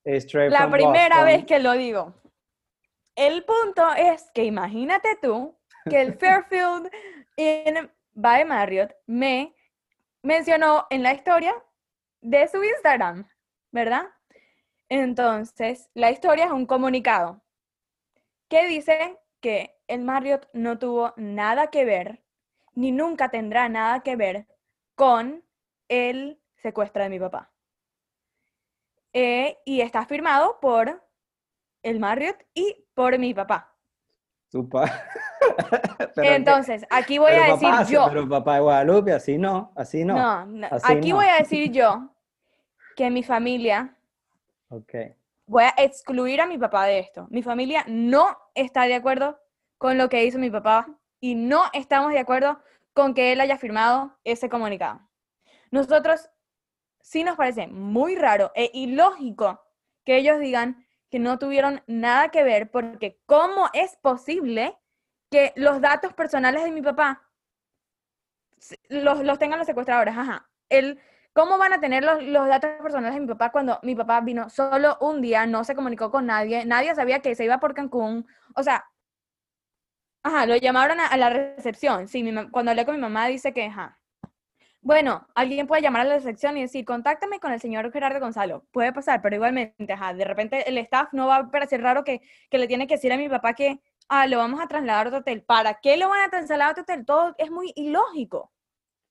La 0.05 0.69
primera 0.71 1.23
vez 1.23 1.45
que 1.45 1.61
lo 1.61 1.73
digo. 1.73 2.15
El 3.15 3.45
punto 3.45 3.93
es 3.97 4.31
que 4.35 4.45
imagínate 4.45 5.17
tú 5.23 5.57
que 5.89 6.01
el 6.01 6.15
Fairfield 6.19 6.91
Inn 7.37 7.91
by 8.15 8.45
Marriott 8.45 8.93
me 9.07 9.55
mencionó 10.23 10.87
en 10.91 11.03
la 11.05 11.13
historia 11.13 11.55
de 12.21 12.49
su 12.49 12.63
Instagram, 12.65 13.29
¿verdad? 13.71 14.07
Entonces, 14.89 15.89
la 15.95 16.11
historia 16.11 16.47
es 16.47 16.51
un 16.51 16.67
comunicado 16.67 17.43
que 18.49 18.67
dice 18.67 19.19
que 19.41 19.77
el 19.87 20.03
Marriott 20.03 20.49
no 20.53 20.79
tuvo 20.79 21.15
nada 21.17 21.69
que 21.69 21.85
ver, 21.85 22.23
ni 22.77 22.93
nunca 22.93 23.31
tendrá 23.31 23.69
nada 23.69 24.01
que 24.01 24.15
ver 24.15 24.47
con 24.95 25.43
el 25.89 26.39
secuestro 26.57 27.03
de 27.03 27.09
mi 27.09 27.19
papá. 27.19 27.51
Eh, 29.12 29.59
y 29.65 29.81
está 29.81 30.05
firmado 30.05 30.61
por 30.61 31.03
el 31.83 31.99
Marriott 31.99 32.37
y 32.55 32.85
por 32.95 33.19
mi 33.19 33.33
papá. 33.33 33.75
Tu 34.51 34.69
Entonces, 36.17 36.87
aquí 36.91 37.19
voy 37.19 37.33
a 37.33 37.53
decir 37.53 37.71
papá, 37.71 37.85
yo. 37.85 38.07
Pero 38.09 38.29
papá 38.29 38.55
de 38.57 38.61
Guadalupe, 38.61 39.12
así 39.12 39.39
no, 39.39 39.73
así 39.75 40.05
no. 40.05 40.15
No, 40.15 40.47
no, 40.47 40.67
así 40.71 40.93
aquí 40.93 41.11
no. 41.11 41.17
voy 41.17 41.27
a 41.27 41.37
decir 41.39 41.73
yo 41.73 42.11
que 42.95 43.11
mi 43.11 43.23
familia, 43.23 43.97
Ok. 44.69 44.95
voy 45.47 45.65
a 45.65 45.75
excluir 45.79 46.43
a 46.43 46.47
mi 46.47 46.59
papá 46.59 46.85
de 46.85 46.99
esto. 46.99 47.27
Mi 47.31 47.43
familia 47.43 47.85
no 47.89 48.37
está 48.55 48.83
de 48.85 48.95
acuerdo 48.95 49.41
con 49.79 49.97
lo 49.97 50.09
que 50.09 50.25
hizo 50.25 50.39
mi 50.39 50.51
papá 50.51 50.87
y 51.21 51.35
no 51.35 51.65
estamos 51.73 52.13
de 52.13 52.19
acuerdo 52.19 52.61
con 52.93 53.15
que 53.15 53.33
él 53.33 53.41
haya 53.41 53.59
firmado 53.59 54.19
ese 54.25 54.49
comunicado. 54.49 55.01
Nosotros 55.71 56.31
sí 57.01 57.25
nos 57.25 57.37
parece 57.37 57.67
muy 57.67 58.17
raro 58.17 58.53
e 58.55 58.71
ilógico 58.73 59.61
que 60.05 60.17
ellos 60.17 60.39
digan 60.39 60.87
que 61.11 61.19
no 61.19 61.39
tuvieron 61.39 61.83
nada 61.87 62.31
que 62.31 62.43
ver 62.43 62.71
porque 62.71 63.21
¿cómo 63.27 63.69
es 63.73 63.97
posible 63.97 64.77
que 65.31 65.53
los 65.57 65.81
datos 65.81 66.15
personales 66.15 66.65
de 66.65 66.73
mi 66.73 66.83
papá 66.83 67.23
los, 68.89 69.21
los 69.21 69.39
tengan 69.39 69.59
los 69.59 69.67
secuestradores? 69.67 70.17
Ajá. 70.17 70.49
El, 70.69 71.01
¿Cómo 71.33 71.59
van 71.59 71.75
a 71.75 71.81
tener 71.81 72.03
los, 72.03 72.23
los 72.23 72.49
datos 72.49 72.71
personales 72.81 73.15
de 73.15 73.21
mi 73.21 73.27
papá 73.27 73.53
cuando 73.53 73.79
mi 73.83 73.95
papá 73.95 74.23
vino 74.23 74.49
solo 74.49 74.97
un 75.03 75.21
día, 75.21 75.45
no 75.47 75.65
se 75.65 75.75
comunicó 75.75 76.11
con 76.11 76.25
nadie, 76.25 76.65
nadie 76.65 76.95
sabía 76.95 77.21
que 77.21 77.35
se 77.35 77.45
iba 77.45 77.61
por 77.61 77.75
Cancún? 77.75 78.27
O 78.55 78.63
sea, 78.63 78.87
ajá, 80.27 80.47
lo 80.47 80.57
llamaron 80.57 81.01
a, 81.01 81.07
a 81.07 81.17
la 81.17 81.31
recepción. 81.31 82.09
Sí, 82.09 82.23
mi 82.23 82.33
cuando 82.51 82.71
hablé 82.71 82.85
con 82.85 82.95
mi 82.97 83.01
mamá 83.01 83.27
dice 83.29 83.53
que, 83.53 83.65
ajá. 83.67 83.99
Bueno, 84.81 85.27
alguien 85.35 85.67
puede 85.67 85.83
llamar 85.83 86.03
a 86.03 86.05
la 86.05 86.15
recepción 86.17 86.57
y 86.57 86.62
decir, 86.62 86.85
contáctame 86.85 87.41
con 87.41 87.53
el 87.53 87.61
señor 87.61 87.91
Gerardo 87.93 88.21
Gonzalo. 88.21 88.65
Puede 88.73 88.93
pasar, 88.93 89.21
pero 89.21 89.35
igualmente, 89.35 89.93
ajá, 89.93 90.15
de 90.15 90.25
repente 90.25 90.69
el 90.69 90.79
staff 90.79 91.09
no 91.12 91.27
va 91.27 91.37
a 91.37 91.51
parecer 91.51 91.81
raro 91.83 92.05
que, 92.05 92.21
que 92.51 92.59
le 92.59 92.69
tiene 92.69 92.87
que 92.87 92.95
decir 92.95 93.12
a 93.12 93.17
mi 93.17 93.29
papá 93.29 93.55
que, 93.55 93.81
ah, 94.09 94.27
lo 94.29 94.39
vamos 94.39 94.61
a 94.61 94.69
trasladar 94.69 95.07
a 95.07 95.09
otro 95.09 95.21
hotel. 95.21 95.43
¿Para 95.43 95.75
qué 95.75 95.97
lo 95.97 96.09
van 96.09 96.21
a 96.25 96.31
trasladar 96.31 96.69
a 96.69 96.71
otro 96.71 96.83
hotel? 96.85 97.05
Todo 97.05 97.35
es 97.39 97.51
muy 97.51 97.73
ilógico. 97.75 98.53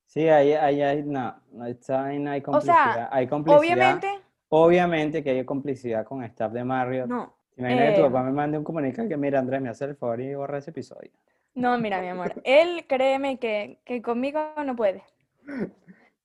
Sí, 0.06 0.30
ahí, 0.30 0.54
ahí, 0.54 0.82
hay- 0.82 1.04
no, 1.04 1.36
ahí 1.62 2.20
no 2.20 2.32
hay 2.32 2.42
O 2.46 2.62
sea, 2.62 2.76
complicidad. 2.86 3.10
hay 3.12 3.28
complicidad. 3.28 3.60
Obviamente, 3.60 4.20
Obviamente 4.48 5.24
que 5.24 5.32
hay 5.32 5.44
complicidad 5.46 6.06
con 6.06 6.24
staff 6.24 6.54
de 6.54 6.64
Marriott. 6.64 7.08
no. 7.10 7.36
Imagina 7.58 7.86
que 7.88 7.92
tu 7.94 8.02
eh, 8.02 8.04
papá 8.04 8.24
me 8.24 8.32
mande 8.32 8.58
un 8.58 8.64
comunicado 8.64 9.08
que, 9.08 9.18
mira, 9.18 9.40
Andrés, 9.40 9.62
me 9.62 9.70
hace 9.70 9.86
el 9.86 9.96
favor 9.96 10.20
y 10.22 10.36
borra 10.36 10.58
ese 10.58 10.72
episodio. 10.72 11.12
No, 11.54 11.78
mira, 11.78 12.02
mi 12.02 12.10
amor, 12.10 12.34
él 12.44 12.86
créeme 12.88 13.38
que, 13.40 13.80
que 13.86 14.02
conmigo 14.02 14.42
no 14.66 14.76
puede. 14.76 15.04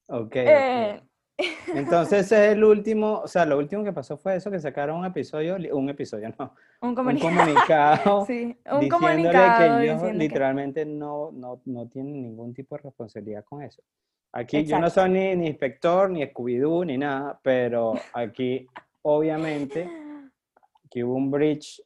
Ok. 0.08 0.32
Eh, 0.34 1.00
Entonces 1.74 2.26
ese 2.26 2.46
es 2.46 2.52
el 2.52 2.64
último, 2.64 3.20
o 3.20 3.28
sea, 3.28 3.46
lo 3.46 3.56
último 3.58 3.84
que 3.84 3.92
pasó 3.92 4.16
fue 4.18 4.36
eso, 4.36 4.50
que 4.50 4.58
sacaron 4.58 4.96
un 4.98 5.06
episodio, 5.06 5.56
un 5.72 5.88
episodio, 5.88 6.34
no, 6.38 6.54
un 6.82 6.88
un 6.88 6.94
comunicado. 6.96 7.30
comunicado 7.36 8.24
Sí, 8.26 8.56
un 8.72 8.88
comunicado 8.88 9.56
que 9.56 9.66
ellos 9.66 9.80
diciendo 9.80 10.02
que- 10.02 10.18
literalmente 10.18 10.84
no, 10.84 11.30
no, 11.32 11.62
no 11.64 11.86
tienen 11.88 12.22
ningún 12.22 12.52
tipo 12.52 12.76
de 12.76 12.82
responsabilidad 12.82 13.44
con 13.44 13.62
eso. 13.62 13.82
Aquí 14.32 14.64
yo 14.64 14.78
no 14.78 14.86
Exacto. 14.86 15.00
soy 15.02 15.10
ni, 15.10 15.36
ni 15.36 15.46
inspector, 15.46 16.10
ni 16.10 16.22
Scooby-Doo, 16.24 16.84
ni 16.86 16.98
nada, 16.98 17.38
pero 17.42 17.94
aquí 18.12 18.66
obviamente 19.02 19.88
que 20.90 21.04
hubo 21.04 21.14
un 21.14 21.30
breach 21.30 21.80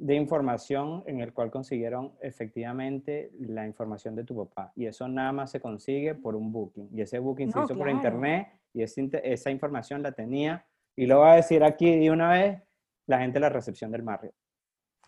de 0.00 0.14
información 0.14 1.04
en 1.06 1.20
el 1.20 1.34
cual 1.34 1.50
consiguieron 1.50 2.14
efectivamente 2.22 3.30
la 3.38 3.66
información 3.66 4.16
de 4.16 4.24
tu 4.24 4.34
papá. 4.34 4.72
Y 4.74 4.86
eso 4.86 5.06
nada 5.06 5.30
más 5.30 5.50
se 5.50 5.60
consigue 5.60 6.14
por 6.14 6.34
un 6.34 6.50
booking. 6.50 6.88
Y 6.92 7.02
ese 7.02 7.18
booking 7.18 7.52
se 7.52 7.58
No, 7.58 7.64
hizo 7.66 7.76
por 7.76 7.90
internet 7.90 8.48
y 8.72 8.82
esa, 8.82 9.50
información 9.50 10.02
la 10.02 10.12
tenía. 10.12 10.64
Y 10.96 11.06
lo 11.06 11.18
voy 11.18 11.28
a 11.28 11.34
decir 11.34 11.62
aquí 11.62 11.98
de 11.98 12.10
una 12.10 12.30
vez, 12.30 12.62
la 13.06 13.18
gente 13.18 13.34
de 13.34 13.40
la 13.40 13.48
recepción 13.50 13.90
del 13.90 14.02
Marriott. 14.02 14.34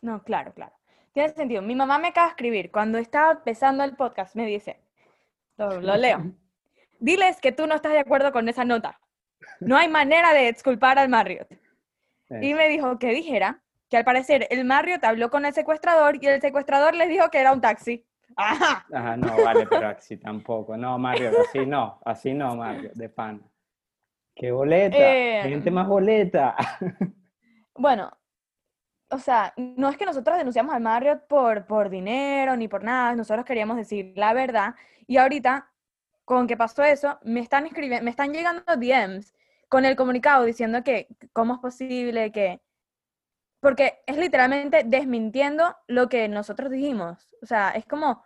No, 0.03 0.22
claro, 0.22 0.53
claro. 0.53 0.74
Tiene 1.12 1.30
sentido. 1.30 1.62
Mi 1.62 1.74
mamá 1.74 1.98
me 1.98 2.09
acaba 2.09 2.26
de 2.26 2.32
escribir, 2.32 2.70
cuando 2.70 2.98
estaba 2.98 3.32
empezando 3.32 3.84
el 3.84 3.96
podcast, 3.96 4.34
me 4.34 4.44
dice, 4.44 4.78
lo, 5.57 5.80
lo 5.80 5.96
leo, 5.96 6.18
diles 7.00 7.40
que 7.40 7.53
tú 7.53 7.66
no 7.66 7.76
estás 7.76 7.92
de 7.92 7.98
acuerdo 8.00 8.30
con 8.30 8.46
esa 8.48 8.64
nota. 8.64 9.00
No 9.61 9.76
hay 9.76 9.88
manera 9.88 10.34
de 10.34 10.48
exculpar 10.48 10.98
al 10.98 11.09
Marriott. 11.09 11.48
Y 12.41 12.55
me 12.55 12.68
dijo 12.68 12.99
que 12.99 13.09
dijera 13.09 13.62
que 13.89 13.97
al 13.99 14.05
parecer 14.05 14.47
el 14.51 14.64
Marriott 14.64 15.05
habló 15.05 15.30
con 15.30 15.45
el 15.45 15.53
secuestrador 15.53 16.16
y 16.22 16.26
el 16.26 16.41
secuestrador 16.41 16.95
les 16.95 17.09
dijo 17.09 17.28
que 17.30 17.39
era 17.39 17.53
un 17.53 17.61
taxi. 17.61 18.07
Ajá. 18.37 18.87
Ajá, 18.93 19.16
no, 19.16 19.37
vale, 19.43 19.66
pero 19.66 19.89
así 19.89 20.16
tampoco. 20.16 20.76
No, 20.76 20.99
Marriott, 20.99 21.35
así 21.47 21.66
no, 21.66 22.01
así 22.05 22.33
no, 22.33 22.57
Marriott, 22.57 22.95
de 22.95 23.09
pan. 23.09 23.43
¡Qué 24.35 24.51
boleta! 24.51 24.97
Eh, 24.97 25.43
Gente 25.45 25.70
más 25.70 25.87
boleta. 25.87 26.57
Bueno, 27.74 28.12
o 29.09 29.18
sea, 29.18 29.55
no 29.57 29.89
es 29.89 29.97
que 29.97 30.05
nosotros 30.05 30.37
denunciamos 30.37 30.74
al 30.74 30.83
Marriott 30.83 31.26
por, 31.26 31.66
por 31.66 31.89
dinero 31.89 32.55
ni 32.55 32.68
por 32.68 32.85
nada, 32.85 33.14
nosotros 33.14 33.47
queríamos 33.47 33.78
decir 33.78 34.12
la 34.14 34.35
verdad. 34.35 34.74
Y 35.07 35.16
ahorita, 35.16 35.70
con 36.24 36.47
que 36.47 36.57
pasó 36.57 36.83
eso, 36.83 37.18
me 37.22 37.41
están 37.41 37.64
escribiendo, 37.64 38.05
me 38.05 38.11
están 38.11 38.33
llegando 38.33 38.62
DMs 38.76 39.33
con 39.72 39.86
el 39.86 39.96
comunicado 39.96 40.44
diciendo 40.44 40.84
que 40.84 41.08
cómo 41.32 41.54
es 41.54 41.60
posible 41.60 42.30
que, 42.30 42.60
porque 43.58 44.02
es 44.06 44.18
literalmente 44.18 44.82
desmintiendo 44.84 45.74
lo 45.86 46.10
que 46.10 46.28
nosotros 46.28 46.70
dijimos. 46.70 47.30
O 47.40 47.46
sea, 47.46 47.70
es 47.70 47.86
como, 47.86 48.22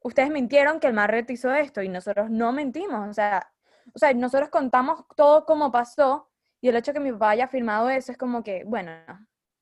ustedes 0.00 0.30
mintieron 0.30 0.80
que 0.80 0.86
el 0.86 0.94
Marriott 0.94 1.28
hizo 1.28 1.52
esto 1.52 1.82
y 1.82 1.90
nosotros 1.90 2.30
no 2.30 2.50
mentimos. 2.50 3.10
O 3.10 3.12
sea, 3.12 3.46
o 3.94 3.98
sea, 3.98 4.14
nosotros 4.14 4.48
contamos 4.48 5.04
todo 5.16 5.44
como 5.44 5.70
pasó 5.70 6.30
y 6.62 6.70
el 6.70 6.76
hecho 6.76 6.92
de 6.92 6.94
que 6.94 7.04
mi 7.04 7.12
papá 7.12 7.28
haya 7.28 7.46
firmado 7.46 7.90
eso 7.90 8.10
es 8.10 8.16
como 8.16 8.42
que, 8.42 8.64
bueno, 8.64 8.90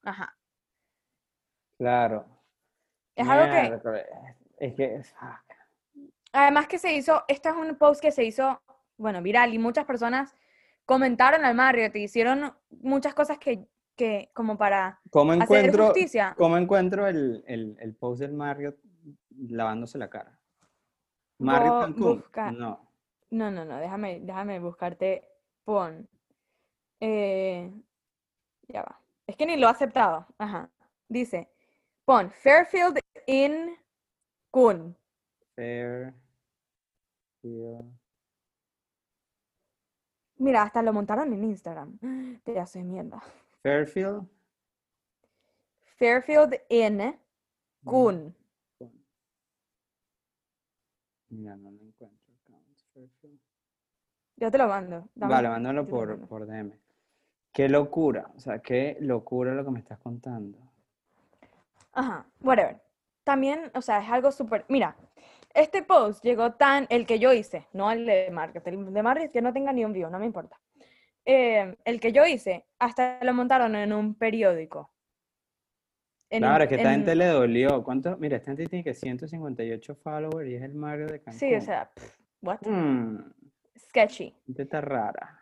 ajá. 0.04 0.38
Claro. 1.78 2.26
Es 3.16 3.28
algo 3.28 3.80
que... 3.82 4.04
Es 4.58 4.74
que... 4.76 5.02
Además 6.32 6.68
que 6.68 6.78
se 6.78 6.92
hizo, 6.92 7.24
esto 7.26 7.48
es 7.48 7.56
un 7.56 7.74
post 7.74 8.00
que 8.00 8.12
se 8.12 8.22
hizo, 8.22 8.62
bueno, 8.96 9.20
viral 9.20 9.52
y 9.52 9.58
muchas 9.58 9.84
personas 9.84 10.32
comentaron 10.86 11.44
al 11.44 11.54
Marriott 11.54 11.94
y 11.96 12.04
hicieron 12.04 12.52
muchas 12.70 13.14
cosas 13.14 13.38
que, 13.38 13.66
que 13.96 14.30
como 14.34 14.56
para 14.58 15.00
¿Cómo 15.10 15.32
hacer 15.32 15.42
encuentro, 15.44 15.84
justicia. 15.86 16.34
¿cómo 16.36 16.56
encuentro 16.58 17.06
el, 17.06 17.44
el, 17.46 17.76
el 17.80 17.94
post 17.94 18.20
del 18.20 18.32
Marriott 18.32 18.76
lavándose 19.48 19.98
la 19.98 20.10
cara? 20.10 20.38
Marriott 21.38 21.72
Bo- 21.74 21.80
Cancún. 21.80 22.16
busca- 22.20 22.50
No. 22.52 22.90
No, 23.30 23.50
no, 23.50 23.64
no, 23.64 23.78
déjame, 23.78 24.20
déjame 24.20 24.60
buscarte, 24.60 25.28
pon. 25.64 26.08
eh, 27.00 27.72
ya 28.68 28.82
va. 28.82 29.00
Es 29.26 29.36
que 29.36 29.44
ni 29.46 29.56
lo 29.56 29.66
ha 29.66 29.70
aceptado. 29.72 30.26
Ajá. 30.38 30.70
Dice, 31.08 31.48
pon 32.04 32.30
Fairfield 32.30 32.98
in 33.26 33.76
Kun. 34.52 34.96
Fair. 35.56 36.14
Mira, 40.44 40.62
hasta 40.62 40.82
lo 40.82 40.92
montaron 40.92 41.32
en 41.32 41.42
Instagram. 41.42 41.98
Te 42.44 42.60
hace 42.60 42.82
mierda. 42.84 43.22
Fairfield. 43.62 44.28
Fairfield 45.96 46.54
in 46.68 47.18
Kun. 47.82 48.34
Mira, 51.30 51.56
no 51.56 51.70
lo 51.70 51.80
encuentro. 51.80 52.34
Fairfield. 52.92 53.40
Yo 54.36 54.50
te 54.50 54.58
lo 54.58 54.68
mando. 54.68 55.08
dame- 55.14 55.32
Vale, 55.34 55.48
mándalo 55.48 55.86
por, 55.86 56.08
mando. 56.10 56.26
por 56.26 56.46
DM. 56.46 56.78
Qué 57.52 57.68
locura. 57.70 58.30
O 58.36 58.40
sea, 58.40 58.58
qué 58.58 58.98
locura 59.00 59.54
lo 59.54 59.64
que 59.64 59.70
me 59.70 59.78
estás 59.78 59.98
contando. 59.98 60.58
Ajá, 61.92 62.26
whatever. 62.42 62.82
También, 63.22 63.70
o 63.74 63.80
sea, 63.80 64.02
es 64.02 64.10
algo 64.10 64.30
súper... 64.30 64.66
Mira, 64.68 64.94
este 65.54 65.82
post 65.82 66.22
llegó 66.24 66.52
tan... 66.52 66.86
El 66.90 67.06
que 67.06 67.18
yo 67.18 67.32
hice, 67.32 67.66
no 67.72 67.90
el 67.90 68.04
de 68.06 68.30
Market. 68.30 68.66
El 68.66 68.92
de 68.92 69.02
Market 69.02 69.30
que 69.32 69.40
no 69.42 69.52
tenga 69.52 69.72
ni 69.72 69.84
un 69.84 69.92
view, 69.92 70.10
no 70.10 70.18
me 70.18 70.26
importa. 70.26 70.60
Eh, 71.24 71.76
el 71.84 72.00
que 72.00 72.12
yo 72.12 72.26
hice, 72.26 72.66
hasta 72.78 73.22
lo 73.24 73.32
montaron 73.32 73.74
en 73.76 73.92
un 73.92 74.14
periódico. 74.14 74.90
En 76.28 76.40
Claro, 76.42 76.64
es 76.64 76.68
que 76.68 76.74
esta 76.76 76.88
en- 76.92 76.96
gente 77.00 77.14
le 77.14 77.26
dolió. 77.26 77.82
¿Cuánto? 77.84 78.16
Mira, 78.18 78.36
esta 78.36 78.50
gente 78.50 78.66
tiene 78.66 78.82
que 78.84 78.94
158 78.94 79.94
followers 79.94 80.50
y 80.50 80.54
es 80.56 80.62
el 80.62 80.74
Mario 80.74 81.06
de 81.06 81.20
Cancún. 81.22 81.38
Sí, 81.38 81.54
o 81.54 81.60
sea, 81.60 81.90
pff, 81.94 82.18
what? 82.42 82.58
Mm, 82.66 83.32
Sketchy. 83.78 84.34
gente 84.46 84.62
está 84.64 84.80
rara. 84.80 85.40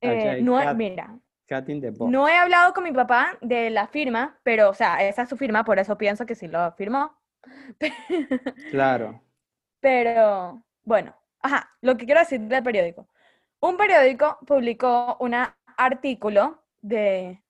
Eh, 0.00 0.40
no, 0.42 0.58
cat- 0.58 0.76
mira, 0.76 1.18
cat 1.46 1.66
no 1.68 2.28
he 2.28 2.36
hablado 2.36 2.74
con 2.74 2.84
mi 2.84 2.92
papá 2.92 3.38
de 3.40 3.70
la 3.70 3.86
firma, 3.86 4.38
pero, 4.42 4.68
o 4.70 4.74
sea, 4.74 5.06
esa 5.06 5.22
es 5.22 5.28
su 5.28 5.36
firma, 5.36 5.64
por 5.64 5.78
eso 5.78 5.96
pienso 5.96 6.26
que 6.26 6.34
sí 6.34 6.48
lo 6.48 6.72
firmó. 6.72 7.16
Claro. 8.70 9.22
Pero, 9.84 10.64
bueno, 10.82 11.14
ajá, 11.42 11.70
lo 11.82 11.94
que 11.98 12.06
quiero 12.06 12.20
decir 12.20 12.40
del 12.40 12.62
periódico. 12.62 13.06
Un 13.60 13.76
periódico 13.76 14.38
publicó 14.46 15.18
un 15.20 15.34
artículo 15.76 16.62
de, 16.80 17.42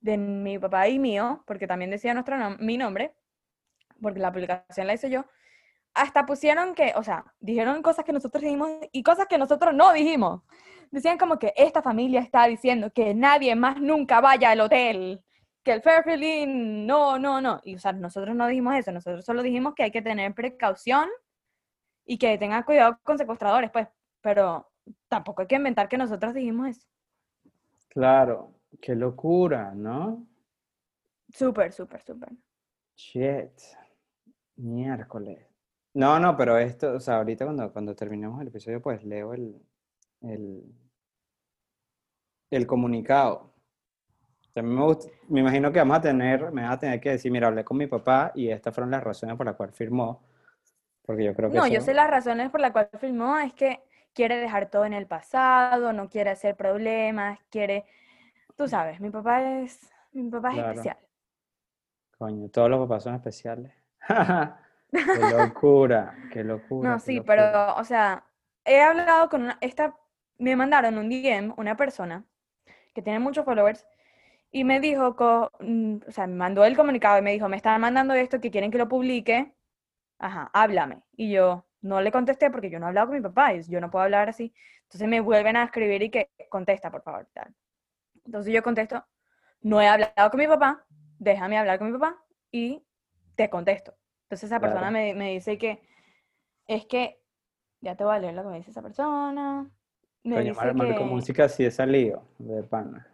de 0.00 0.18
mi 0.18 0.58
papá 0.58 0.88
y 0.88 0.98
mío, 0.98 1.42
porque 1.46 1.66
también 1.66 1.90
decía 1.90 2.12
nuestro 2.12 2.36
nom- 2.36 2.58
mi 2.58 2.76
nombre, 2.76 3.14
porque 4.02 4.20
la 4.20 4.30
publicación 4.30 4.86
la 4.86 4.92
hice 4.92 5.08
yo. 5.08 5.24
Hasta 5.94 6.26
pusieron 6.26 6.74
que, 6.74 6.92
o 6.94 7.02
sea, 7.02 7.24
dijeron 7.40 7.80
cosas 7.80 8.04
que 8.04 8.12
nosotros 8.12 8.42
dijimos 8.42 8.70
y 8.92 9.02
cosas 9.02 9.26
que 9.26 9.38
nosotros 9.38 9.72
no 9.72 9.94
dijimos. 9.94 10.42
Decían 10.90 11.16
como 11.16 11.38
que 11.38 11.54
esta 11.56 11.80
familia 11.80 12.20
está 12.20 12.46
diciendo 12.48 12.90
que 12.94 13.14
nadie 13.14 13.56
más 13.56 13.80
nunca 13.80 14.20
vaya 14.20 14.50
al 14.50 14.60
hotel, 14.60 15.24
que 15.62 15.72
el 15.72 15.80
Fairfield 15.80 16.22
Inn, 16.22 16.86
no, 16.86 17.18
no, 17.18 17.40
no. 17.40 17.62
Y, 17.64 17.76
o 17.76 17.78
sea, 17.78 17.92
nosotros 17.94 18.36
no 18.36 18.46
dijimos 18.46 18.74
eso, 18.76 18.92
nosotros 18.92 19.24
solo 19.24 19.42
dijimos 19.42 19.74
que 19.74 19.84
hay 19.84 19.90
que 19.90 20.02
tener 20.02 20.34
precaución 20.34 21.08
y 22.12 22.18
que 22.18 22.36
tengan 22.36 22.62
cuidado 22.62 22.98
con 23.02 23.16
secuestradores, 23.16 23.70
pues, 23.70 23.88
pero 24.20 24.70
tampoco 25.08 25.40
hay 25.40 25.48
que 25.48 25.54
inventar 25.54 25.88
que 25.88 25.96
nosotros 25.96 26.34
dijimos 26.34 26.68
eso. 26.68 26.86
Claro. 27.88 28.52
Qué 28.82 28.94
locura, 28.94 29.72
¿no? 29.74 30.26
Súper, 31.32 31.72
súper, 31.72 32.02
súper. 32.02 32.28
Shit. 32.96 33.58
Miércoles. 34.56 35.46
No, 35.94 36.20
no, 36.20 36.36
pero 36.36 36.58
esto, 36.58 36.92
o 36.92 37.00
sea, 37.00 37.16
ahorita 37.16 37.46
cuando, 37.46 37.72
cuando 37.72 37.96
terminemos 37.96 38.42
el 38.42 38.48
episodio, 38.48 38.82
pues 38.82 39.02
leo 39.04 39.32
el, 39.32 39.58
el, 40.20 40.64
el 42.50 42.66
comunicado. 42.66 43.54
Mí 44.54 44.62
me, 44.62 44.84
me 45.30 45.40
imagino 45.40 45.72
que 45.72 45.78
vamos 45.78 45.96
a 45.96 46.02
tener, 46.02 46.52
me 46.52 46.60
vas 46.60 46.74
a 46.74 46.80
tener 46.80 47.00
que 47.00 47.12
decir, 47.12 47.32
mira, 47.32 47.46
hablé 47.46 47.64
con 47.64 47.78
mi 47.78 47.86
papá 47.86 48.32
y 48.34 48.50
estas 48.50 48.74
fueron 48.74 48.90
las 48.90 49.02
razones 49.02 49.34
por 49.34 49.46
las 49.46 49.56
cuales 49.56 49.74
firmó. 49.74 50.30
Porque 51.06 51.24
yo 51.24 51.34
creo 51.34 51.50
que 51.50 51.56
No, 51.58 51.66
yo 51.66 51.76
eso- 51.78 51.86
sé 51.86 51.94
las 51.94 52.10
razones 52.10 52.50
por 52.50 52.60
las 52.60 52.72
cuales 52.72 52.90
filmó, 53.00 53.38
es 53.38 53.52
que 53.54 53.80
quiere 54.14 54.36
dejar 54.36 54.70
todo 54.70 54.84
en 54.84 54.92
el 54.94 55.06
pasado, 55.06 55.92
no 55.92 56.08
quiere 56.08 56.30
hacer 56.30 56.56
problemas, 56.56 57.38
quiere, 57.50 57.84
tú 58.56 58.68
sabes, 58.68 59.00
mi 59.00 59.10
papá 59.10 59.42
es, 59.62 59.90
mi 60.12 60.30
papá 60.30 60.50
es 60.50 60.54
Claro. 60.56 60.70
especial. 60.70 60.96
Coño, 62.18 62.48
todos 62.48 62.70
los 62.70 62.80
papás 62.80 63.02
son 63.04 63.14
especiales. 63.14 63.72
Qué 64.90 65.24
locura, 65.24 66.18
qué 66.30 66.44
locura. 66.44 66.90
No, 66.90 66.98
qué 66.98 67.06
sí, 67.06 67.16
locura. 67.18 67.36
pero, 67.36 67.76
o 67.76 67.84
sea, 67.84 68.24
he 68.64 68.80
hablado 68.80 69.28
con 69.28 69.42
una, 69.42 69.58
esta, 69.60 69.96
me 70.38 70.56
mandaron 70.56 70.98
un 70.98 71.08
DM, 71.08 71.54
una 71.56 71.76
persona 71.76 72.24
que 72.94 73.02
tiene 73.02 73.18
muchos 73.20 73.44
followers, 73.44 73.86
y 74.52 74.64
me 74.64 74.80
dijo, 74.80 75.16
co- 75.16 75.50
mm, 75.60 75.96
o 76.08 76.12
sea, 76.12 76.26
me 76.26 76.34
mandó 76.36 76.64
el 76.64 76.76
comunicado 76.76 77.18
y 77.18 77.22
me 77.22 77.32
dijo, 77.32 77.48
me 77.48 77.56
están 77.56 77.80
mandando 77.80 78.14
esto, 78.14 78.40
que 78.40 78.50
quieren 78.50 78.70
que 78.70 78.78
lo 78.78 78.88
publique, 78.88 79.52
ajá, 80.22 80.50
háblame. 80.54 81.02
Y 81.16 81.32
yo 81.32 81.66
no 81.82 82.00
le 82.00 82.12
contesté 82.12 82.50
porque 82.50 82.70
yo 82.70 82.78
no 82.78 82.86
he 82.86 82.88
hablado 82.88 83.08
con 83.08 83.16
mi 83.16 83.22
papá, 83.22 83.54
y 83.54 83.62
yo 83.64 83.80
no 83.80 83.90
puedo 83.90 84.04
hablar 84.04 84.28
así. 84.28 84.54
Entonces 84.84 85.08
me 85.08 85.20
vuelven 85.20 85.56
a 85.56 85.64
escribir 85.64 86.02
y 86.02 86.10
que 86.10 86.30
contesta, 86.48 86.90
por 86.90 87.02
favor, 87.02 87.28
tal. 87.32 87.54
Entonces 88.24 88.52
yo 88.54 88.62
contesto, 88.62 89.04
no 89.62 89.80
he 89.80 89.88
hablado 89.88 90.30
con 90.30 90.38
mi 90.40 90.46
papá, 90.46 90.84
déjame 91.18 91.58
hablar 91.58 91.78
con 91.78 91.92
mi 91.92 91.98
papá 91.98 92.22
y 92.50 92.82
te 93.34 93.50
contesto. 93.50 93.94
Entonces 94.24 94.48
esa 94.50 94.60
persona 94.60 94.90
Claro. 94.90 94.92
me, 94.92 95.14
me 95.14 95.32
dice 95.32 95.58
que 95.58 95.82
es 96.66 96.86
que, 96.86 97.20
ya 97.80 97.96
te 97.96 98.04
voy 98.04 98.14
a 98.14 98.18
leer 98.20 98.34
lo 98.34 98.42
que 98.44 98.48
me 98.50 98.56
dice 98.58 98.70
esa 98.70 98.82
persona. 98.82 99.68
Me 100.24 100.36
Coño, 100.36 100.48
dice 100.48 100.66
Mar- 100.66 100.74
Marco 100.74 101.04
que... 101.04 101.10
Música 101.10 101.48
sí 101.48 101.64
es 101.64 101.74
salido 101.74 102.22
de 102.38 102.62
pana. 102.62 103.08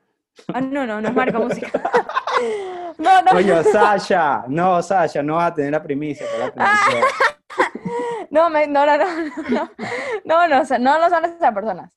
Ah, 0.53 0.61
no, 0.61 0.87
no, 0.87 1.01
no 1.01 1.09
es 1.09 1.15
Marco 1.15 1.39
Música. 1.41 1.71
no, 2.99 3.23
no, 3.23 3.31
Coño, 3.31 3.63
Sasha, 3.63 4.45
no, 4.49 4.83
Sasha, 4.83 5.23
no 5.23 5.37
vas 5.37 5.53
a 5.53 5.55
tener 5.55 5.73
la 5.73 5.83
primicia. 5.83 6.27
la 6.39 6.53
no, 8.31 8.51
me- 8.51 8.67
no, 8.67 8.85
no, 8.87 8.97
no, 8.97 9.07
no, 9.49 9.71
no, 10.25 10.49
no, 10.49 10.61
o 10.61 10.79
no, 10.79 10.99
no 10.99 11.09
son 11.09 11.25
esas 11.25 11.55
personas. 11.55 11.91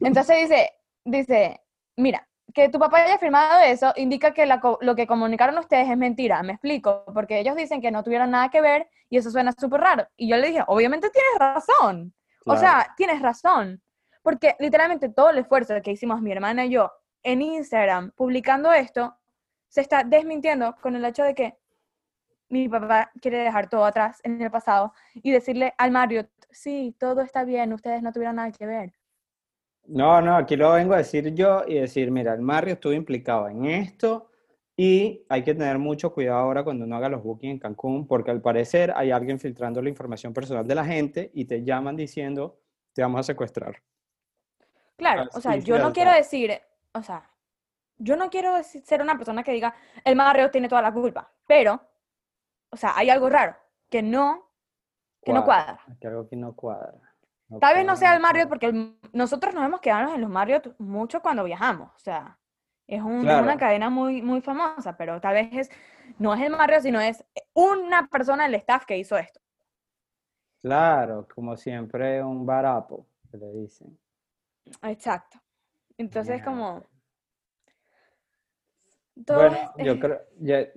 Entonces 0.00 0.38
dice, 0.40 0.72
dice, 1.04 1.60
mira, 1.96 2.26
que 2.54 2.68
tu 2.68 2.78
papá 2.78 2.98
haya 2.98 3.18
firmado 3.18 3.60
eso 3.64 3.92
indica 3.96 4.32
que 4.32 4.46
la 4.46 4.60
lo 4.80 4.94
que 4.96 5.06
comunicaron 5.06 5.58
ustedes 5.58 5.88
es 5.90 5.96
mentira, 5.96 6.42
me 6.42 6.52
explico, 6.54 7.04
porque 7.14 7.38
ellos 7.40 7.56
dicen 7.56 7.80
que 7.80 7.90
no 7.90 8.02
tuvieron 8.02 8.30
nada 8.30 8.48
que 8.48 8.60
ver 8.60 8.88
y 9.10 9.18
eso 9.18 9.30
suena 9.30 9.52
súper 9.52 9.80
raro. 9.80 10.06
Y 10.16 10.28
yo 10.28 10.36
le 10.36 10.48
dije, 10.48 10.64
obviamente 10.66 11.10
tienes 11.10 11.38
razón, 11.38 12.14
o 12.46 12.54
Claro. 12.54 12.60
sea, 12.60 12.94
tienes 12.96 13.20
razón, 13.20 13.82
porque 14.22 14.56
literalmente 14.58 15.08
todo 15.10 15.30
el 15.30 15.38
esfuerzo 15.38 15.74
que 15.82 15.90
hicimos 15.92 16.20
mi 16.22 16.32
hermana 16.32 16.64
y 16.64 16.70
yo 16.70 16.90
en 17.22 17.42
Instagram 17.42 18.12
publicando 18.12 18.72
esto 18.72 19.17
se 19.68 19.80
está 19.80 20.04
desmintiendo 20.04 20.74
con 20.80 20.96
el 20.96 21.04
hecho 21.04 21.22
de 21.22 21.34
que 21.34 21.56
mi 22.48 22.68
papá 22.68 23.10
quiere 23.20 23.38
dejar 23.38 23.68
todo 23.68 23.84
atrás 23.84 24.20
en 24.24 24.40
el 24.40 24.50
pasado 24.50 24.92
y 25.14 25.30
decirle 25.30 25.74
al 25.76 25.90
Mario, 25.90 26.28
sí, 26.50 26.94
todo 26.98 27.20
está 27.20 27.44
bien, 27.44 27.72
ustedes 27.72 28.02
no 28.02 28.12
tuvieron 28.12 28.36
nada 28.36 28.50
que 28.50 28.66
ver. 28.66 28.92
No, 29.86 30.20
no, 30.20 30.36
aquí 30.36 30.56
lo 30.56 30.72
vengo 30.72 30.94
a 30.94 30.98
decir 30.98 31.34
yo 31.34 31.64
y 31.66 31.74
decir, 31.74 32.10
mira, 32.10 32.34
el 32.34 32.40
Mario 32.40 32.74
estuvo 32.74 32.92
implicado 32.92 33.48
en 33.48 33.64
esto 33.64 34.30
y 34.76 35.24
hay 35.28 35.42
que 35.42 35.54
tener 35.54 35.78
mucho 35.78 36.12
cuidado 36.12 36.38
ahora 36.38 36.62
cuando 36.62 36.84
uno 36.84 36.96
haga 36.96 37.08
los 37.08 37.22
bookings 37.22 37.54
en 37.54 37.58
Cancún, 37.58 38.06
porque 38.06 38.30
al 38.30 38.40
parecer 38.40 38.92
hay 38.94 39.10
alguien 39.10 39.40
filtrando 39.40 39.82
la 39.82 39.88
información 39.88 40.32
personal 40.32 40.66
de 40.66 40.74
la 40.74 40.84
gente 40.84 41.30
y 41.34 41.46
te 41.46 41.64
llaman 41.64 41.96
diciendo, 41.96 42.60
te 42.92 43.02
vamos 43.02 43.20
a 43.20 43.22
secuestrar. 43.24 43.82
Claro, 44.96 45.28
o 45.32 45.40
sea, 45.40 45.56
yo 45.56 45.78
no 45.78 45.92
quiero 45.92 46.12
decir, 46.12 46.60
o 46.92 47.02
sea, 47.02 47.30
yo 47.98 48.16
no 48.16 48.30
quiero 48.30 48.54
decir- 48.54 48.82
ser 48.84 49.02
una 49.02 49.16
persona 49.16 49.42
que 49.42 49.52
diga, 49.52 49.74
el 50.04 50.16
Mario 50.16 50.50
tiene 50.50 50.68
toda 50.68 50.82
la 50.82 50.92
culpa, 50.92 51.30
pero, 51.46 51.80
o 52.70 52.76
sea, 52.76 52.92
hay 52.96 53.10
algo 53.10 53.28
raro, 53.28 53.56
que 53.90 54.02
no, 54.02 54.50
que 55.24 55.32
no 55.32 55.44
cuadra. 55.44 55.80
Aquí 55.90 56.06
algo 56.06 56.28
que 56.28 56.36
no 56.36 56.54
cuadra. 56.54 56.98
no 57.48 57.58
Tal 57.58 57.74
vez 57.74 57.84
no 57.84 57.92
cuadra, 57.92 57.96
sea 57.96 58.14
el 58.14 58.20
Marriott 58.22 58.48
cuadra. 58.48 58.48
porque 58.48 58.66
el- 58.66 58.98
nosotros 59.12 59.54
nos 59.54 59.64
hemos 59.64 59.80
quedado 59.80 60.14
en 60.14 60.20
los 60.20 60.30
Marriott 60.30 60.74
mucho 60.78 61.20
cuando 61.22 61.44
viajamos, 61.44 61.90
o 61.94 61.98
sea, 61.98 62.38
Es, 62.90 63.02
un- 63.02 63.18
es 63.18 63.24
Claro. 63.24 63.42
una 63.42 63.58
cadena 63.58 63.90
muy, 63.90 64.22
muy 64.22 64.40
famosa, 64.40 64.96
pero 64.96 65.20
tal 65.20 65.34
vez 65.34 65.50
es, 65.52 65.70
no 66.18 66.32
es 66.32 66.40
el 66.40 66.50
Marriott, 66.50 66.80
sino 66.80 66.98
es 66.98 67.22
una 67.52 68.06
persona 68.06 68.44
del 68.44 68.54
staff 68.54 68.86
que 68.86 68.96
hizo 68.96 69.18
esto. 69.18 69.40
Claro, 70.62 71.28
como 71.34 71.54
siempre, 71.56 72.22
un 72.22 72.46
barapo, 72.46 73.06
que 73.30 73.36
le 73.36 73.52
dicen. 73.52 73.98
Exacto. 74.82 75.38
Entonces, 75.98 76.36
Mierda. 76.36 76.44
como... 76.50 76.82
todo 79.24 79.38
Bueno, 79.38 79.56
es- 79.76 79.84
yo 79.86 79.98
creo, 80.00 80.20
ya- 80.38 80.68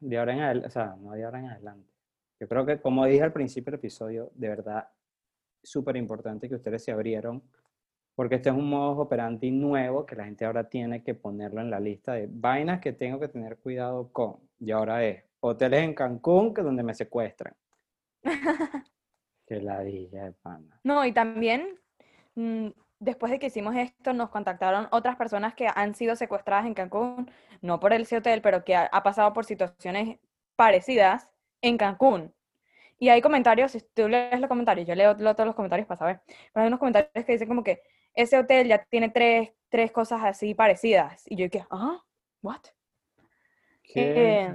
de 0.00 0.18
ahora 0.18 0.32
en 0.34 0.40
adelante, 0.40 0.68
o 0.68 0.70
sea, 0.70 0.96
no 1.00 1.12
de 1.12 1.24
ahora 1.24 1.38
en 1.40 1.46
adelante. 1.48 1.90
Yo 2.40 2.48
creo 2.48 2.66
que, 2.66 2.80
como 2.80 3.04
dije 3.06 3.22
al 3.22 3.32
principio 3.32 3.70
del 3.70 3.78
episodio, 3.78 4.30
de 4.34 4.48
verdad, 4.48 4.88
súper 5.62 5.96
importante 5.96 6.48
que 6.48 6.56
ustedes 6.56 6.84
se 6.84 6.92
abrieron, 6.92 7.42
porque 8.14 8.36
este 8.36 8.50
es 8.50 8.54
un 8.54 8.68
modo 8.68 9.02
operandi 9.02 9.50
nuevo 9.50 10.04
que 10.06 10.14
la 10.16 10.24
gente 10.24 10.44
ahora 10.44 10.68
tiene 10.68 11.02
que 11.02 11.14
ponerlo 11.14 11.60
en 11.60 11.70
la 11.70 11.80
lista 11.80 12.12
de 12.14 12.28
vainas 12.30 12.80
que 12.80 12.92
tengo 12.92 13.18
que 13.18 13.28
tener 13.28 13.56
cuidado 13.58 14.12
con. 14.12 14.36
Y 14.60 14.70
ahora 14.70 15.04
es 15.04 15.24
hoteles 15.40 15.80
en 15.82 15.94
Cancún, 15.94 16.52
que 16.54 16.60
es 16.60 16.64
donde 16.64 16.82
me 16.82 16.94
secuestran. 16.94 17.54
Que 19.46 19.60
ladilla 19.60 20.24
de 20.24 20.32
pana. 20.32 20.80
No, 20.84 21.04
y 21.04 21.12
también, 21.12 21.78
mm, 22.34 22.68
después 23.04 23.30
de 23.30 23.38
que 23.38 23.46
hicimos 23.46 23.76
esto, 23.76 24.12
nos 24.12 24.30
contactaron 24.30 24.88
otras 24.90 25.16
personas 25.16 25.54
que 25.54 25.68
han 25.74 25.94
sido 25.94 26.16
secuestradas 26.16 26.66
en 26.66 26.74
Cancún, 26.74 27.30
no 27.60 27.78
por 27.80 27.92
ese 27.92 28.16
hotel, 28.16 28.42
pero 28.42 28.64
que 28.64 28.74
ha, 28.74 28.86
ha 28.86 29.02
pasado 29.02 29.32
por 29.32 29.44
situaciones 29.44 30.18
parecidas 30.56 31.32
en 31.62 31.78
Cancún. 31.78 32.34
Y 32.98 33.08
hay 33.08 33.20
comentarios, 33.20 33.72
si 33.72 33.80
tú 33.80 34.08
lees 34.08 34.40
los 34.40 34.48
comentarios, 34.48 34.86
yo 34.86 34.94
leo, 34.94 35.14
leo 35.14 35.34
todos 35.34 35.46
los 35.46 35.56
comentarios 35.56 35.86
para 35.86 35.98
saber, 35.98 36.20
pero 36.52 36.62
hay 36.62 36.68
unos 36.68 36.78
comentarios 36.78 37.10
que 37.12 37.32
dicen 37.32 37.48
como 37.48 37.62
que 37.62 37.82
ese 38.14 38.38
hotel 38.38 38.68
ya 38.68 38.84
tiene 38.84 39.10
tres, 39.10 39.50
tres 39.68 39.90
cosas 39.90 40.22
así 40.22 40.54
parecidas. 40.54 41.24
Y 41.26 41.36
yo 41.36 41.50
que, 41.50 41.64
ah, 41.70 42.02
what? 42.42 42.62
¿Qué? 43.82 44.44
Eh, 44.44 44.54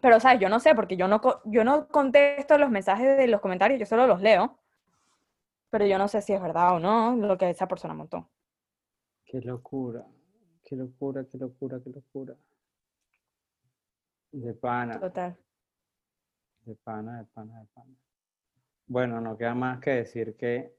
pero, 0.00 0.20
¿sabes? 0.20 0.40
Yo 0.40 0.48
no 0.48 0.60
sé, 0.60 0.74
porque 0.74 0.96
yo 0.96 1.08
no, 1.08 1.20
yo 1.44 1.64
no 1.64 1.88
contesto 1.88 2.58
los 2.58 2.70
mensajes 2.70 3.16
de 3.16 3.26
los 3.26 3.40
comentarios, 3.40 3.78
yo 3.78 3.86
solo 3.86 4.06
los 4.06 4.20
leo. 4.20 4.58
Pero 5.74 5.86
yo 5.86 5.98
no 5.98 6.06
sé 6.06 6.22
si 6.22 6.32
es 6.32 6.40
verdad 6.40 6.76
o 6.76 6.78
no 6.78 7.16
lo 7.16 7.36
que 7.36 7.50
esa 7.50 7.66
persona 7.66 7.94
montó. 7.94 8.30
Qué 9.24 9.40
locura, 9.40 10.06
qué 10.62 10.76
locura, 10.76 11.26
qué 11.28 11.36
locura, 11.36 11.80
qué 11.82 11.90
locura. 11.90 12.36
De 14.30 14.54
pana, 14.54 15.00
Total. 15.00 15.36
de 16.60 16.76
pana, 16.76 17.18
de 17.18 17.24
pana, 17.24 17.58
de 17.58 17.66
pana. 17.74 17.92
Bueno, 18.86 19.20
no 19.20 19.36
queda 19.36 19.56
más 19.56 19.80
que 19.80 19.90
decir 19.90 20.36
que 20.36 20.72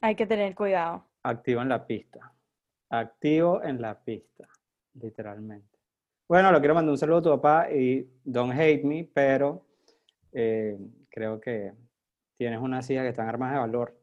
Hay 0.00 0.16
que 0.16 0.26
tener 0.26 0.54
cuidado. 0.54 1.04
activo 1.22 1.60
en 1.60 1.68
la 1.68 1.86
pista. 1.86 2.32
Activo 2.88 3.62
en 3.62 3.82
la 3.82 4.02
pista, 4.02 4.48
literalmente. 4.94 5.76
Bueno, 6.26 6.50
le 6.50 6.60
quiero 6.60 6.74
mandar 6.74 6.92
un 6.92 6.96
saludo 6.98 7.18
a 7.18 7.22
tu 7.22 7.30
papá 7.42 7.70
y 7.70 8.08
don't 8.24 8.54
hate 8.58 8.84
me, 8.84 9.04
pero 9.12 9.66
eh, 10.32 10.78
creo 11.10 11.38
que 11.38 11.74
tienes 12.38 12.58
unas 12.58 12.88
hijas 12.88 13.02
que 13.02 13.08
están 13.10 13.28
armadas 13.28 13.56
de 13.56 13.60
valor, 13.60 13.97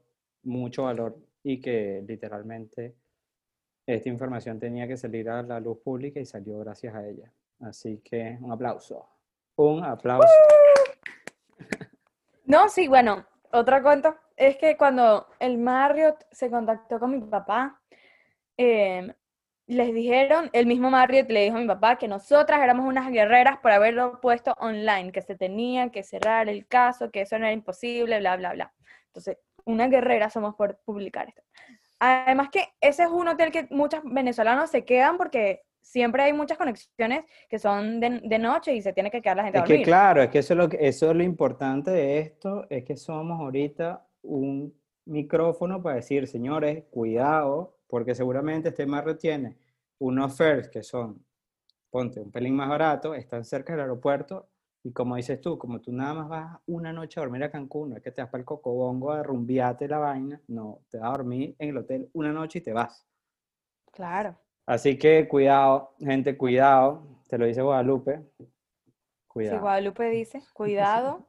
mucho 0.45 0.83
valor, 0.83 1.17
y 1.43 1.61
que 1.61 2.03
literalmente 2.07 2.95
esta 3.85 4.09
información 4.09 4.59
tenía 4.59 4.87
que 4.87 4.97
salir 4.97 5.29
a 5.29 5.43
la 5.43 5.59
luz 5.59 5.77
pública 5.83 6.19
y 6.19 6.25
salió 6.25 6.57
gracias 6.59 6.95
a 6.95 7.07
ella. 7.07 7.31
Así 7.59 8.01
que 8.03 8.37
un 8.41 8.51
aplauso. 8.51 9.07
Un 9.55 9.83
aplauso. 9.83 10.27
No, 12.45 12.67
sí, 12.67 12.87
bueno, 12.87 13.25
otro 13.51 13.81
cuento 13.83 14.15
es 14.35 14.57
que 14.57 14.75
cuando 14.75 15.27
el 15.39 15.57
Marriott 15.57 16.25
se 16.31 16.49
contactó 16.49 16.99
con 16.99 17.11
mi 17.11 17.21
papá, 17.21 17.79
em, 18.57 19.13
les 19.67 19.93
dijeron, 19.93 20.49
el 20.51 20.65
mismo 20.65 20.89
Marriott 20.89 21.29
le 21.29 21.43
dijo 21.43 21.57
a 21.57 21.61
mi 21.61 21.67
papá 21.67 21.97
que 21.97 22.07
nosotras 22.07 22.59
éramos 22.61 22.87
unas 22.87 23.11
guerreras 23.11 23.59
por 23.59 23.71
haberlo 23.71 24.19
puesto 24.19 24.53
online, 24.57 25.11
que 25.11 25.21
se 25.21 25.35
tenía 25.35 25.89
que 25.91 26.03
cerrar 26.03 26.49
el 26.49 26.67
caso, 26.67 27.11
que 27.11 27.21
eso 27.21 27.37
no 27.37 27.45
era 27.45 27.53
imposible, 27.53 28.19
bla, 28.19 28.35
bla, 28.35 28.53
bla. 28.53 28.73
Entonces, 29.07 29.37
una 29.66 29.88
guerrera 29.88 30.30
somos 30.30 30.55
por 30.55 30.80
publicar 30.86 31.28
esto. 31.28 31.41
Además 31.99 32.49
que 32.51 32.68
ese 32.82 33.03
es 33.03 33.09
un 33.09 33.28
hotel 33.28 33.51
que 33.51 33.68
muchos 33.72 34.01
venezolanos 34.03 34.70
se 34.70 34.86
quedan 34.86 35.18
porque 35.18 35.61
siempre 35.82 36.24
hay 36.24 36.34
muchas 36.34 36.57
conexiones 36.57 37.26
que 37.49 37.59
son 37.59 37.99
de, 37.99 38.22
de 38.24 38.39
noche 38.39 38.74
y 38.74 38.82
se 38.82 38.93
tiene 38.93 39.11
que 39.11 39.22
quedar 39.22 39.38
la 39.38 39.43
gente 39.43 39.59
a 39.59 39.61
Es 39.61 39.66
que 39.66 39.74
dormir. 39.74 39.86
claro, 39.86 40.22
es 40.22 40.30
que 40.30 40.39
eso 40.39 40.53
es 40.53 40.57
lo 40.57 40.70
que, 40.70 40.78
eso 40.88 41.09
es 41.11 41.16
lo 41.16 41.24
importante 41.24 41.91
de 41.91 42.20
esto, 42.20 42.66
es 42.70 42.84
que 42.84 42.97
somos 42.97 43.39
ahorita 43.39 44.05
un 44.24 44.74
micrófono 45.05 45.82
para 45.82 45.97
decir, 45.97 46.28
señores, 46.28 46.84
cuidado, 46.89 47.78
porque 47.88 48.16
seguramente 48.16 48.70
este 48.70 48.86
marro 48.88 49.16
tiene 49.18 49.57
unos 49.99 50.36
fares 50.36 50.68
que 50.70 50.84
son, 50.84 51.24
ponte, 51.89 52.20
un 52.20 52.32
pelín 52.32 52.55
más 52.55 52.68
barato, 52.68 53.13
están 53.13 53.45
cerca 53.45 53.74
del 53.74 53.82
aeropuerto, 53.84 54.49
y 54.86 54.93
como 54.93 55.15
dices 55.15 55.41
tú, 55.41 55.57
como 55.57 55.81
tú 55.81 55.91
nada 55.91 56.13
más 56.13 56.29
vas 56.29 56.59
una 56.67 56.93
noche 56.93 57.19
a 57.19 57.23
dormir 57.23 57.43
a 57.43 57.49
Cancún, 57.49 57.89
no 57.89 57.97
es 57.97 58.03
que 58.03 58.11
te 58.11 58.21
vas 58.21 58.29
para 58.29 58.41
el 58.41 58.45
cocobongo 58.45 59.11
a 59.11 59.23
rumbiarte 59.23 59.88
la 59.88 59.97
vaina, 59.97 60.39
no, 60.47 60.81
te 60.91 60.99
vas 60.99 61.09
a 61.09 61.17
dormir 61.17 61.55
en 61.57 61.69
el 61.69 61.77
hotel 61.77 62.07
una 62.13 62.31
noche 62.31 62.59
y 62.59 62.61
te 62.61 62.71
vas. 62.71 63.03
Claro. 63.91 64.38
Así 64.67 64.95
que 64.95 65.27
cuidado, 65.27 65.95
gente, 65.99 66.38
cuidado, 66.38 67.01
te 67.27 67.39
lo 67.39 67.47
dice 67.47 67.63
Guadalupe, 67.63 68.21
Si 68.38 68.45
cuidado, 69.27 69.61
Guadalupe 69.61 70.07
dice, 70.11 70.43
cuidado. 70.53 71.25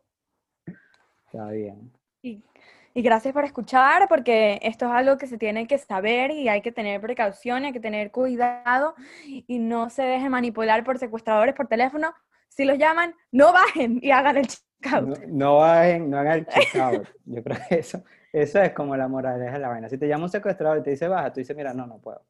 está 1.24 1.48
bien. 1.48 1.90
Y, 2.20 2.44
y 2.92 3.00
gracias 3.00 3.32
por 3.32 3.46
escuchar, 3.46 4.07
porque 4.07 4.61
esto 4.61 4.84
es 4.84 4.90
algo 4.90 5.16
que 5.16 5.28
se 5.28 5.38
tiene 5.38 5.66
que 5.66 5.78
saber 5.78 6.30
y 6.30 6.50
hay 6.50 6.61
que 6.61 6.72
tener 6.72 7.00
precaución, 7.00 7.64
hay 7.64 7.72
que 7.72 7.80
tener 7.80 8.11
cuidado 8.11 8.94
y 9.24 9.59
no 9.61 9.88
se 9.88 10.02
dejen 10.02 10.30
manipular 10.30 10.84
por 10.84 10.98
secuestradores 10.98 11.54
por 11.54 11.68
teléfono. 11.68 12.12
Si 12.57 12.64
los 12.64 12.78
llaman, 12.78 13.14
no 13.32 13.52
bajen 13.52 13.98
y 14.02 14.11
hagan 14.11 14.38
el 14.38 14.46
checkout. 14.46 15.09
No, 15.09 15.16
no 15.28 15.57
bajen, 15.57 16.09
no 16.09 16.18
hagan 16.18 16.38
el 16.38 16.46
checkout. 16.46 17.07
Yo 17.26 17.42
creo 17.42 17.59
que 17.68 17.74
eso, 17.74 18.02
eso 18.32 18.62
es 18.62 18.72
como 18.72 18.96
la 18.96 19.09
moraleja 19.09 19.52
de 19.52 19.59
la 19.59 19.68
vaina. 19.68 19.90
Si 19.90 19.98
te 19.98 20.09
llama 20.09 20.24
un 20.24 20.30
secuestrador 20.30 20.78
y 20.78 20.82
te 20.82 20.90
dice 20.90 21.07
baja, 21.07 21.30
tú 21.32 21.40
dices, 21.40 21.54
mira, 21.54 21.74
no, 21.74 21.86
no 21.86 21.98
puedo. 21.98 22.24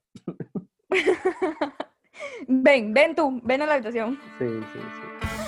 Ven, 2.49 2.93
ven 2.93 3.15
tú, 3.15 3.41
ven 3.45 3.63
a 3.63 3.67
la 3.67 3.75
habitación. 3.75 4.19
Sí, 4.39 4.47
sí, 4.47 4.79
sí. 4.79 5.46